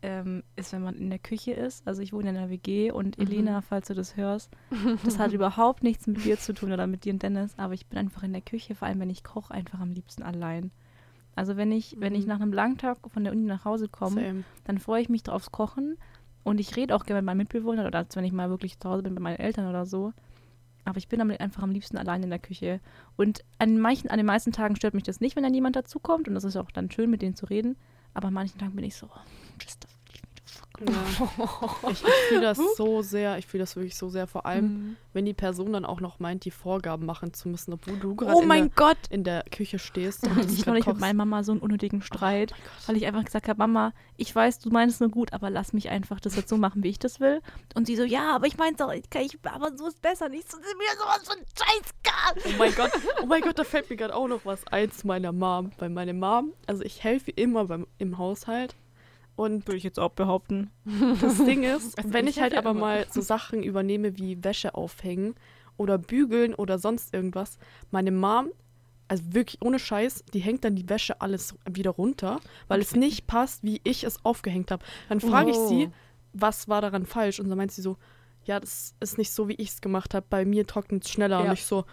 ähm, 0.00 0.42
ist, 0.56 0.72
wenn 0.72 0.82
man 0.82 0.94
in 0.96 1.10
der 1.10 1.18
Küche 1.18 1.52
ist. 1.52 1.86
Also 1.86 2.00
ich 2.02 2.12
wohne 2.12 2.30
in 2.30 2.36
einer 2.36 2.50
WG 2.50 2.90
und 2.92 3.18
Mhm. 3.18 3.26
Elena, 3.26 3.60
falls 3.60 3.88
du 3.88 3.94
das 3.94 4.16
hörst, 4.16 4.50
das 5.04 5.18
hat 5.18 5.32
überhaupt 5.32 5.82
nichts 5.82 6.06
mit 6.06 6.24
dir 6.24 6.38
zu 6.38 6.54
tun 6.54 6.72
oder 6.72 6.86
mit 6.86 7.04
dir 7.04 7.12
und 7.12 7.22
Dennis, 7.22 7.54
aber 7.58 7.74
ich 7.74 7.86
bin 7.88 7.98
einfach 7.98 8.22
in 8.22 8.32
der 8.32 8.42
Küche, 8.42 8.74
vor 8.74 8.88
allem 8.88 9.00
wenn 9.00 9.10
ich 9.10 9.24
koche, 9.24 9.52
einfach 9.52 9.80
am 9.80 9.90
liebsten 9.90 10.22
allein. 10.22 10.70
Also 11.38 11.56
wenn 11.56 11.70
ich, 11.70 11.94
wenn 12.00 12.16
ich 12.16 12.22
Mhm. 12.22 12.28
nach 12.30 12.40
einem 12.40 12.52
langen 12.52 12.78
Tag 12.78 12.98
von 13.12 13.22
der 13.22 13.32
Uni 13.32 13.44
nach 13.44 13.64
Hause 13.64 13.88
komme, 13.88 14.20
Same. 14.26 14.44
dann 14.64 14.78
freue 14.78 15.00
ich 15.02 15.08
mich 15.08 15.22
draufs 15.22 15.52
Kochen 15.52 15.96
und 16.42 16.58
ich 16.58 16.74
rede 16.74 16.96
auch 16.96 17.04
gerne 17.04 17.20
mit 17.22 17.26
meinen 17.26 17.38
Mitbewohnern 17.38 17.86
oder 17.86 17.98
als 18.00 18.16
wenn 18.16 18.24
ich 18.24 18.32
mal 18.32 18.50
wirklich 18.50 18.78
zu 18.80 18.88
Hause 18.88 19.04
bin 19.04 19.14
bei 19.14 19.20
meinen 19.20 19.38
Eltern 19.38 19.68
oder 19.68 19.86
so. 19.86 20.12
Aber 20.84 20.98
ich 20.98 21.06
bin 21.06 21.20
damit 21.20 21.40
einfach 21.40 21.62
am 21.62 21.70
liebsten 21.70 21.96
allein 21.96 22.24
in 22.24 22.30
der 22.30 22.38
Küche. 22.40 22.80
Und 23.16 23.44
an, 23.58 23.78
manchen, 23.78 24.10
an 24.10 24.16
den 24.16 24.26
meisten 24.26 24.50
Tagen 24.52 24.74
stört 24.74 24.94
mich 24.94 25.02
das 25.04 25.20
nicht, 25.20 25.36
wenn 25.36 25.44
dann 25.44 25.54
jemand 25.54 25.76
dazukommt. 25.76 26.26
Und 26.26 26.34
das 26.34 26.42
ist 26.44 26.56
auch 26.56 26.70
dann 26.72 26.90
schön, 26.90 27.08
mit 27.10 27.22
denen 27.22 27.36
zu 27.36 27.46
reden. 27.46 27.76
Aber 28.14 28.28
an 28.28 28.34
manchen 28.34 28.58
Tagen 28.58 28.74
bin 28.74 28.84
ich 28.84 28.96
so, 28.96 29.06
oh, 29.06 29.20
just 29.62 29.82
the, 29.82 29.88
leave 30.12 30.22
me 30.26 30.40
the 30.44 30.52
fuck 30.52 30.67
Ja. 30.80 31.28
Ich, 31.90 32.02
ich 32.02 32.08
fühle 32.28 32.40
das 32.42 32.58
so 32.76 33.02
sehr, 33.02 33.38
ich 33.38 33.46
fühle 33.46 33.62
das 33.62 33.74
wirklich 33.76 33.96
so 33.96 34.08
sehr, 34.08 34.26
vor 34.26 34.46
allem, 34.46 34.64
Mhm. 34.68 34.96
wenn 35.12 35.24
die 35.24 35.34
Person 35.34 35.72
dann 35.72 35.84
auch 35.84 36.00
noch 36.00 36.18
meint, 36.20 36.44
die 36.44 36.50
Vorgaben 36.50 37.06
machen 37.06 37.32
zu 37.32 37.48
müssen, 37.48 37.72
obwohl 37.72 37.96
du 37.98 38.14
gerade 38.14 38.34
Oh 38.36 38.42
in, 38.42 38.70
in 39.10 39.24
der 39.24 39.44
Küche 39.50 39.78
stehst 39.78 40.22
und 40.26 40.36
Hatte 40.36 40.52
ich 40.52 40.66
neulich 40.66 40.86
mit 40.86 40.98
meiner 41.00 41.14
Mama 41.14 41.42
so 41.42 41.52
einen 41.52 41.60
unnötigen 41.60 42.02
Streit, 42.02 42.52
Oh 42.52 42.56
mein 42.58 42.62
Gott. 42.64 42.88
weil 42.88 42.96
ich 42.96 43.06
einfach 43.06 43.24
gesagt 43.24 43.48
habe, 43.48 43.58
Mama, 43.58 43.92
ich 44.16 44.34
weiß, 44.34 44.58
du 44.60 44.70
meinst 44.70 45.00
nur 45.00 45.10
gut, 45.10 45.32
aber 45.32 45.50
lass 45.50 45.72
mich 45.72 45.88
einfach 45.88 46.20
das 46.20 46.36
jetzt 46.36 46.48
so 46.48 46.56
machen, 46.56 46.82
wie 46.82 46.88
ich 46.88 46.98
das 46.98 47.20
will. 47.20 47.40
Und 47.74 47.86
sie 47.86 47.96
so, 47.96 48.04
ja, 48.04 48.34
aber 48.34 48.46
ich 48.46 48.56
meine 48.58 48.76
doch, 48.76 48.92
ich, 48.92 49.04
ich, 49.14 49.38
aber 49.44 49.76
so 49.76 49.86
ist 49.88 50.00
besser. 50.02 50.28
Nicht 50.28 50.50
so, 50.50 50.58
mir 50.58 50.64
sowas 50.98 51.22
von 51.26 51.36
Scheißgal. 51.56 52.52
Oh 52.52 52.58
mein 52.58 52.74
Gott, 52.74 52.90
oh 53.22 53.26
mein 53.26 53.40
Gott, 53.42 53.58
da 53.58 53.64
fällt 53.64 53.88
mir 53.90 53.96
gerade 53.96 54.14
auch 54.14 54.28
noch 54.28 54.44
was 54.44 54.66
ein 54.68 54.90
zu 54.92 55.06
meiner 55.06 55.32
Mom. 55.32 55.70
Bei 55.78 55.88
meiner 55.88 56.12
Mom, 56.12 56.52
also 56.66 56.82
ich 56.82 57.02
helfe 57.04 57.30
immer 57.30 57.66
beim, 57.66 57.86
im 57.98 58.18
Haushalt. 58.18 58.74
Und 59.38 59.66
Würde 59.68 59.76
ich 59.76 59.84
jetzt 59.84 60.00
auch 60.00 60.10
behaupten. 60.10 60.70
das 61.20 61.36
Ding 61.44 61.62
ist, 61.62 61.96
Also 61.96 62.12
wenn 62.12 62.26
ich 62.26 62.40
halt 62.40 62.54
aber 62.56 62.70
immer. 62.70 62.80
mal 62.80 63.06
so 63.10 63.20
Sachen 63.20 63.62
übernehme 63.62 64.18
wie 64.18 64.42
Wäsche 64.42 64.74
aufhängen 64.74 65.36
oder 65.76 65.96
bügeln 65.96 66.54
oder 66.54 66.78
sonst 66.78 67.14
irgendwas, 67.14 67.56
meine 67.92 68.10
Mom, 68.10 68.48
also 69.06 69.22
wirklich 69.30 69.62
ohne 69.62 69.78
Scheiß, 69.78 70.24
die 70.34 70.40
hängt 70.40 70.64
dann 70.64 70.74
die 70.74 70.88
Wäsche 70.88 71.20
alles 71.20 71.54
wieder 71.70 71.92
runter, 71.92 72.40
weil 72.66 72.80
es 72.80 72.96
nicht 72.96 73.28
passt, 73.28 73.62
wie 73.62 73.80
ich 73.84 74.02
es 74.02 74.24
aufgehängt 74.24 74.70
habe. 74.72 74.84
Dann 75.08 75.20
frage 75.20 75.50
ich 75.52 75.56
sie, 75.56 75.86
Oh. 75.86 75.92
was 76.32 76.68
war 76.68 76.80
daran 76.82 77.06
falsch? 77.06 77.38
Und 77.38 77.48
dann 77.48 77.56
meint 77.58 77.70
sie 77.70 77.80
so, 77.82 77.96
ja, 78.44 78.58
das 78.58 78.94
ist 78.98 79.18
nicht 79.18 79.30
so, 79.30 79.48
wie 79.48 79.54
ich 79.54 79.68
es 79.68 79.80
gemacht 79.80 80.14
habe. 80.14 80.26
Bei 80.28 80.44
mir 80.44 80.66
trocknet 80.66 81.04
es 81.04 81.10
schneller. 81.10 81.38
Ja. 81.40 81.46
Und 81.46 81.52
ich 81.52 81.64
so, 81.64 81.84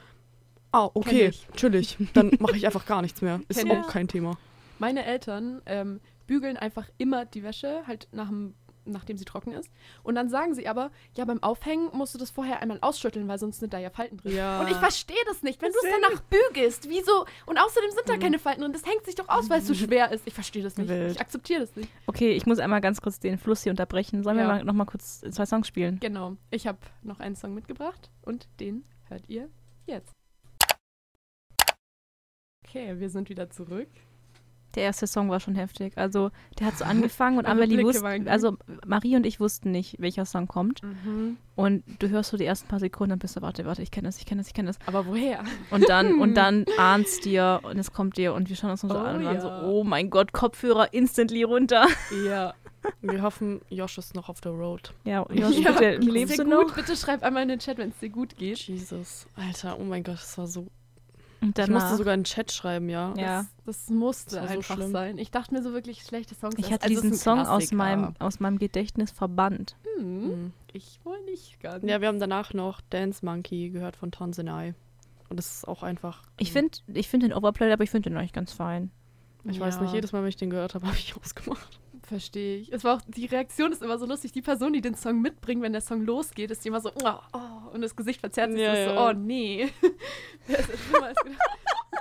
ah, 0.71 0.89
okay, 0.95 1.27
ich. 1.27 1.47
chillig. 1.55 1.97
Dann 2.15 2.31
mache 2.39 2.57
ich 2.57 2.65
einfach 2.65 2.85
gar 2.87 3.03
nichts 3.03 3.21
mehr. 3.21 3.39
Ist 3.49 3.59
Kenn 3.59 3.71
auch 3.71 3.85
ich. 3.85 3.93
kein 3.93 4.07
Thema. 4.07 4.35
Meine 4.79 5.05
Eltern 5.05 5.61
ähm, 5.67 6.01
bügeln 6.27 6.57
einfach 6.57 6.89
immer 6.97 7.25
die 7.25 7.43
Wäsche, 7.43 7.83
halt 7.87 8.07
nach 8.11 8.27
dem, 8.29 8.55
nachdem 8.87 9.17
sie 9.17 9.25
trocken 9.25 9.51
ist. 9.53 9.71
Und 10.03 10.13
dann 10.15 10.29
sagen 10.29 10.53
sie 10.53 10.67
aber, 10.67 10.91
ja, 11.15 11.25
beim 11.25 11.41
Aufhängen 11.41 11.89
musst 11.93 12.13
du 12.13 12.19
das 12.19 12.29
vorher 12.29 12.61
einmal 12.61 12.77
ausschütteln, 12.81 13.27
weil 13.27 13.39
sonst 13.39 13.59
sind 13.59 13.73
da 13.73 13.79
ja 13.79 13.89
Falten 13.89 14.17
drin. 14.17 14.35
Ja. 14.35 14.61
Und 14.61 14.69
ich 14.69 14.77
verstehe 14.77 15.17
das 15.25 15.41
nicht. 15.41 15.59
Wenn 15.61 15.71
du 15.71 15.77
es 15.83 15.91
danach 16.01 16.21
bügelst, 16.21 16.87
wieso? 16.87 17.25
Und 17.47 17.57
außerdem 17.57 17.89
sind 17.91 18.05
Mhm. 18.07 18.11
da 18.11 18.17
keine 18.17 18.37
Falten 18.37 18.61
drin. 18.61 18.73
Das 18.73 18.85
hängt 18.85 19.03
sich 19.05 19.15
doch 19.15 19.27
aus, 19.27 19.49
weil 19.49 19.59
es 19.61 19.67
so 19.67 19.73
schwer 19.73 20.11
ist. 20.11 20.27
Ich 20.27 20.35
verstehe 20.35 20.61
das 20.61 20.77
nicht. 20.77 20.87
Wild. 20.87 21.11
Ich 21.13 21.19
akzeptiere 21.19 21.61
das 21.61 21.75
nicht. 21.75 21.89
Okay, 22.05 22.33
ich 22.33 22.45
muss 22.45 22.59
einmal 22.59 22.79
ganz 22.81 23.01
kurz 23.01 23.19
den 23.19 23.39
Fluss 23.39 23.63
hier 23.63 23.71
unterbrechen. 23.71 24.21
Sollen 24.23 24.37
wir 24.37 24.43
Ja. 24.43 24.49
mal 24.49 24.63
noch 24.63 24.73
mal 24.73 24.85
kurz 24.85 25.21
zwei 25.21 25.45
Songs 25.47 25.67
spielen? 25.67 25.99
Genau. 25.99 26.37
Ich 26.51 26.67
habe 26.67 26.77
noch 27.01 27.19
einen 27.19 27.35
Song 27.35 27.55
mitgebracht 27.55 28.11
und 28.21 28.47
den 28.59 28.85
hört 29.05 29.27
ihr 29.29 29.49
jetzt. 29.87 30.11
Okay, 32.63 32.99
wir 32.99 33.09
sind 33.09 33.29
wieder 33.29 33.49
zurück. 33.49 33.89
Der 34.75 34.83
erste 34.83 35.07
Song 35.07 35.29
war 35.29 35.39
schon 35.39 35.55
heftig. 35.55 35.97
Also, 35.97 36.31
der 36.59 36.67
hat 36.67 36.77
so 36.77 36.85
angefangen 36.85 37.37
und 37.37 37.45
Amelie 37.45 37.83
wusste, 37.83 38.05
also 38.25 38.57
Marie 38.85 39.15
und 39.15 39.25
ich 39.25 39.39
wussten 39.39 39.71
nicht, 39.71 39.95
welcher 39.99 40.25
Song 40.25 40.47
kommt. 40.47 40.81
Und 41.55 41.83
du 41.99 42.09
hörst 42.09 42.31
so 42.31 42.37
die 42.37 42.45
ersten 42.45 42.67
paar 42.67 42.79
Sekunden, 42.79 43.11
dann 43.11 43.19
bist 43.19 43.37
du, 43.37 43.41
warte, 43.41 43.65
warte, 43.65 43.81
ich 43.81 43.91
kenne 43.91 44.07
das, 44.07 44.17
ich 44.17 44.25
kenne 44.25 44.41
das, 44.41 44.47
ich 44.47 44.53
kenne 44.53 44.67
das. 44.67 44.77
Aber 44.85 45.05
woher? 45.05 45.43
Und 45.71 45.87
dann, 45.87 46.19
und 46.19 46.33
dann 46.37 46.65
ahnst 46.77 47.23
dir 47.25 47.61
und 47.63 47.79
es 47.79 47.93
kommt 47.93 48.17
dir 48.17 48.33
und 48.33 48.49
wir 48.49 48.55
schauen 48.55 48.71
uns 48.71 48.81
so 48.81 48.89
Oh 48.89 48.97
an 48.97 49.17
und 49.17 49.25
waren 49.25 49.41
so, 49.41 49.47
ja. 49.47 49.63
oh 49.63 49.83
mein 49.83 50.09
Gott, 50.09 50.33
Kopfhörer 50.33 50.93
instantly 50.93 51.43
runter. 51.43 51.87
Ja. 52.25 52.53
Wir 53.01 53.21
hoffen, 53.23 53.61
Josh 53.69 53.97
ist 53.97 54.15
noch 54.15 54.29
auf 54.29 54.41
der 54.41 54.51
Road. 54.51 54.93
Ja, 55.05 55.25
Josh, 55.31 55.57
ja. 55.57 55.71
bitte, 55.71 55.95
lebst 55.97 56.37
du 56.37 56.43
gut? 56.43 56.51
noch? 56.51 56.75
Bitte 56.75 56.95
schreib 56.95 57.23
einmal 57.23 57.43
in 57.43 57.49
den 57.49 57.59
Chat, 57.59 57.77
wenn 57.77 57.89
es 57.89 57.97
dir 57.97 58.09
gut 58.09 58.37
geht. 58.37 58.59
Jesus. 58.59 59.27
Alter, 59.35 59.79
oh 59.79 59.83
mein 59.83 60.03
Gott, 60.03 60.15
das 60.15 60.37
war 60.37 60.47
so. 60.47 60.67
Und 61.41 61.59
Ich 61.59 61.67
musste 61.67 61.95
sogar 61.97 62.13
einen 62.13 62.23
Chat 62.23 62.51
schreiben, 62.51 62.89
ja. 62.89 63.13
ja. 63.17 63.45
Das, 63.65 63.85
das 63.85 63.89
musste 63.89 64.35
Das 64.37 64.47
so 64.49 64.57
einfach 64.57 64.75
schlimm. 64.75 64.91
sein. 64.91 65.17
Ich 65.17 65.31
dachte 65.31 65.53
mir 65.53 65.61
so 65.61 65.73
wirklich 65.73 66.01
schlechte 66.03 66.33
Songs. 66.35 66.55
Ich 66.57 66.71
hatte 66.71 66.83
also 66.85 66.95
es 66.95 67.01
diesen 67.01 67.17
Song 67.17 67.39
aus 67.45 67.71
meinem, 67.71 68.13
aus 68.19 68.39
meinem 68.39 68.57
Gedächtnis 68.57 69.11
verbannt. 69.11 69.75
Hm, 69.97 70.53
ich 70.73 70.99
wohl 71.03 71.21
nicht 71.25 71.59
ganz. 71.59 71.83
Ja, 71.87 72.01
wir 72.01 72.07
haben 72.07 72.19
danach 72.19 72.53
noch 72.53 72.81
Dance 72.89 73.23
Monkey 73.25 73.69
gehört 73.69 73.95
von 73.95 74.11
Tonsinai. 74.11 74.73
Und 75.29 75.37
das 75.37 75.53
ist 75.57 75.67
auch 75.67 75.83
einfach. 75.83 76.23
Ich 76.37 76.51
finde 76.51 76.77
ich 76.93 77.07
find 77.07 77.23
den 77.23 77.33
overplayed, 77.33 77.73
aber 77.73 77.83
ich 77.83 77.89
finde 77.89 78.09
den 78.09 78.17
eigentlich 78.17 78.33
ganz 78.33 78.51
fein. 78.53 78.91
Ich 79.43 79.59
weiß 79.59 79.75
Ja. 79.75 79.81
nicht, 79.83 79.93
jedes 79.93 80.11
Mal, 80.11 80.21
wenn 80.21 80.29
ich 80.29 80.37
den 80.37 80.49
gehört 80.49 80.73
habe, 80.75 80.85
habe 80.87 80.97
ich 80.97 81.15
ausgemacht. 81.15 81.79
Verstehe 82.07 82.57
ich. 82.57 82.71
Es 82.71 82.83
war 82.83 82.97
auch, 82.97 83.01
die 83.07 83.25
Reaktion 83.25 83.71
ist 83.71 83.81
immer 83.81 83.97
so 83.97 84.05
lustig. 84.05 84.31
Die 84.31 84.41
Person, 84.41 84.73
die 84.73 84.81
den 84.81 84.95
Song 84.95 85.21
mitbringt, 85.21 85.61
wenn 85.63 85.71
der 85.73 85.81
Song 85.81 86.05
losgeht, 86.05 86.51
ist 86.51 86.63
die 86.63 86.67
immer 86.67 86.79
so, 86.81 86.91
oh, 87.03 87.13
oh, 87.33 87.73
und 87.73 87.81
das 87.81 87.95
Gesicht 87.95 88.19
verzerrt 88.19 88.51
sich 88.51 88.61
Ja, 88.61 88.75
so, 88.75 88.91
ja. 88.91 89.09
oh 89.09 89.13
nee. 89.13 89.69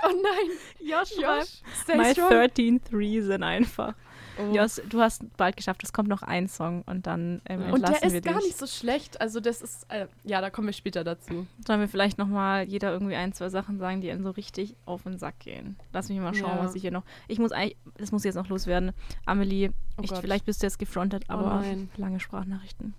Oh 0.07 0.11
nein. 0.21 0.57
Josh, 0.79 1.17
Josh, 1.17 1.61
My 1.95 2.11
strong. 2.11 2.29
13 2.29 2.83
Three 2.83 3.21
sind 3.21 3.41
einfach. 3.43 3.95
Oh. 4.37 4.53
Jos, 4.53 4.81
du 4.89 5.01
hast 5.01 5.23
bald 5.37 5.55
geschafft, 5.57 5.81
es 5.83 5.93
kommt 5.93 6.09
noch 6.09 6.21
ein 6.23 6.47
Song 6.47 6.81
und 6.85 7.07
dann 7.07 7.41
ähm, 7.47 7.61
Ja. 7.61 7.71
Und 7.73 7.81
der 7.87 8.03
ist 8.03 8.23
gar 8.23 8.35
nicht 8.41 8.57
so 8.57 8.67
schlecht. 8.67 9.21
Also 9.21 9.39
das 9.39 9.61
ist, 9.61 9.85
äh, 9.89 10.07
ja, 10.23 10.41
da 10.41 10.49
kommen 10.49 10.67
wir 10.67 10.73
später 10.73 11.03
dazu. 11.03 11.47
Sollen 11.65 11.79
wir 11.79 11.87
vielleicht 11.87 12.17
nochmal 12.17 12.63
jeder 12.67 12.91
irgendwie 12.91 13.15
ein, 13.15 13.33
zwei 13.33 13.49
Sachen 13.49 13.77
sagen, 13.79 14.01
die 14.01 14.11
einem 14.11 14.23
so 14.23 14.31
richtig 14.31 14.75
auf 14.85 15.03
den 15.03 15.17
Sack 15.17 15.39
gehen? 15.39 15.77
Lass 15.93 16.09
mich 16.09 16.19
mal 16.19 16.33
schauen, 16.33 16.57
Ja. 16.57 16.63
was 16.63 16.75
ich 16.75 16.81
hier 16.81 16.91
noch. 16.91 17.03
Ich 17.27 17.39
muss 17.39 17.51
eigentlich, 17.51 17.77
das 17.97 18.11
muss 18.11 18.23
jetzt 18.23 18.35
noch 18.35 18.49
loswerden. 18.49 18.91
Amelie, 19.25 19.71
Oh 19.97 20.01
ich, 20.03 20.11
vielleicht 20.13 20.45
bist 20.45 20.61
du 20.61 20.65
jetzt 20.67 20.79
gefrontet, 20.79 21.23
aber 21.29 21.61
nein. 21.61 21.89
lange 21.97 22.19
Sprachnachrichten. 22.19 22.93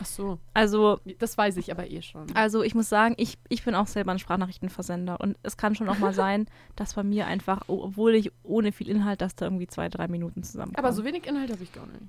Ach 0.00 0.06
so. 0.06 0.38
Also, 0.54 1.00
Das 1.18 1.38
weiß 1.38 1.56
ich 1.56 1.70
aber 1.70 1.88
eh 1.90 2.02
schon. 2.02 2.26
also 2.34 2.62
ich 2.62 2.74
muss 2.74 2.88
sagen, 2.88 3.14
ich, 3.16 3.38
ich 3.48 3.64
bin 3.64 3.74
auch 3.74 3.86
selber 3.86 4.12
ein 4.12 4.18
Sprachnachrichtenversender 4.18 5.20
und 5.20 5.36
es 5.42 5.56
kann 5.56 5.74
schon 5.74 5.88
auch 5.88 5.98
mal 5.98 6.12
sein, 6.12 6.46
dass 6.76 6.94
bei 6.94 7.02
mir 7.02 7.26
einfach, 7.26 7.62
obwohl 7.68 8.14
ich 8.14 8.32
ohne 8.42 8.72
viel 8.72 8.88
Inhalt, 8.88 9.20
dass 9.20 9.34
da 9.36 9.46
irgendwie 9.46 9.66
zwei, 9.66 9.88
drei 9.88 10.08
Minuten 10.08 10.42
zusammenkommen. 10.42 10.84
aber 10.84 10.92
so 10.92 11.04
wenig 11.04 11.26
Inhalt 11.26 11.50
habe 11.52 11.62
ich 11.62 11.72
gar 11.72 11.86
nicht. 11.86 12.00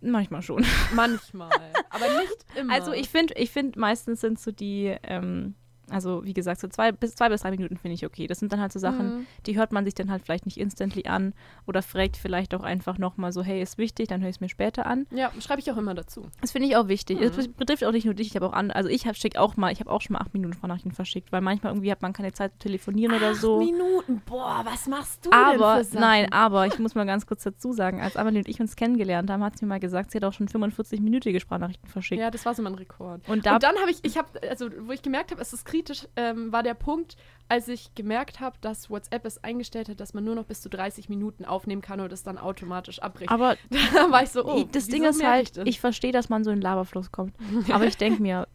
Manchmal 0.00 0.42
schon. 0.42 0.64
Manchmal. 0.94 1.50
aber 1.90 2.06
nicht 2.20 2.44
immer. 2.56 2.72
Also 2.72 2.92
ich 2.92 3.08
finde, 3.08 3.34
ich 3.34 3.50
finde 3.50 3.78
meistens 3.78 4.20
sind 4.20 4.38
so 4.40 4.50
die, 4.50 4.96
ähm, 5.04 5.54
also 5.92 6.24
wie 6.24 6.32
gesagt, 6.34 6.60
so 6.60 6.68
zwei 6.68 6.90
bis 6.92 7.14
zwei 7.14 7.28
bis 7.28 7.42
drei 7.42 7.50
Minuten 7.50 7.76
finde 7.76 7.94
ich 7.94 8.04
okay. 8.06 8.26
Das 8.26 8.38
sind 8.38 8.52
dann 8.52 8.60
halt 8.60 8.72
so 8.72 8.78
Sachen, 8.78 9.18
Mhm. 9.18 9.26
die 9.46 9.56
hört 9.56 9.72
man 9.72 9.84
sich 9.84 9.94
dann 9.94 10.10
halt 10.10 10.22
vielleicht 10.24 10.46
nicht 10.46 10.58
instantly 10.58 11.04
an 11.06 11.34
oder 11.66 11.82
fragt 11.82 12.16
vielleicht 12.16 12.54
auch 12.54 12.62
einfach 12.62 12.98
nochmal 12.98 13.32
so, 13.32 13.42
hey, 13.42 13.62
ist 13.62 13.78
wichtig, 13.78 14.08
dann 14.08 14.20
höre 14.22 14.30
ich 14.30 14.36
es 14.36 14.40
mir 14.40 14.48
später 14.48 14.86
an. 14.86 15.06
Ja, 15.10 15.30
schreibe 15.40 15.60
ich 15.60 15.70
auch 15.70 15.76
immer 15.76 15.94
dazu. 15.94 16.26
Das 16.40 16.52
finde 16.52 16.68
ich 16.68 16.76
auch 16.76 16.88
wichtig. 16.88 17.18
Mhm. 17.20 17.24
Es 17.24 17.48
betrifft 17.48 17.84
auch 17.84 17.92
nicht 17.92 18.04
nur 18.04 18.14
dich, 18.14 18.28
ich 18.28 18.34
habe 18.36 18.46
auch 18.46 18.52
an, 18.52 18.70
also 18.70 18.88
ich 18.88 19.06
habe 19.06 19.16
schick 19.16 19.36
auch 19.36 19.56
mal, 19.56 19.72
ich 19.72 19.80
habe 19.80 19.90
auch 19.90 20.00
schon 20.00 20.14
mal 20.14 20.20
acht 20.20 20.32
Minuten 20.34 20.54
Sprachnachrichten 20.54 20.92
verschickt, 20.92 21.32
weil 21.32 21.40
manchmal 21.40 21.72
irgendwie 21.72 21.90
hat 21.92 22.02
man 22.02 22.12
keine 22.12 22.32
Zeit 22.32 22.52
zu 22.54 22.58
telefonieren 22.60 23.14
oder 23.14 23.34
so. 23.34 23.58
Minuten. 23.58 24.22
Boah, 24.26 24.62
was 24.64 24.86
machst 24.86 25.26
du 25.26 25.30
Aber, 25.32 25.74
denn 25.76 25.84
für 25.84 25.90
Sachen? 25.90 26.00
nein, 26.00 26.32
aber 26.32 26.66
ich 26.68 26.78
muss 26.78 26.94
mal 26.94 27.04
ganz 27.06 27.26
kurz 27.26 27.42
dazu 27.42 27.72
sagen, 27.72 28.00
als 28.00 28.16
Amelie 28.16 28.38
und 28.40 28.48
ich 28.48 28.60
uns 28.60 28.76
kennengelernt 28.76 29.30
haben, 29.30 29.42
hat 29.44 29.58
sie 29.58 29.64
mir 29.64 29.70
mal 29.70 29.80
gesagt, 29.80 30.10
sie 30.12 30.18
hat 30.18 30.24
auch 30.24 30.32
schon 30.32 30.48
45-minütige 30.48 31.40
Sprachnachrichten 31.40 31.88
verschickt. 31.88 32.20
Ja, 32.20 32.30
das 32.30 32.44
war 32.46 32.54
so 32.54 32.62
mein 32.62 32.74
Rekord. 32.74 33.28
Und 33.28 33.46
da 33.46 33.54
Und 33.54 33.62
dann 33.62 33.76
habe 33.80 33.90
ich, 33.90 33.98
ich 34.02 34.16
habe, 34.16 34.28
also 34.48 34.68
wo 34.86 34.92
ich 34.92 35.02
gemerkt 35.02 35.30
habe, 35.30 35.40
es 35.40 35.52
ist 35.52 35.64
kritisch, 35.64 35.81
ähm, 36.16 36.52
war 36.52 36.62
der 36.62 36.74
Punkt, 36.74 37.16
als 37.48 37.68
ich 37.68 37.94
gemerkt 37.94 38.40
habe, 38.40 38.56
dass 38.60 38.88
WhatsApp 38.88 39.26
es 39.26 39.44
eingestellt 39.44 39.88
hat, 39.88 40.00
dass 40.00 40.14
man 40.14 40.24
nur 40.24 40.34
noch 40.34 40.44
bis 40.44 40.62
zu 40.62 40.70
30 40.70 41.08
Minuten 41.08 41.44
aufnehmen 41.44 41.82
kann 41.82 42.00
und 42.00 42.12
es 42.12 42.22
dann 42.22 42.38
automatisch 42.38 42.98
abbricht. 43.00 43.30
aber 43.30 43.56
da 43.94 44.10
war 44.10 44.22
ich 44.22 44.30
so, 44.30 44.44
oh, 44.44 44.64
das 44.72 44.88
Ding 44.88 45.04
ist 45.04 45.22
halt, 45.22 45.58
ich, 45.58 45.66
ich 45.66 45.80
verstehe, 45.80 46.12
dass 46.12 46.28
man 46.28 46.44
so 46.44 46.50
in 46.50 46.56
den 46.56 46.62
Laberfluss 46.62 47.12
kommt. 47.12 47.34
Aber 47.70 47.84
ich 47.86 47.96
denke 47.96 48.22
mir, 48.22 48.48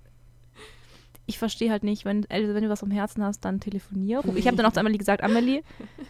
ich 1.27 1.37
verstehe 1.37 1.69
halt 1.69 1.83
nicht, 1.83 2.05
wenn, 2.05 2.25
also 2.29 2.53
wenn 2.53 2.63
du 2.63 2.69
was 2.69 2.81
am 2.83 2.89
Herzen 2.91 3.23
hast, 3.23 3.41
dann 3.41 3.59
telefonier. 3.59 4.23
Ich 4.35 4.47
habe 4.47 4.57
dann 4.57 4.65
auch 4.65 4.71
zu 4.71 4.79
Amelie 4.79 4.97
gesagt, 4.97 5.21
Amelie, 5.23 5.61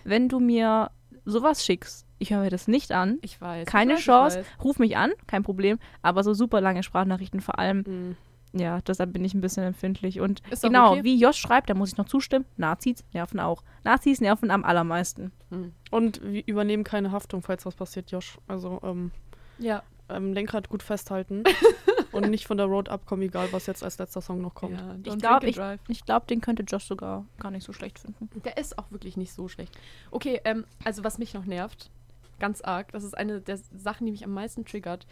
wenn 0.04 0.30
du 0.30 0.40
mir 0.40 0.92
sowas 1.26 1.66
schickst, 1.66 2.06
ich 2.20 2.32
höre 2.32 2.42
mir 2.42 2.50
das 2.50 2.68
nicht 2.68 2.92
an, 2.92 3.18
ich 3.22 3.42
weiß. 3.42 3.68
keine 3.68 3.94
ich 3.94 4.08
weiß, 4.08 4.36
Chance, 4.36 4.46
ruf 4.64 4.80
mich 4.80 4.96
an, 4.96 5.12
kein 5.28 5.44
Problem, 5.44 5.80
aber 6.02 6.24
so 6.24 6.34
super 6.34 6.62
lange 6.62 6.84
Sprachnachrichten 6.84 7.42
vor 7.42 7.60
allem, 7.60 7.84
Mhm. 7.86 8.18
Ja, 8.54 8.82
deshalb 8.82 9.14
bin 9.14 9.24
ich 9.26 9.34
ein 9.34 9.42
bisschen 9.42 9.64
empfindlich. 9.64 10.20
Und 10.20 10.42
genau, 10.62 10.94
okay. 10.94 11.04
wie 11.04 11.20
Josh 11.20 11.38
schreibt, 11.38 11.70
da 11.70 11.74
muss 11.74 11.92
ich 11.92 11.98
noch 11.98 12.08
zustimmen, 12.08 12.46
Nazis 12.56 13.04
nerven 13.14 13.40
auch. 13.40 13.64
Nazis 13.84 14.22
nerven 14.22 14.52
am 14.52 14.64
allermeisten. 14.64 15.32
Hm. 15.50 15.74
Und 15.92 16.22
wir 16.24 16.44
übernehmen 16.48 16.84
keine 16.84 17.12
Haftung, 17.12 17.42
falls 17.42 17.66
was 17.66 17.76
passiert, 17.76 18.12
Josh. 18.12 18.38
Also 18.48 18.80
ähm, 18.84 19.12
Ja, 19.60 19.84
ähm, 20.10 20.34
Lenkrad 20.34 20.70
gut 20.70 20.84
festhalten 20.84 21.44
und 22.12 22.30
nicht 22.30 22.48
von 22.48 22.58
der 22.58 22.68
Road 22.68 22.90
abkommen, 22.90 23.24
egal 23.24 23.50
was 23.52 23.66
jetzt 23.66 23.84
als 23.84 23.98
letzter 23.98 24.22
Song 24.22 24.42
noch 24.42 24.56
kommt. 24.56 24.80
ja. 24.80 24.96
Ich 25.04 25.18
glaube, 25.18 25.48
ich, 25.48 25.60
ich 25.88 26.06
glaub, 26.06 26.28
den 26.28 26.42
könnte 26.42 26.64
Josh 26.64 26.86
sogar 26.86 27.26
gar 27.40 27.52
nicht 27.52 27.66
so 27.66 27.74
schlecht 27.74 28.00
finden. 28.00 28.30
Der 28.44 28.58
ist 28.58 28.78
auch 28.78 28.92
wirklich 28.92 29.18
nicht 29.18 29.34
so 29.34 29.48
schlecht. 29.48 29.78
Okay, 30.12 30.42
ähm, 30.46 30.66
also 30.84 31.04
was 31.04 31.18
mich 31.18 31.34
noch 31.34 31.46
nervt, 31.46 31.92
ganz 32.40 32.62
arg, 32.62 32.92
das 32.92 33.04
ist 33.04 33.18
eine 33.18 33.42
der 33.42 33.58
Sachen, 33.58 34.06
die 34.06 34.12
mich 34.12 34.24
am 34.24 34.34
meisten 34.34 34.66
triggert, 34.66 35.06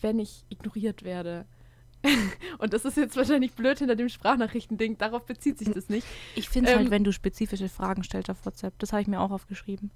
wenn 0.00 0.18
ich 0.18 0.44
ignoriert 0.48 1.02
werde. 1.02 1.46
Und 2.58 2.72
das 2.72 2.84
ist 2.84 2.96
jetzt 2.96 3.16
wahrscheinlich 3.16 3.52
blöd 3.52 3.78
hinter 3.78 3.96
dem 3.96 4.08
Sprachnachrichtending, 4.08 4.98
darauf 4.98 5.24
bezieht 5.26 5.58
sich 5.58 5.70
das 5.70 5.88
nicht. 5.88 6.06
Ich 6.34 6.48
finde 6.48 6.70
es 6.70 6.74
Ähm, 6.74 6.82
halt, 6.82 6.90
wenn 6.90 7.04
du 7.04 7.12
spezifische 7.12 7.68
Fragen 7.68 8.02
stellst 8.04 8.30
auf 8.30 8.44
WhatsApp. 8.44 8.78
Das 8.78 8.92
habe 8.92 9.02
ich 9.02 9.08
mir 9.08 9.20
auch 9.20 9.30
aufgeschrieben. 9.30 9.90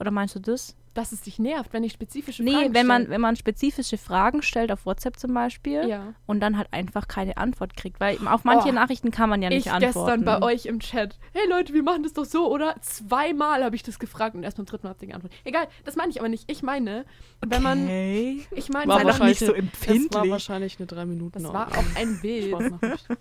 Oder 0.00 0.10
meinst 0.10 0.34
du 0.34 0.40
das? 0.40 0.76
Dass 0.92 1.10
es 1.10 1.22
dich 1.22 1.40
nervt, 1.40 1.72
wenn 1.72 1.82
ich 1.82 1.92
spezifische 1.92 2.44
Nee, 2.44 2.52
Fragen 2.52 2.74
wenn 2.74 2.86
man, 2.86 3.02
stelle. 3.02 3.14
wenn 3.14 3.20
man 3.20 3.34
spezifische 3.34 3.98
Fragen 3.98 4.42
stellt 4.42 4.70
auf 4.70 4.86
WhatsApp 4.86 5.18
zum 5.18 5.34
Beispiel 5.34 5.88
Ja. 5.88 6.14
und 6.26 6.38
dann 6.38 6.56
halt 6.56 6.68
einfach 6.72 7.08
keine 7.08 7.36
Antwort 7.36 7.76
kriegt. 7.76 7.98
Weil 7.98 8.16
auf 8.28 8.44
manche 8.44 8.68
Oh, 8.68 8.72
Nachrichten 8.72 9.10
kann 9.10 9.28
man 9.28 9.42
ja 9.42 9.48
nicht 9.48 9.66
ich 9.66 9.72
antworten. 9.72 10.22
gestern 10.22 10.24
bei 10.24 10.40
euch 10.46 10.66
im 10.66 10.78
Chat. 10.78 11.18
Hey 11.32 11.48
Leute, 11.48 11.74
wir 11.74 11.82
machen 11.82 12.04
das 12.04 12.12
doch 12.12 12.24
so, 12.24 12.48
oder? 12.48 12.76
Zweimal 12.80 13.64
habe 13.64 13.74
ich 13.74 13.82
das 13.82 13.98
gefragt 13.98 14.36
und 14.36 14.44
erst 14.44 14.56
beim 14.56 14.66
dritten 14.66 14.86
Mal 14.86 14.90
habt 14.90 15.02
ihr 15.02 15.08
geantwortet. 15.08 15.36
Egal, 15.44 15.66
das 15.84 15.96
meine 15.96 16.10
ich 16.10 16.20
aber 16.20 16.28
nicht. 16.28 16.48
Ich 16.48 16.62
meine, 16.62 17.04
wenn 17.44 17.62
man. 17.62 17.84
Okay. 17.84 18.46
Ich 18.52 18.68
meine, 18.68 18.86
War 18.86 19.04
wahrscheinlich 19.04 19.40
nicht 19.40 19.48
so 19.50 19.54
so. 19.54 20.08
Das 20.10 20.14
war 20.22 20.28
wahrscheinlich 20.30 20.78
eine 20.78 20.86
drei 20.86 21.04
Minuten. 21.06 21.42
Das 21.42 21.52
war 21.52 21.68
auch 21.68 21.96
ein 21.96 22.20
Bild. 22.20 22.54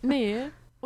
Nee. 0.03 0.37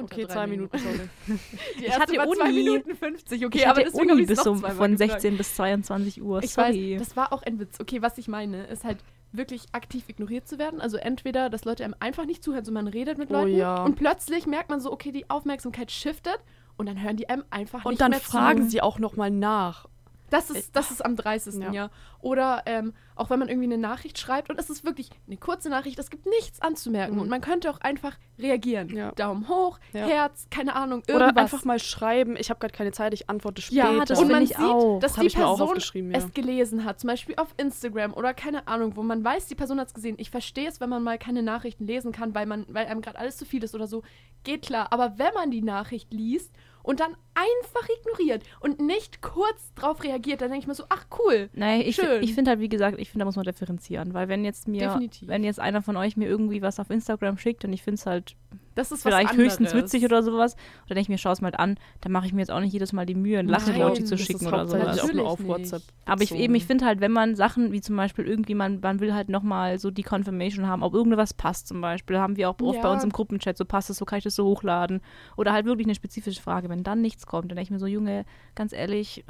Okay, 0.04 0.28
zwei 0.28 0.48
Minuten, 0.48 0.78
sorry. 0.78 1.00
Die 1.80 1.86
Ich 1.86 2.00
hatte 2.00 2.18
war 2.18 2.28
zwei 2.32 2.50
Uni. 2.50 2.64
Minuten 2.64 2.96
50. 2.96 3.46
Okay, 3.46 3.58
ich 3.58 3.68
aber 3.68 3.80
hatte 3.82 3.92
Uni 3.98 4.26
bis 4.26 4.46
um, 4.48 4.60
von 4.60 4.92
gefragt. 4.92 4.98
16 5.22 5.38
bis 5.38 5.56
22 5.56 6.22
Uhr. 6.22 6.44
Ich 6.44 6.54
Sorry. 6.54 6.94
weiß, 7.00 7.08
das 7.08 7.16
war 7.18 7.34
auch 7.34 7.44
ein 7.44 7.60
Witz. 7.60 7.80
Okay, 7.80 8.02
was 8.02 8.18
ich 8.18 8.28
meine, 8.28 8.66
ist 8.68 8.84
halt 8.84 9.00
wirklich 9.32 9.64
aktiv 9.74 10.06
ignoriert 10.08 10.48
zu 10.48 10.58
werden. 10.58 10.80
Also 10.82 10.98
entweder, 10.98 11.50
dass 11.50 11.66
Leute 11.66 11.84
einem 11.84 11.96
einfach 12.00 12.26
nicht 12.26 12.44
zuhören, 12.44 12.64
so 12.66 12.72
man 12.72 12.88
redet 12.88 13.18
mit 13.18 13.30
Oh 13.30 13.34
Leuten 13.34 13.58
ja. 13.58 13.84
und 13.84 13.96
plötzlich 13.96 14.46
merkt 14.48 14.70
man 14.70 14.80
so, 14.80 14.92
okay, 14.92 15.12
die 15.12 15.30
Aufmerksamkeit 15.30 15.92
shiftet 15.92 16.40
und 16.78 16.86
dann 16.88 17.02
hören 17.02 17.18
die 17.18 17.28
einem 17.30 17.44
einfach 17.50 17.80
nicht 17.80 17.86
Und 17.88 18.02
dann 18.02 18.12
mehr 18.12 18.20
fragen 18.20 18.64
zu. 18.64 18.70
sie 18.70 18.82
auch 18.82 19.00
nochmal 19.00 19.32
nach. 19.32 19.88
Das 20.30 20.50
ist, 20.50 20.76
das 20.76 20.92
ist 20.92 21.04
am 21.06 21.16
30. 21.16 21.56
Ja. 21.62 21.72
Ja. 21.72 21.90
Oder 22.20 22.64
ähm, 22.66 22.94
auch 23.16 23.30
wenn 23.30 23.40
man 23.40 23.48
irgendwie 23.48 23.68
eine 23.68 23.78
Nachricht 23.78 24.20
schreibt 24.20 24.50
und 24.50 24.60
es 24.60 24.70
ist 24.70 24.84
wirklich 24.84 25.10
eine 25.26 25.38
kurze 25.38 25.70
Nachricht, 25.70 25.98
es 26.00 26.10
gibt 26.10 26.26
nichts 26.26 26.62
anzumerken 26.62 27.16
Mhm. 27.16 27.22
und 27.22 27.30
man 27.30 27.40
könnte 27.42 27.70
auch 27.72 27.80
einfach 27.82 28.18
reagieren. 28.38 28.90
Ja. 28.96 29.12
Daumen 29.14 29.48
hoch, 29.48 29.80
Ja. 29.94 30.06
Herz, 30.06 30.48
keine 30.52 30.76
Ahnung, 30.76 31.04
irgendwas. 31.08 31.32
Oder 31.32 31.42
einfach 31.42 31.64
mal 31.66 31.80
schreiben, 31.80 32.36
ich 32.38 32.50
habe 32.50 32.60
gerade 32.60 32.74
keine 32.74 32.92
Zeit, 32.92 33.14
ich 33.14 33.30
antworte 33.30 33.62
später. 33.62 33.92
Ja, 33.94 34.06
das 34.06 34.20
und 34.20 34.32
man 34.32 34.44
ich 34.44 34.50
sieht, 34.50 34.60
auch. 34.60 35.00
dass 35.00 35.14
Das 35.14 35.22
die 35.22 35.28
ich 35.28 35.38
mir 35.38 35.48
auch 35.48 35.58
Person 35.58 36.12
es 36.14 36.34
gelesen 36.34 36.84
hat, 36.84 37.00
zum 37.00 37.08
Beispiel 37.08 37.36
auf 37.38 37.54
Instagram 37.58 38.14
oder 38.14 38.34
keine 38.34 38.68
Ahnung, 38.68 38.96
wo 38.96 39.04
man 39.04 39.24
weiß, 39.24 39.48
die 39.48 39.56
Person 39.56 39.80
hat 39.80 39.88
es 39.88 39.94
gesehen. 39.94 40.16
Ich 40.20 40.30
verstehe 40.30 40.68
es, 40.68 40.80
wenn 40.82 40.90
man 40.90 41.04
mal 41.04 41.18
keine 41.18 41.42
Nachrichten 41.44 41.86
lesen 41.88 42.12
kann, 42.12 42.36
weil 42.36 42.46
man, 42.46 42.66
weil 42.70 42.86
einem 42.88 43.02
gerade 43.02 43.18
alles 43.18 43.38
zu 43.38 43.46
viel 43.46 43.64
ist 43.64 43.74
oder 43.76 43.88
so. 43.88 44.04
Geht 44.44 44.64
klar. 44.64 44.88
Aber 44.92 45.18
wenn 45.18 45.34
man 45.34 45.52
die 45.52 45.62
Nachricht 45.62 46.12
liest 46.14 46.54
und 46.88 47.02
dann 47.02 47.18
einfach 47.36 47.86
ignoriert 48.00 48.44
und 48.62 48.80
nicht 48.80 49.22
kurz 49.22 49.74
drauf 49.76 50.06
reagiert, 50.06 50.40
dann 50.40 50.52
denke 50.52 50.64
ich 50.64 50.68
mir 50.68 50.74
so, 50.74 50.86
ach 50.88 51.06
cool. 51.20 51.50
Nein, 51.52 51.82
ich, 51.82 51.98
Schön. 51.98 52.24
ich 52.24 52.34
finde 52.34 52.52
halt, 52.52 52.62
wie 52.62 52.70
gesagt, 52.70 52.98
ich 52.98 53.10
finde, 53.12 53.24
da 53.24 53.26
muss 53.26 53.36
man 53.36 53.44
differenzieren. 53.44 54.14
Weil 54.14 54.30
wenn 54.30 54.46
jetzt 54.46 54.70
mir, 54.70 54.88
Definitiv. 54.88 55.28
wenn 55.28 55.44
jetzt 55.44 55.60
einer 55.60 55.82
von 55.82 55.98
euch 55.98 56.16
mir 56.16 56.30
irgendwie 56.30 56.62
was 56.62 56.80
auf 56.80 56.90
Instagram 56.90 57.38
schickt 57.38 57.66
und 57.66 57.74
ich 57.74 57.84
finde 57.84 57.96
es 57.96 58.06
halt 58.06 58.38
Das 58.78 58.92
ist 58.92 59.04
vielleicht 59.04 59.30
was 59.32 59.38
höchstens 59.38 59.74
witzig 59.74 60.06
oder 60.06 60.24
sowas, 60.24 60.56
oder 60.86 60.96
denke 60.96 61.02
ich 61.02 61.10
mir, 61.10 61.18
schau 61.18 61.32
es 61.32 61.42
mal 61.42 61.54
an, 61.56 61.78
dann 62.02 62.12
mache 62.12 62.28
ich 62.28 62.34
mir 62.34 62.42
jetzt 62.42 62.52
auch 62.52 62.60
nicht 62.60 62.72
jedes 62.74 62.94
Mal 62.94 63.06
die 63.06 63.16
Mühe, 63.16 63.40
ein 63.40 63.48
Lachen-Emoji 63.48 63.96
Nein, 64.02 64.06
zu 64.06 64.16
das 64.16 64.26
schicken 64.26 64.42
ist 64.46 64.48
oder 64.48 64.68
sowas. 64.68 65.00
auch 65.00 65.14
nur 65.14 65.28
auf 65.28 65.40
nicht. 65.40 65.48
WhatsApp. 65.50 65.84
Aber 66.06 66.22
ich 66.22 66.30
bezogen. 66.30 66.44
eben, 66.44 66.56
ich 66.56 66.66
finde 66.66 66.86
halt, 66.86 67.02
wenn 67.02 67.12
man 67.12 67.36
Sachen 67.36 67.72
wie 67.72 67.82
zum 67.82 67.96
Beispiel 67.98 68.26
irgendwie, 68.26 68.54
man, 68.56 68.80
man 68.80 69.00
will 69.00 69.14
halt 69.14 69.30
nochmal 69.30 69.80
so 69.80 69.92
die 69.92 70.04
Confirmation 70.04 70.68
haben, 70.68 70.84
ob 70.84 70.94
irgendwas 70.94 71.34
passt 71.34 71.68
zum 71.68 71.82
Beispiel, 71.82 72.20
haben 72.20 72.38
wir 72.38 72.50
auch 72.50 72.56
oft 72.62 72.82
bei 72.82 72.88
Ja. 72.88 72.94
uns 72.94 73.04
im 73.04 73.12
Gruppenchat, 73.12 73.58
so 73.58 73.66
passt 73.66 73.90
es, 73.90 73.98
so 73.98 74.06
kann 74.06 74.20
ich 74.20 74.24
das 74.24 74.36
so 74.36 74.46
hochladen. 74.46 75.02
Oder 75.36 75.54
halt 75.54 75.66
wirklich 75.66 75.88
eine 75.88 75.96
spezifische 75.96 76.42
Frage, 76.42 76.70
wenn 76.70 76.84
dann 76.84 77.02
nichts 77.02 77.26
kommt, 77.26 77.52
dann 77.52 77.56
denke 77.56 77.64
ich 77.68 77.72
mir 77.72 77.80
so, 77.80 77.88
Junge, 77.88 78.26
ganz 78.56 78.74
ehrlich, 78.74 79.26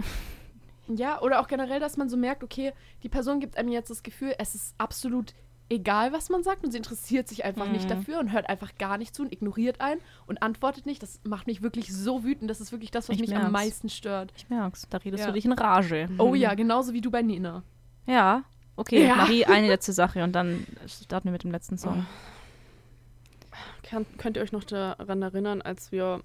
Ja, 0.89 1.21
oder 1.21 1.41
auch 1.41 1.47
generell, 1.47 1.79
dass 1.81 1.97
man 1.97 2.07
so 2.09 2.15
merkt, 2.15 2.43
okay, 2.43 2.71
die 3.03 3.09
Person 3.09 3.39
gibt 3.41 3.57
einem 3.57 3.69
jetzt 3.69 3.89
das 3.89 4.03
Gefühl, 4.03 4.33
es 4.39 4.55
ist 4.55 4.73
absolut 4.77 5.33
egal, 5.69 6.13
was 6.13 6.29
man 6.29 6.43
sagt 6.43 6.63
und 6.63 6.71
sie 6.71 6.77
interessiert 6.77 7.27
sich 7.27 7.43
einfach 7.45 7.67
nicht 7.69 7.85
Mhm. 7.85 7.89
dafür 7.89 8.19
und 8.19 8.31
hört 8.31 8.47
einfach 8.49 8.75
gar 8.77 8.97
nicht 8.97 9.13
zu 9.15 9.21
und 9.23 9.33
ignoriert 9.33 9.81
einen 9.81 9.99
und 10.25 10.41
antwortet 10.41 10.85
nicht. 10.85 11.03
Das 11.03 11.19
macht 11.23 11.47
mich 11.47 11.61
wirklich 11.61 11.93
so 11.93 12.23
wütend. 12.23 12.49
Das 12.49 12.61
ist 12.61 12.71
wirklich 12.71 12.91
das, 12.91 13.09
was 13.09 13.15
Ich 13.15 13.21
mich 13.21 13.29
merk's. 13.31 13.45
am 13.45 13.51
meisten 13.51 13.89
stört. 13.89 14.31
ich 14.35 14.49
merk's, 14.49 14.87
da 14.89 14.97
redest 14.99 15.21
Ja. 15.21 15.27
du 15.27 15.33
dich 15.33 15.45
in 15.45 15.51
Rage. 15.53 16.07
Oh 16.19 16.35
ja, 16.35 16.53
genauso 16.53 16.93
wie 16.93 17.01
du 17.01 17.11
bei 17.11 17.21
Nina. 17.21 17.63
Ja, 18.05 18.43
okay, 18.77 19.05
Ja. 19.05 19.15
Marie, 19.15 19.45
eine 19.45 19.67
letzte 19.67 19.91
Sache 19.93 20.23
und 20.23 20.31
dann 20.33 20.65
starten 20.87 21.25
wir 21.25 21.31
mit 21.33 21.43
dem 21.43 21.51
letzten 21.51 21.77
Song. 21.77 22.05
Kann, 23.83 24.05
könnt 24.17 24.37
ihr 24.37 24.43
euch 24.43 24.51
noch 24.51 24.63
daran 24.63 25.21
erinnern, 25.21 25.61
als 25.61 25.91
wir 25.91 26.21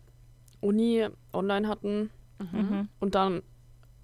Uni 0.61 1.07
online 1.33 1.69
hatten 1.69 2.11
Mhm. 2.39 2.89
und 3.01 3.15
dann 3.15 3.43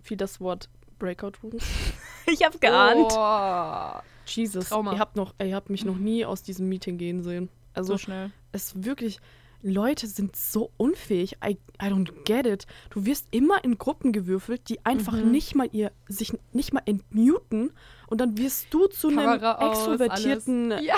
fiel 0.03 0.16
das 0.16 0.40
Wort 0.40 0.68
Breakout 0.98 1.33
Rooms? 1.42 1.64
Ich 2.31 2.44
hab's 2.44 2.61
geahnt. 2.61 3.11
Oh. 3.16 4.01
Jesus, 4.37 4.69
Trauma. 4.69 4.93
ihr 4.93 4.99
habt, 4.99 5.17
noch, 5.17 5.35
ihr 5.43 5.55
habt 5.55 5.71
mich 5.71 5.85
noch 5.85 5.97
nie 5.99 6.25
aus 6.25 6.43
diesem 6.43 6.69
Meeting 6.69 6.99
gehen 6.99 7.23
sehen. 7.23 7.49
Also 7.75 7.93
So 7.95 7.99
schnell. 7.99 8.31
es 8.53 8.64
ist 8.73 8.85
wirklich, 8.85 9.19
Leute 9.62 10.07
sind 10.07 10.37
so 10.37 10.71
unfähig. 10.77 11.37
I, 11.45 11.59
I 11.83 11.87
don't 11.87 12.12
get 12.25 12.47
it. 12.47 12.67
Du 12.91 13.05
wirst 13.07 13.27
immer 13.33 13.62
in 13.64 13.77
Gruppen 13.79 14.12
gewürfelt, 14.12 14.69
die 14.69 14.85
einfach 14.87 15.14
Mhm. 15.14 15.31
nicht 15.33 15.55
mal 15.55 15.69
ihr, 15.73 15.91
sich 16.09 16.33
nicht 16.53 16.73
mal 16.73 16.83
entmuten 16.87 17.73
und 18.07 18.21
dann 18.21 18.38
wirst 18.38 18.67
du 18.71 18.87
zu 18.87 19.09
einem 19.09 19.19
Kamera 19.19 19.55
aus, 19.57 19.79
extrovertierten. 19.79 20.71
Ja, 20.83 20.97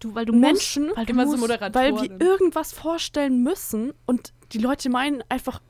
Du, 0.00 0.14
weil 0.14 0.26
du 0.26 0.34
Menschen, 0.34 0.86
musst, 0.86 0.96
weil 0.98 1.06
du 1.06 1.12
immer 1.12 1.24
so 1.24 1.30
musst, 1.30 1.40
Moderatoren. 1.42 1.94
weil 1.96 2.02
wir 2.10 2.20
irgendwas 2.20 2.72
vorstellen 2.74 3.42
müssen 3.42 3.94
und 4.04 4.34
die 4.52 4.58
Leute 4.58 4.90
meinen 4.90 5.22
einfach, 5.30 5.62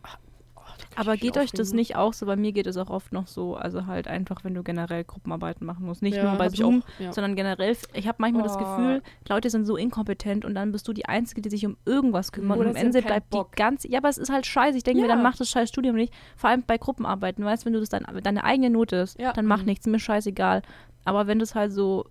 Aber 0.96 1.16
geht 1.16 1.36
euch 1.36 1.50
das 1.52 1.72
nicht 1.72 1.96
auch 1.96 2.12
so? 2.12 2.26
Bei 2.26 2.36
mir 2.36 2.52
geht 2.52 2.66
es 2.66 2.76
auch 2.76 2.90
oft 2.90 3.12
noch 3.12 3.26
so. 3.26 3.56
Also 3.56 3.86
halt 3.86 4.08
einfach, 4.08 4.44
wenn 4.44 4.54
du 4.54 4.62
generell 4.62 5.04
Gruppenarbeiten 5.04 5.66
machen 5.66 5.84
musst. 5.86 6.02
Nicht 6.02 6.16
Ja, 6.16 6.24
nur 6.24 6.36
bei 6.38 6.48
Zoom, 6.48 6.82
auch, 6.82 7.00
ja. 7.00 7.12
sondern 7.12 7.36
generell. 7.36 7.76
Ich 7.94 8.06
habe 8.08 8.16
manchmal 8.20 8.42
das 8.44 8.56
Oh. 8.56 8.58
Gefühl, 8.58 9.02
Leute 9.28 9.50
sind 9.50 9.64
so 9.66 9.76
inkompetent 9.76 10.44
und 10.44 10.54
dann 10.54 10.72
bist 10.72 10.86
du 10.88 10.92
die 10.92 11.06
Einzige, 11.06 11.42
die 11.42 11.50
sich 11.50 11.64
um 11.66 11.76
irgendwas 11.84 12.32
kümmert. 12.32 12.58
Oder 12.58 12.70
und 12.70 12.76
am 12.76 12.82
Ende 12.82 13.02
bleibt 13.02 13.30
Bock. 13.30 13.52
die 13.52 13.56
ganze. 13.56 13.88
Ja, 13.88 13.98
aber 13.98 14.08
es 14.08 14.18
ist 14.18 14.30
halt 14.30 14.46
scheiße. 14.46 14.76
Ich 14.76 14.84
denke 14.84 15.00
mir, 15.02 15.08
Ja. 15.08 15.14
dann 15.14 15.22
mach 15.22 15.36
das 15.36 15.50
scheiß 15.50 15.68
Studium 15.68 15.96
nicht. 15.96 16.12
Vor 16.36 16.50
allem 16.50 16.62
bei 16.66 16.78
Gruppenarbeiten. 16.78 17.44
Weißt 17.44 17.62
du, 17.62 17.66
wenn 17.66 17.72
du 17.74 17.80
das 17.80 17.88
dann 17.88 18.06
deine 18.22 18.44
eigene 18.44 18.70
Note 18.70 18.96
ist, 18.96 19.18
dann 19.20 19.46
mach 19.46 19.60
Mhm. 19.60 19.66
nichts, 19.66 19.86
mir 19.86 19.98
scheißegal. 19.98 20.62
Aber 21.04 21.26
wenn 21.26 21.38
das 21.38 21.54
halt 21.54 21.72
so. 21.72 22.06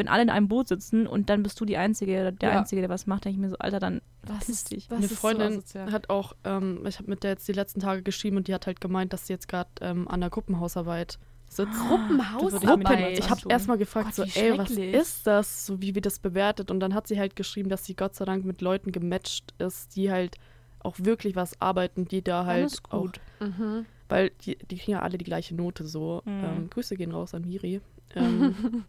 Wenn 0.00 0.08
alle 0.08 0.22
in 0.22 0.30
einem 0.30 0.48
Boot 0.48 0.66
sitzen 0.68 1.06
und 1.06 1.28
dann 1.30 1.42
bist 1.42 1.60
du 1.60 1.64
die 1.64 1.76
Einzige, 1.76 2.32
der 2.32 2.48
Ja. 2.50 2.58
Einzige, 2.58 2.80
der 2.80 2.90
was 2.90 3.06
macht, 3.06 3.24
denke 3.26 3.36
ich 3.36 3.40
mir 3.40 3.50
so, 3.50 3.56
Alter, 3.58 3.78
dann 3.78 4.00
Piss 4.22 4.48
ist, 4.48 4.70
dich. 4.72 4.88
das 4.88 4.96
Eine 4.98 5.06
ist 5.06 5.18
Freundin 5.18 5.62
so 5.64 5.78
hat 5.92 6.08
auch, 6.10 6.34
ähm, 6.44 6.84
ich 6.86 6.98
habe 6.98 7.08
mit 7.10 7.22
der 7.22 7.30
jetzt 7.32 7.46
die 7.46 7.52
letzten 7.52 7.80
Tage 7.80 8.02
geschrieben 8.02 8.38
und 8.38 8.48
die 8.48 8.54
hat 8.54 8.66
halt 8.66 8.80
gemeint, 8.80 9.12
dass 9.12 9.26
sie 9.26 9.34
jetzt 9.34 9.46
gerade 9.48 9.68
ähm, 9.82 10.08
an 10.08 10.20
der 10.20 10.30
Gruppenhausarbeit 10.30 11.18
sitzt. 11.48 11.72
Gruppenhausarbeit. 11.88 12.84
Da 12.86 12.98
würde 12.98 13.10
ich 13.18 13.28
habe 13.30 13.40
erstmal 13.48 13.76
gefragt, 13.78 14.16
Gott, 14.16 14.28
so, 14.30 14.34
wie 14.34 14.38
ey, 14.38 14.56
was 14.58 14.70
ist 14.70 15.26
das? 15.26 15.66
So 15.66 15.80
wie 15.82 15.94
wir 15.94 16.02
das 16.02 16.18
bewertet. 16.18 16.70
Und 16.70 16.80
dann 16.80 16.94
hat 16.94 17.06
sie 17.06 17.18
halt 17.18 17.36
geschrieben, 17.36 17.68
dass 17.68 17.84
sie 17.84 17.94
Gott 17.94 18.14
sei 18.14 18.24
Dank 18.24 18.44
mit 18.44 18.60
Leuten 18.62 18.92
gematcht 18.92 19.52
ist, 19.58 19.96
die 19.96 20.10
halt 20.10 20.36
auch 20.82 20.94
wirklich 20.98 21.36
was 21.36 21.60
arbeiten, 21.60 22.06
die 22.06 22.22
da 22.22 22.46
halt 22.46 22.60
Alles 22.62 22.82
gut. 22.82 23.20
auch, 23.40 23.46
Mhm. 23.46 23.84
weil 24.08 24.30
die, 24.46 24.56
die 24.56 24.76
kriegen 24.78 24.92
ja 24.92 25.02
alle 25.02 25.18
die 25.18 25.24
gleiche 25.24 25.54
Note 25.54 25.86
so. 25.86 26.22
Mhm. 26.24 26.44
Ähm, 26.44 26.70
Grüße 26.70 26.96
gehen 26.96 27.10
raus 27.12 27.34
an 27.34 27.42
Miri. 27.42 27.80
Ähm, 28.14 28.54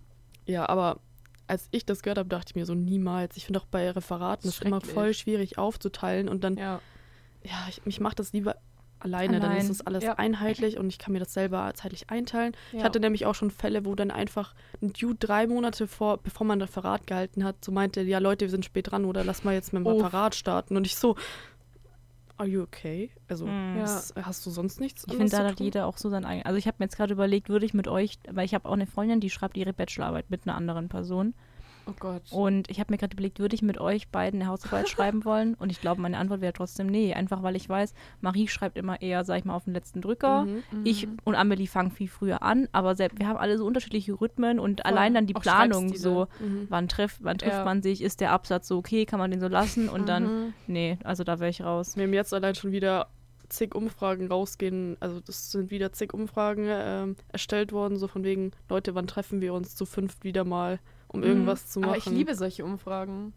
ja, 0.46 0.68
aber 0.70 1.00
als 1.48 1.68
ich 1.72 1.86
das 1.86 2.02
gehört 2.02 2.18
habe, 2.18 2.30
dachte 2.30 2.52
ich 2.52 2.56
mir 2.56 2.66
so 2.66 2.74
niemals. 2.76 3.36
Ich 3.38 3.46
finde 3.46 3.60
auch 3.60 3.66
bei 3.66 3.90
Referaten 3.92 4.48
ist 4.48 4.64
immer 4.64 4.80
voll 4.82 5.14
schwierig 5.14 5.58
aufzuteilen 5.58 6.30
und 6.30 6.44
dann 6.44 6.56
Ja. 6.58 6.80
ja, 7.44 7.66
ich, 7.70 7.82
ich 7.86 8.00
mache 8.00 8.16
das 8.16 8.32
lieber 8.34 8.56
alleine, 9.00 9.40
dann 9.40 9.50
Allein. 9.50 9.62
ist 9.62 9.70
das 9.72 9.82
alles 9.86 10.04
Ja. 10.04 10.14
einheitlich 10.14 10.78
und 10.78 10.88
ich 10.90 11.00
kann 11.00 11.12
mir 11.12 11.20
das 11.20 11.34
selber 11.34 11.72
zeitlich 11.74 12.10
einteilen. 12.12 12.56
Ich 12.72 12.78
Ja. 12.80 12.84
hatte 12.84 13.00
nämlich 13.00 13.26
auch 13.26 13.34
schon 13.34 13.50
Fälle, 13.50 13.84
wo 13.84 13.96
dann 13.96 14.12
einfach 14.12 14.54
ein 14.82 14.94
Dude 14.94 15.16
drei 15.20 15.48
Monate 15.48 15.88
vor, 15.88 16.20
bevor 16.20 16.46
man 16.46 16.60
ein 16.60 16.62
Referat 16.62 17.08
gehalten 17.08 17.44
hat, 17.44 17.66
so 17.66 17.72
meinte, 17.72 18.02
ja 18.02 18.20
Leute, 18.20 18.46
wir 18.46 18.50
sind 18.52 18.64
spät 18.64 18.92
dran 18.92 19.06
oder 19.06 19.24
lass 19.24 19.44
mal 19.44 19.56
jetzt 19.56 19.74
mit 19.74 19.84
dem 19.84 19.88
Uff. 19.88 20.04
Referat 20.06 20.36
starten. 20.36 20.78
Und 20.78 20.86
ich 20.86 20.96
so, 20.96 21.16
are 22.42 22.50
you 22.50 22.62
okay? 22.64 23.10
Also 23.30 23.46
Mhm. 23.46 23.78
Was- 23.82 24.14
hast 24.22 24.46
du 24.46 24.50
sonst 24.50 24.80
nichts? 24.82 25.06
Ich 25.08 25.16
finde, 25.16 25.30
da 25.32 25.46
hat 25.46 25.60
jeder 25.60 25.86
auch 25.86 25.98
so 25.98 26.10
sein 26.10 26.26
eigenes. 26.26 26.46
Also 26.46 26.58
ich 26.58 26.68
habe 26.68 26.76
mir 26.80 26.86
jetzt 26.86 26.98
gerade 26.98 27.14
überlegt, 27.14 27.50
würde 27.50 27.66
ich 27.66 27.74
mit 27.74 27.88
euch, 27.88 28.20
weil 28.30 28.46
ich 28.46 28.54
habe 28.54 28.68
auch 28.68 28.74
eine 28.74 28.88
Freundin, 28.88 29.20
die 29.20 29.30
schreibt 29.30 29.58
ihre 29.58 29.74
Bachelorarbeit 29.74 30.30
mit 30.30 30.46
einer 30.48 30.56
anderen 30.56 30.90
Person. 30.90 31.34
Oh 31.92 31.96
Gott. 32.00 32.22
Und 32.32 32.70
ich 32.70 32.80
habe 32.80 32.92
mir 32.94 32.98
gerade 32.98 33.14
überlegt, 33.14 33.40
würde 33.40 33.54
ich 33.56 33.62
mit 33.62 33.80
euch 33.80 34.10
beiden 34.10 34.42
eine 34.42 34.50
Hausarbeit 34.50 34.88
schreiben 34.90 35.26
wollen? 35.26 35.54
Und 35.56 35.72
ich 35.72 35.82
glaube, 35.82 36.02
meine 36.02 36.18
Antwort 36.18 36.42
wäre 36.42 36.54
trotzdem 36.54 36.88
nee. 36.88 37.14
Einfach 37.14 37.44
weil 37.44 37.56
ich 37.56 37.68
weiß, 37.68 37.94
Marie 38.22 38.48
schreibt 38.48 38.78
immer 38.78 39.02
eher, 39.02 39.24
sag 39.26 39.38
ich 39.40 39.46
mal, 39.46 39.56
auf 39.56 39.66
den 39.66 39.74
letzten 39.74 40.02
Drücker. 40.02 40.46
Mhm. 40.46 40.64
Ich 40.84 41.08
und 41.24 41.36
Amelie 41.36 41.68
fangen 41.68 41.92
viel 41.92 42.08
früher 42.08 42.42
an, 42.44 42.68
aber 42.72 42.96
selbst, 42.96 43.20
wir 43.20 43.28
haben 43.28 43.38
alle 43.38 43.58
so 43.58 43.66
unterschiedliche 43.66 44.14
Rhythmen 44.20 44.60
und 44.60 44.82
Voll. 44.82 44.92
allein 44.92 45.14
dann 45.14 45.26
die 45.28 45.36
Auch 45.36 45.42
Planung 45.42 45.96
so, 45.96 46.28
Mhm. 46.40 46.68
wann 46.70 46.88
trifft, 46.88 47.24
wann 47.24 47.38
trifft 47.38 47.54
Ja. 47.58 47.66
man 47.66 47.82
sich, 47.82 48.02
ist 48.02 48.22
der 48.22 48.32
Absatz 48.32 48.68
so 48.68 48.78
okay, 48.78 49.06
kann 49.06 49.20
man 49.20 49.32
den 49.32 49.40
so 49.40 49.48
lassen 49.48 49.90
und 49.90 50.08
dann, 50.08 50.24
Mhm. 50.48 50.54
nee, 50.68 50.98
also 51.04 51.24
da 51.24 51.40
wäre 51.40 51.50
ich 51.50 51.62
raus. 51.64 51.96
Mir 51.96 52.04
haben 52.04 52.14
jetzt 52.14 52.34
allein 52.34 52.56
schon 52.56 52.72
wieder 52.72 53.08
zig 53.50 53.76
Umfragen 53.76 54.28
rausgehen, 54.28 54.96
also 55.02 55.20
das 55.20 55.52
sind 55.52 55.72
wieder 55.72 55.92
zig 55.92 56.14
Umfragen 56.14 56.68
ähm, 56.70 57.16
erstellt 57.34 57.74
worden, 57.74 57.98
so 57.98 58.08
von 58.08 58.24
wegen, 58.24 58.52
Leute, 58.70 58.96
wann 58.96 59.08
treffen 59.08 59.42
wir 59.42 59.54
uns 59.54 59.76
zu 59.76 59.86
fünft 59.86 60.24
wieder 60.24 60.46
mal, 60.46 60.80
um 61.12 61.24
irgendwas 61.24 61.68
zu 61.68 61.80
machen. 61.80 61.90
Aber 61.90 61.98
ich 61.98 62.06
liebe 62.06 62.36
solche 62.36 62.64
Umfragen. 62.64 63.34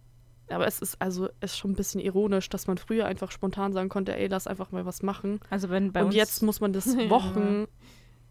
Aber 0.48 0.66
es 0.66 0.80
ist 0.80 1.00
also 1.00 1.28
es 1.40 1.52
ist 1.52 1.58
schon 1.58 1.72
ein 1.72 1.74
bisschen 1.74 2.00
ironisch, 2.00 2.50
dass 2.50 2.66
man 2.66 2.76
früher 2.76 3.06
einfach 3.06 3.30
spontan 3.30 3.72
sagen 3.72 3.88
konnte, 3.88 4.14
ey, 4.16 4.26
lass 4.26 4.46
einfach 4.46 4.72
mal 4.72 4.84
was 4.84 5.02
machen. 5.02 5.40
Also 5.48 5.70
wenn 5.70 5.92
bei 5.92 6.00
und 6.00 6.08
uns, 6.08 6.16
jetzt 6.16 6.42
muss 6.42 6.60
man 6.60 6.72
das 6.72 6.86
Wochen 7.08 7.66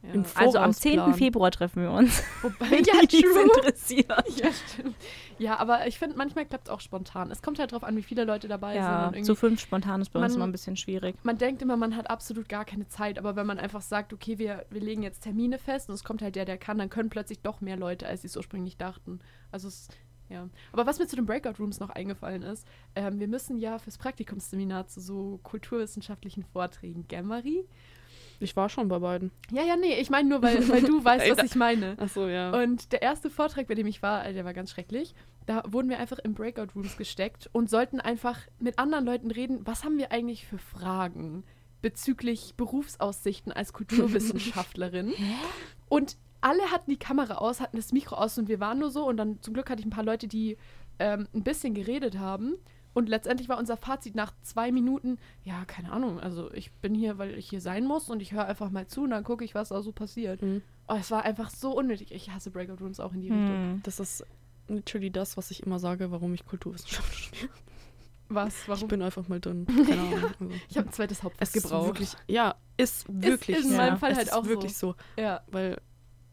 Ja. 0.04 0.10
also 0.36 0.58
am 0.58 0.74
Voraus 0.74 0.80
10. 0.80 0.93
planen. 0.95 1.14
Februar 1.14 1.49
treffen 1.51 1.82
wir 1.84 1.91
uns. 1.91 2.22
Wobei, 2.41 2.66
ja, 2.80 3.06
true. 3.08 3.41
interessiert. 3.43 4.08
Ja, 4.38 4.49
stimmt. 4.51 4.95
Ja, 5.39 5.58
aber 5.60 5.88
ich 5.88 5.97
finde, 5.97 6.18
manchmal 6.18 6.45
klappt 6.45 6.68
es 6.68 6.74
auch 6.74 6.82
spontan. 6.82 7.32
Es 7.32 7.41
kommt 7.41 7.58
halt 7.58 7.72
drauf 7.72 7.84
an, 7.84 7.95
wie 7.95 8.04
viele 8.04 8.26
Leute 8.26 8.47
dabei 8.47 8.74
sind. 8.74 8.82
Ja, 8.84 9.08
Und 9.08 9.14
irgendwie, 9.14 9.24
zu 9.28 9.36
fünf 9.36 9.62
spontan 9.62 10.01
ist 10.01 10.10
bei 10.10 10.20
uns 10.20 10.34
Man- 10.34 10.36
immer 10.36 10.47
ein 10.47 10.51
bisschen 10.51 10.76
schwierig. 10.76 11.16
man 11.24 11.38
denkt 11.38 11.62
immer, 11.62 11.78
man 11.78 11.95
hat 11.95 12.10
absolut 12.10 12.49
gar 12.49 12.66
keine 12.66 12.88
Zeit, 12.88 13.18
aber 13.18 13.36
wenn 13.38 13.47
man 13.47 13.60
einfach 13.60 13.82
sagt, 13.82 14.12
okay, 14.14 14.38
wir, 14.38 14.66
wir 14.70 14.82
legen 14.82 15.04
jetzt 15.04 15.22
Termine 15.24 15.58
fest 15.58 15.88
und 15.89 15.95
es 15.95 16.04
kommt 16.04 16.22
halt 16.22 16.36
der, 16.36 16.45
der 16.45 16.58
kann, 16.58 16.78
dann 16.78 16.89
können 16.89 17.10
plötzlich 17.10 17.39
doch 17.39 17.62
mehr 17.62 17.78
Leute, 17.78 18.06
als 18.06 18.22
sie 18.22 18.28
es 18.28 18.36
ursprünglich 18.38 18.78
dachten. 18.78 19.20
Also 19.51 19.70
es, 19.70 19.88
ja. 20.30 20.47
Aber 20.74 20.86
was 20.86 20.99
mir 20.99 21.08
zu 21.08 21.16
den 21.16 21.26
Breakout 21.26 21.60
Rooms 21.60 21.80
noch 21.80 21.89
eingefallen 21.89 22.43
ist, 22.43 22.68
ähm, 22.95 23.20
wir 23.20 23.28
müssen 23.30 23.58
ja 23.58 23.80
fürs 23.80 23.97
Praktikumsseminar 23.97 24.88
zu 24.88 24.99
so 25.01 25.39
kulturwissenschaftlichen 25.43 26.43
Vorträgen, 26.43 27.06
gell, 27.08 27.24
Marie? 27.24 27.64
Ich 28.40 28.56
war 28.56 28.70
schon 28.70 28.88
bei 28.88 29.00
beiden. 29.00 29.32
Ja, 29.52 29.64
ja, 29.64 29.76
nee, 29.76 29.96
ich 30.00 30.10
meine 30.10 30.30
nur, 30.30 30.42
weil, 30.42 30.68
weil 30.70 30.82
du 30.82 31.04
weißt, 31.04 31.30
was 31.38 31.44
ich 31.46 31.56
meine. 31.56 31.98
Achso, 32.00 32.28
ja. 32.28 32.52
Und 32.62 32.92
der 32.92 33.02
erste 33.02 33.30
Vortrag, 33.30 33.68
bei 33.68 33.76
dem 33.76 33.88
ich 33.88 34.02
war, 34.02 34.32
der 34.32 34.46
war 34.46 34.54
ganz 34.54 34.72
schrecklich. 34.72 35.14
Da 35.46 35.64
wurden 35.68 35.90
wir 35.90 36.00
einfach 36.00 36.20
in 36.20 36.34
Breakout 36.34 36.74
Rooms 36.76 36.98
gesteckt 36.98 37.50
und 37.52 37.70
sollten 37.70 38.00
einfach 38.00 38.40
mit 38.60 38.80
anderen 38.80 39.06
Leuten 39.06 39.32
reden, 39.32 39.62
was 39.66 39.84
haben 39.84 39.98
wir 39.98 40.12
eigentlich 40.12 40.46
für 40.46 40.58
Fragen 40.58 41.44
bezüglich 41.82 42.56
Berufsaussichten 42.56 43.52
als 43.52 43.74
Kulturwissenschaftlerin. 43.74 45.14
und 45.90 46.18
alle 46.42 46.72
hatten 46.72 46.92
die 46.92 46.98
Kamera 46.98 47.36
aus, 47.36 47.62
hatten 47.62 47.78
das 47.78 47.92
Mikro 47.92 48.16
aus 48.16 48.38
und 48.38 48.50
wir 48.50 48.60
waren 48.60 48.80
nur 48.80 48.90
so. 48.90 49.08
Und 49.08 49.18
dann 49.18 49.42
zum 49.42 49.54
Glück 49.54 49.70
hatte 49.70 49.80
ich 49.80 49.86
ein 49.86 49.92
paar 49.92 50.04
Leute, 50.04 50.28
die 50.28 50.58
ähm, 51.00 51.28
ein 51.34 51.44
bisschen 51.44 51.74
geredet 51.74 52.18
haben. 52.18 52.56
Und 52.94 53.10
letztendlich 53.10 53.50
war 53.50 53.58
unser 53.58 53.76
Fazit 53.78 54.16
nach 54.16 54.34
zwei 54.44 54.72
Minuten, 54.72 55.18
ja, 55.44 55.66
keine 55.66 55.91
Ahnung, 55.91 56.20
also 56.20 56.52
ich 56.54 56.72
bin 56.74 56.94
hier, 56.94 57.18
weil 57.18 57.38
ich 57.38 57.50
hier 57.50 57.62
sein 57.62 57.86
muss 57.86 58.10
und 58.10 58.22
ich 58.22 58.34
höre 58.34 58.46
einfach 58.46 58.70
mal 58.70 58.86
zu 58.88 59.04
und 59.04 59.10
dann 59.10 59.24
gucke 59.24 59.44
ich, 59.44 59.56
was 59.56 59.70
da 59.70 59.82
so 59.82 59.91
passiert. 59.91 60.41
Mhm. 60.41 60.62
Oh, 60.88 60.96
es 61.00 61.10
war 61.12 61.24
einfach 61.24 61.50
so 61.50 61.76
unnötig. 61.78 62.12
Ich 62.12 62.30
hasse 62.32 62.52
Breakout 62.52 62.84
Rooms 62.84 63.00
auch 63.00 63.14
in 63.14 63.22
die 63.22 63.30
Richtung. 63.30 63.48
Hm. 63.56 63.80
Das 63.84 64.00
ist 64.00 64.26
literally 64.68 65.10
das, 65.12 65.38
was 65.38 65.50
ich 65.50 65.64
immer 65.64 65.80
sage, 65.80 66.12
warum 66.12 66.34
ich 66.34 66.46
Kulturwissenschaft 66.46 67.14
studiere. 67.16 67.50
Was? 68.30 68.64
Ich 68.64 68.68
Warum? 68.68 68.88
bin 68.88 69.02
einfach 69.02 69.28
mal 69.28 69.39
dünn. 69.39 69.66
Keine 69.88 70.02
Ahnung. 70.02 70.24
Also. 70.39 70.52
Ich 70.70 70.78
habe 70.78 70.88
ein 70.89 70.94
zweites 70.94 71.24
Hauptfach 71.24 71.41
Es 71.41 71.56
ist 71.56 71.64
gebraucht. 71.64 71.88
wirklich, 71.88 72.14
ja, 72.28 72.56
ist 72.78 73.06
wirklich 73.10 73.58
in 73.58 73.70
so. 73.72 73.78
meinem 73.78 73.98
Fall 73.98 74.12
es 74.12 74.18
halt 74.18 74.28
ist 74.28 74.34
auch 74.34 74.44
so. 74.44 74.50
wirklich 74.50 74.76
so. 74.76 74.96
Ja, 75.18 75.41
Weil 75.52 75.80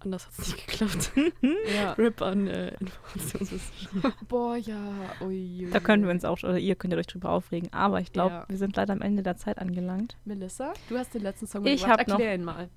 anders 0.03 0.27
hat 0.27 0.33
es 0.39 0.49
nicht 0.57 0.67
geklappt. 0.67 1.13
ja. 1.77 1.93
Rip 1.93 2.21
an 2.23 2.47
äh, 2.47 2.75
Informationswissenschaft. 2.81 4.17
Boah, 4.29 4.57
ja. 4.57 4.77
Ui, 5.21 5.65
ui, 5.65 5.71
Da 5.71 5.81
können 5.81 6.05
wir 6.05 6.11
uns 6.11 6.25
auch, 6.25 6.39
oder 6.43 6.59
ihr 6.59 6.75
könnt 6.75 6.95
euch 6.95 7.07
drüber 7.07 7.31
aufregen. 7.31 7.73
Aber 7.73 8.01
ich 8.01 8.13
glaube, 8.13 8.35
Ja. 8.35 8.45
wir 8.49 8.57
sind 8.59 8.77
leider 8.77 8.93
am 8.93 9.03
Ende 9.03 9.23
der 9.23 9.37
Zeit 9.37 9.59
angelangt. 9.59 10.17
Melissa, 10.25 10.73
du 10.89 10.97
hast 10.99 11.15
den 11.15 11.23
letzten 11.23 11.47
Song 11.47 11.65
Ich 11.67 11.83
mitgebracht. 11.83 12.01
hab 12.01 12.09
noch- 12.09 12.15
Erklär 12.15 12.35
ihn 12.35 12.45
mal. 12.45 12.69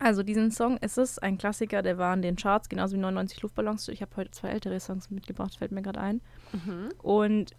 Also 0.00 0.22
diesen 0.22 0.50
Song, 0.50 0.76
es 0.82 0.98
ist 0.98 1.22
ein 1.22 1.38
Klassiker, 1.38 1.80
der 1.82 1.96
war 1.96 2.12
in 2.12 2.20
den 2.22 2.36
Charts, 2.36 2.68
genauso 2.68 2.94
wie 2.96 3.00
99 3.00 3.40
Luftballons. 3.40 3.88
Ich 3.88 4.02
habe 4.02 4.14
heute 4.16 4.30
zwei 4.32 4.48
ältere 4.50 4.78
Songs 4.80 5.10
mitgebracht, 5.10 5.56
fällt 5.56 5.72
mir 5.72 5.80
gerade 5.82 6.00
ein. 6.00 6.20
Mhm. 6.52 6.90
Und 7.02 7.52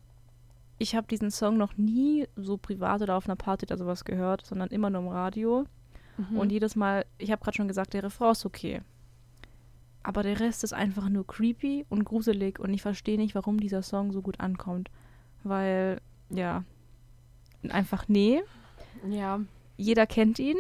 ich 0.78 0.96
habe 0.96 1.08
diesen 1.08 1.32
Song 1.32 1.58
noch 1.58 1.76
nie 1.76 2.28
so 2.36 2.58
privat 2.58 3.02
oder 3.02 3.16
auf 3.18 3.26
einer 3.26 3.36
Party 3.36 3.66
oder 3.66 3.78
sowas 3.78 4.06
gehört, 4.06 4.46
sondern 4.46 4.70
immer 4.70 4.90
nur 4.92 5.02
im 5.02 5.08
Radio. 5.08 5.66
Mhm. 6.18 6.38
Und 6.38 6.52
jedes 6.52 6.76
Mal, 6.76 7.06
ich 7.18 7.32
habe 7.32 7.42
gerade 7.44 7.58
schon 7.58 7.68
gesagt, 7.68 7.94
der 7.94 8.04
Refrain 8.04 8.32
ist 8.34 8.46
okay. 8.46 8.82
Aber 10.04 10.24
der 10.24 10.39
Rest 10.39 10.64
ist 10.64 10.74
einfach 10.74 11.10
nur 11.10 11.28
creepy 11.28 11.86
und 11.89 12.06
gruselig 12.06 12.60
und 12.60 12.74
ich 12.74 12.82
verstehe 12.82 13.18
nicht, 13.18 13.36
warum 13.36 13.60
dieser 13.60 13.82
Song 13.82 14.12
so 14.12 14.22
gut 14.22 14.39
ankommt. 14.39 14.89
Weil, 15.43 16.00
ja, 16.30 16.64
einfach 17.70 18.08
nee. 18.08 18.41
ja, 19.10 19.41
Jeder 19.78 20.08
kennt 20.08 20.39
ihn. 20.39 20.58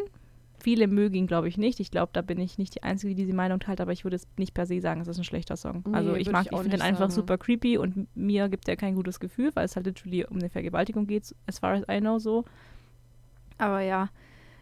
Viele 0.61 0.87
mögen 0.87 1.15
ihn, 1.15 1.27
glaube 1.27 1.47
ich, 1.47 1.57
nicht. 1.57 1.79
Ich 1.79 1.89
glaube, 1.89 2.09
da 2.11 2.21
bin 2.21 2.37
ich 2.39 2.57
nicht 2.57 2.75
die 2.75 2.83
Einzige, 2.83 3.15
die 3.15 3.23
diese 3.23 3.35
Meinung 3.35 3.61
teilt, 3.61 3.79
aber 3.79 3.93
ich 3.93 4.03
würde 4.03 4.17
es 4.17 4.27
nicht 4.37 4.53
per 4.53 4.65
se 4.65 4.81
sagen, 4.81 4.99
es 4.99 5.07
ist 5.07 5.17
ein 5.17 5.23
schlechter 5.23 5.55
Song. 5.55 5.83
Nee, 5.87 5.95
also 5.95 6.15
ich 6.15 6.29
mag, 6.29 6.47
ich 6.47 6.51
ich 6.51 6.57
finde 6.57 6.75
nicht 6.75 6.85
einfach 6.85 7.09
super 7.11 7.37
creepy 7.37 7.77
und 7.77 8.13
mir 8.15 8.49
gibt 8.49 8.67
er 8.67 8.75
kein 8.75 8.95
gutes 8.95 9.21
Gefühl, 9.21 9.51
weil 9.55 9.65
es 9.65 9.77
halt 9.77 9.85
literally 9.85 10.25
um 10.25 10.37
eine 10.37 10.49
Vergewaltigung 10.49 11.07
geht, 11.07 11.33
as 11.47 11.59
far 11.59 11.73
as 11.73 11.83
I 11.89 12.01
know 12.01 12.19
so. 12.19 12.43
Aber 13.57 13.79
ja, 13.79 14.09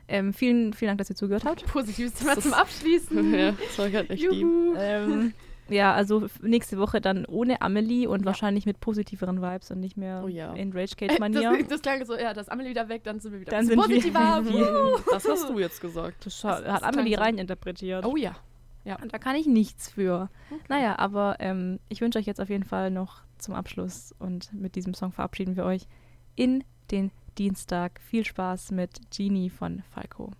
ähm, 0.07 0.33
vielen, 0.33 0.73
vielen 0.73 0.89
Dank, 0.89 0.97
dass 0.99 1.09
ihr 1.09 1.15
zugehört 1.15 1.45
habt. 1.45 1.65
positives 1.65 2.13
Thema 2.13 2.35
Das 2.35 2.43
zum 2.43 2.53
ist- 2.53 2.57
Abschließen. 2.57 3.33
ja, 3.39 3.51
das 3.51 3.77
war 3.79 3.89
gerade 3.89 4.09
echt 4.09 4.21
lieb. 4.23 4.31
Juhu. 4.41 4.75
ähm, 4.77 5.33
ja, 5.69 5.93
also 5.93 6.27
nächste 6.41 6.77
Woche 6.77 7.01
dann 7.01 7.25
ohne 7.25 7.61
Amelie 7.61 8.07
und 8.07 8.23
wahrscheinlich 8.23 8.65
mit 8.65 8.79
positiveren 8.79 9.41
Vibes 9.41 9.69
und 9.69 9.81
nicht 9.81 9.97
mehr 9.97 10.21
Oh 10.23 10.29
ja. 10.29 10.53
in 10.53 10.71
Rage 10.71 10.95
Das, 10.99 11.09
Cage-Manier. 11.09 11.65
das 11.67 11.81
klang 11.81 12.05
so, 12.05 12.15
ja, 12.17 12.33
das 12.33 12.47
Amelie 12.47 12.69
wieder 12.69 12.87
weg, 12.87 13.03
dann 13.03 13.19
sind 13.19 13.33
wir 13.33 13.41
wieder 13.41 13.51
Dann 13.51 13.65
sind 13.65 13.75
wir- 13.77 13.83
positiver. 13.83 14.45
Wuhu. 14.45 15.01
Das 15.11 15.27
hast 15.27 15.49
du 15.49 15.59
jetzt 15.59 15.81
gesagt. 15.81 16.25
Das, 16.25 16.39
Das- 16.41 16.63
das 16.63 16.73
hat 16.73 16.83
Amelie 16.83 17.15
so. 17.17 17.21
reininterpretiert. 17.21 18.05
Oh 18.05 18.15
ja. 18.15 18.35
Und 19.01 19.11
da 19.13 19.17
kann 19.17 19.35
ich 19.35 19.45
nichts 19.47 19.89
für. 19.89 20.29
Naja, 20.69 20.97
aber 20.97 21.35
ähm, 21.39 21.77
ich 21.89 21.99
wünsche 21.99 22.19
euch 22.19 22.25
jetzt 22.25 22.39
auf 22.39 22.47
jeden 22.47 22.63
Fall 22.63 22.89
noch 22.89 23.23
zum 23.37 23.53
Abschluss 23.53 24.15
und 24.17 24.53
mit 24.53 24.75
diesem 24.77 24.93
Song 24.93 25.11
verabschieden 25.11 25.57
wir 25.57 25.65
euch 25.65 25.87
in 26.37 26.63
den 26.91 27.11
Dienstag. 27.37 28.01
Viel 28.01 28.25
Spaß 28.25 28.71
mit 28.71 28.99
Genie 29.11 29.49
von 29.49 29.83
Falco. 29.93 30.31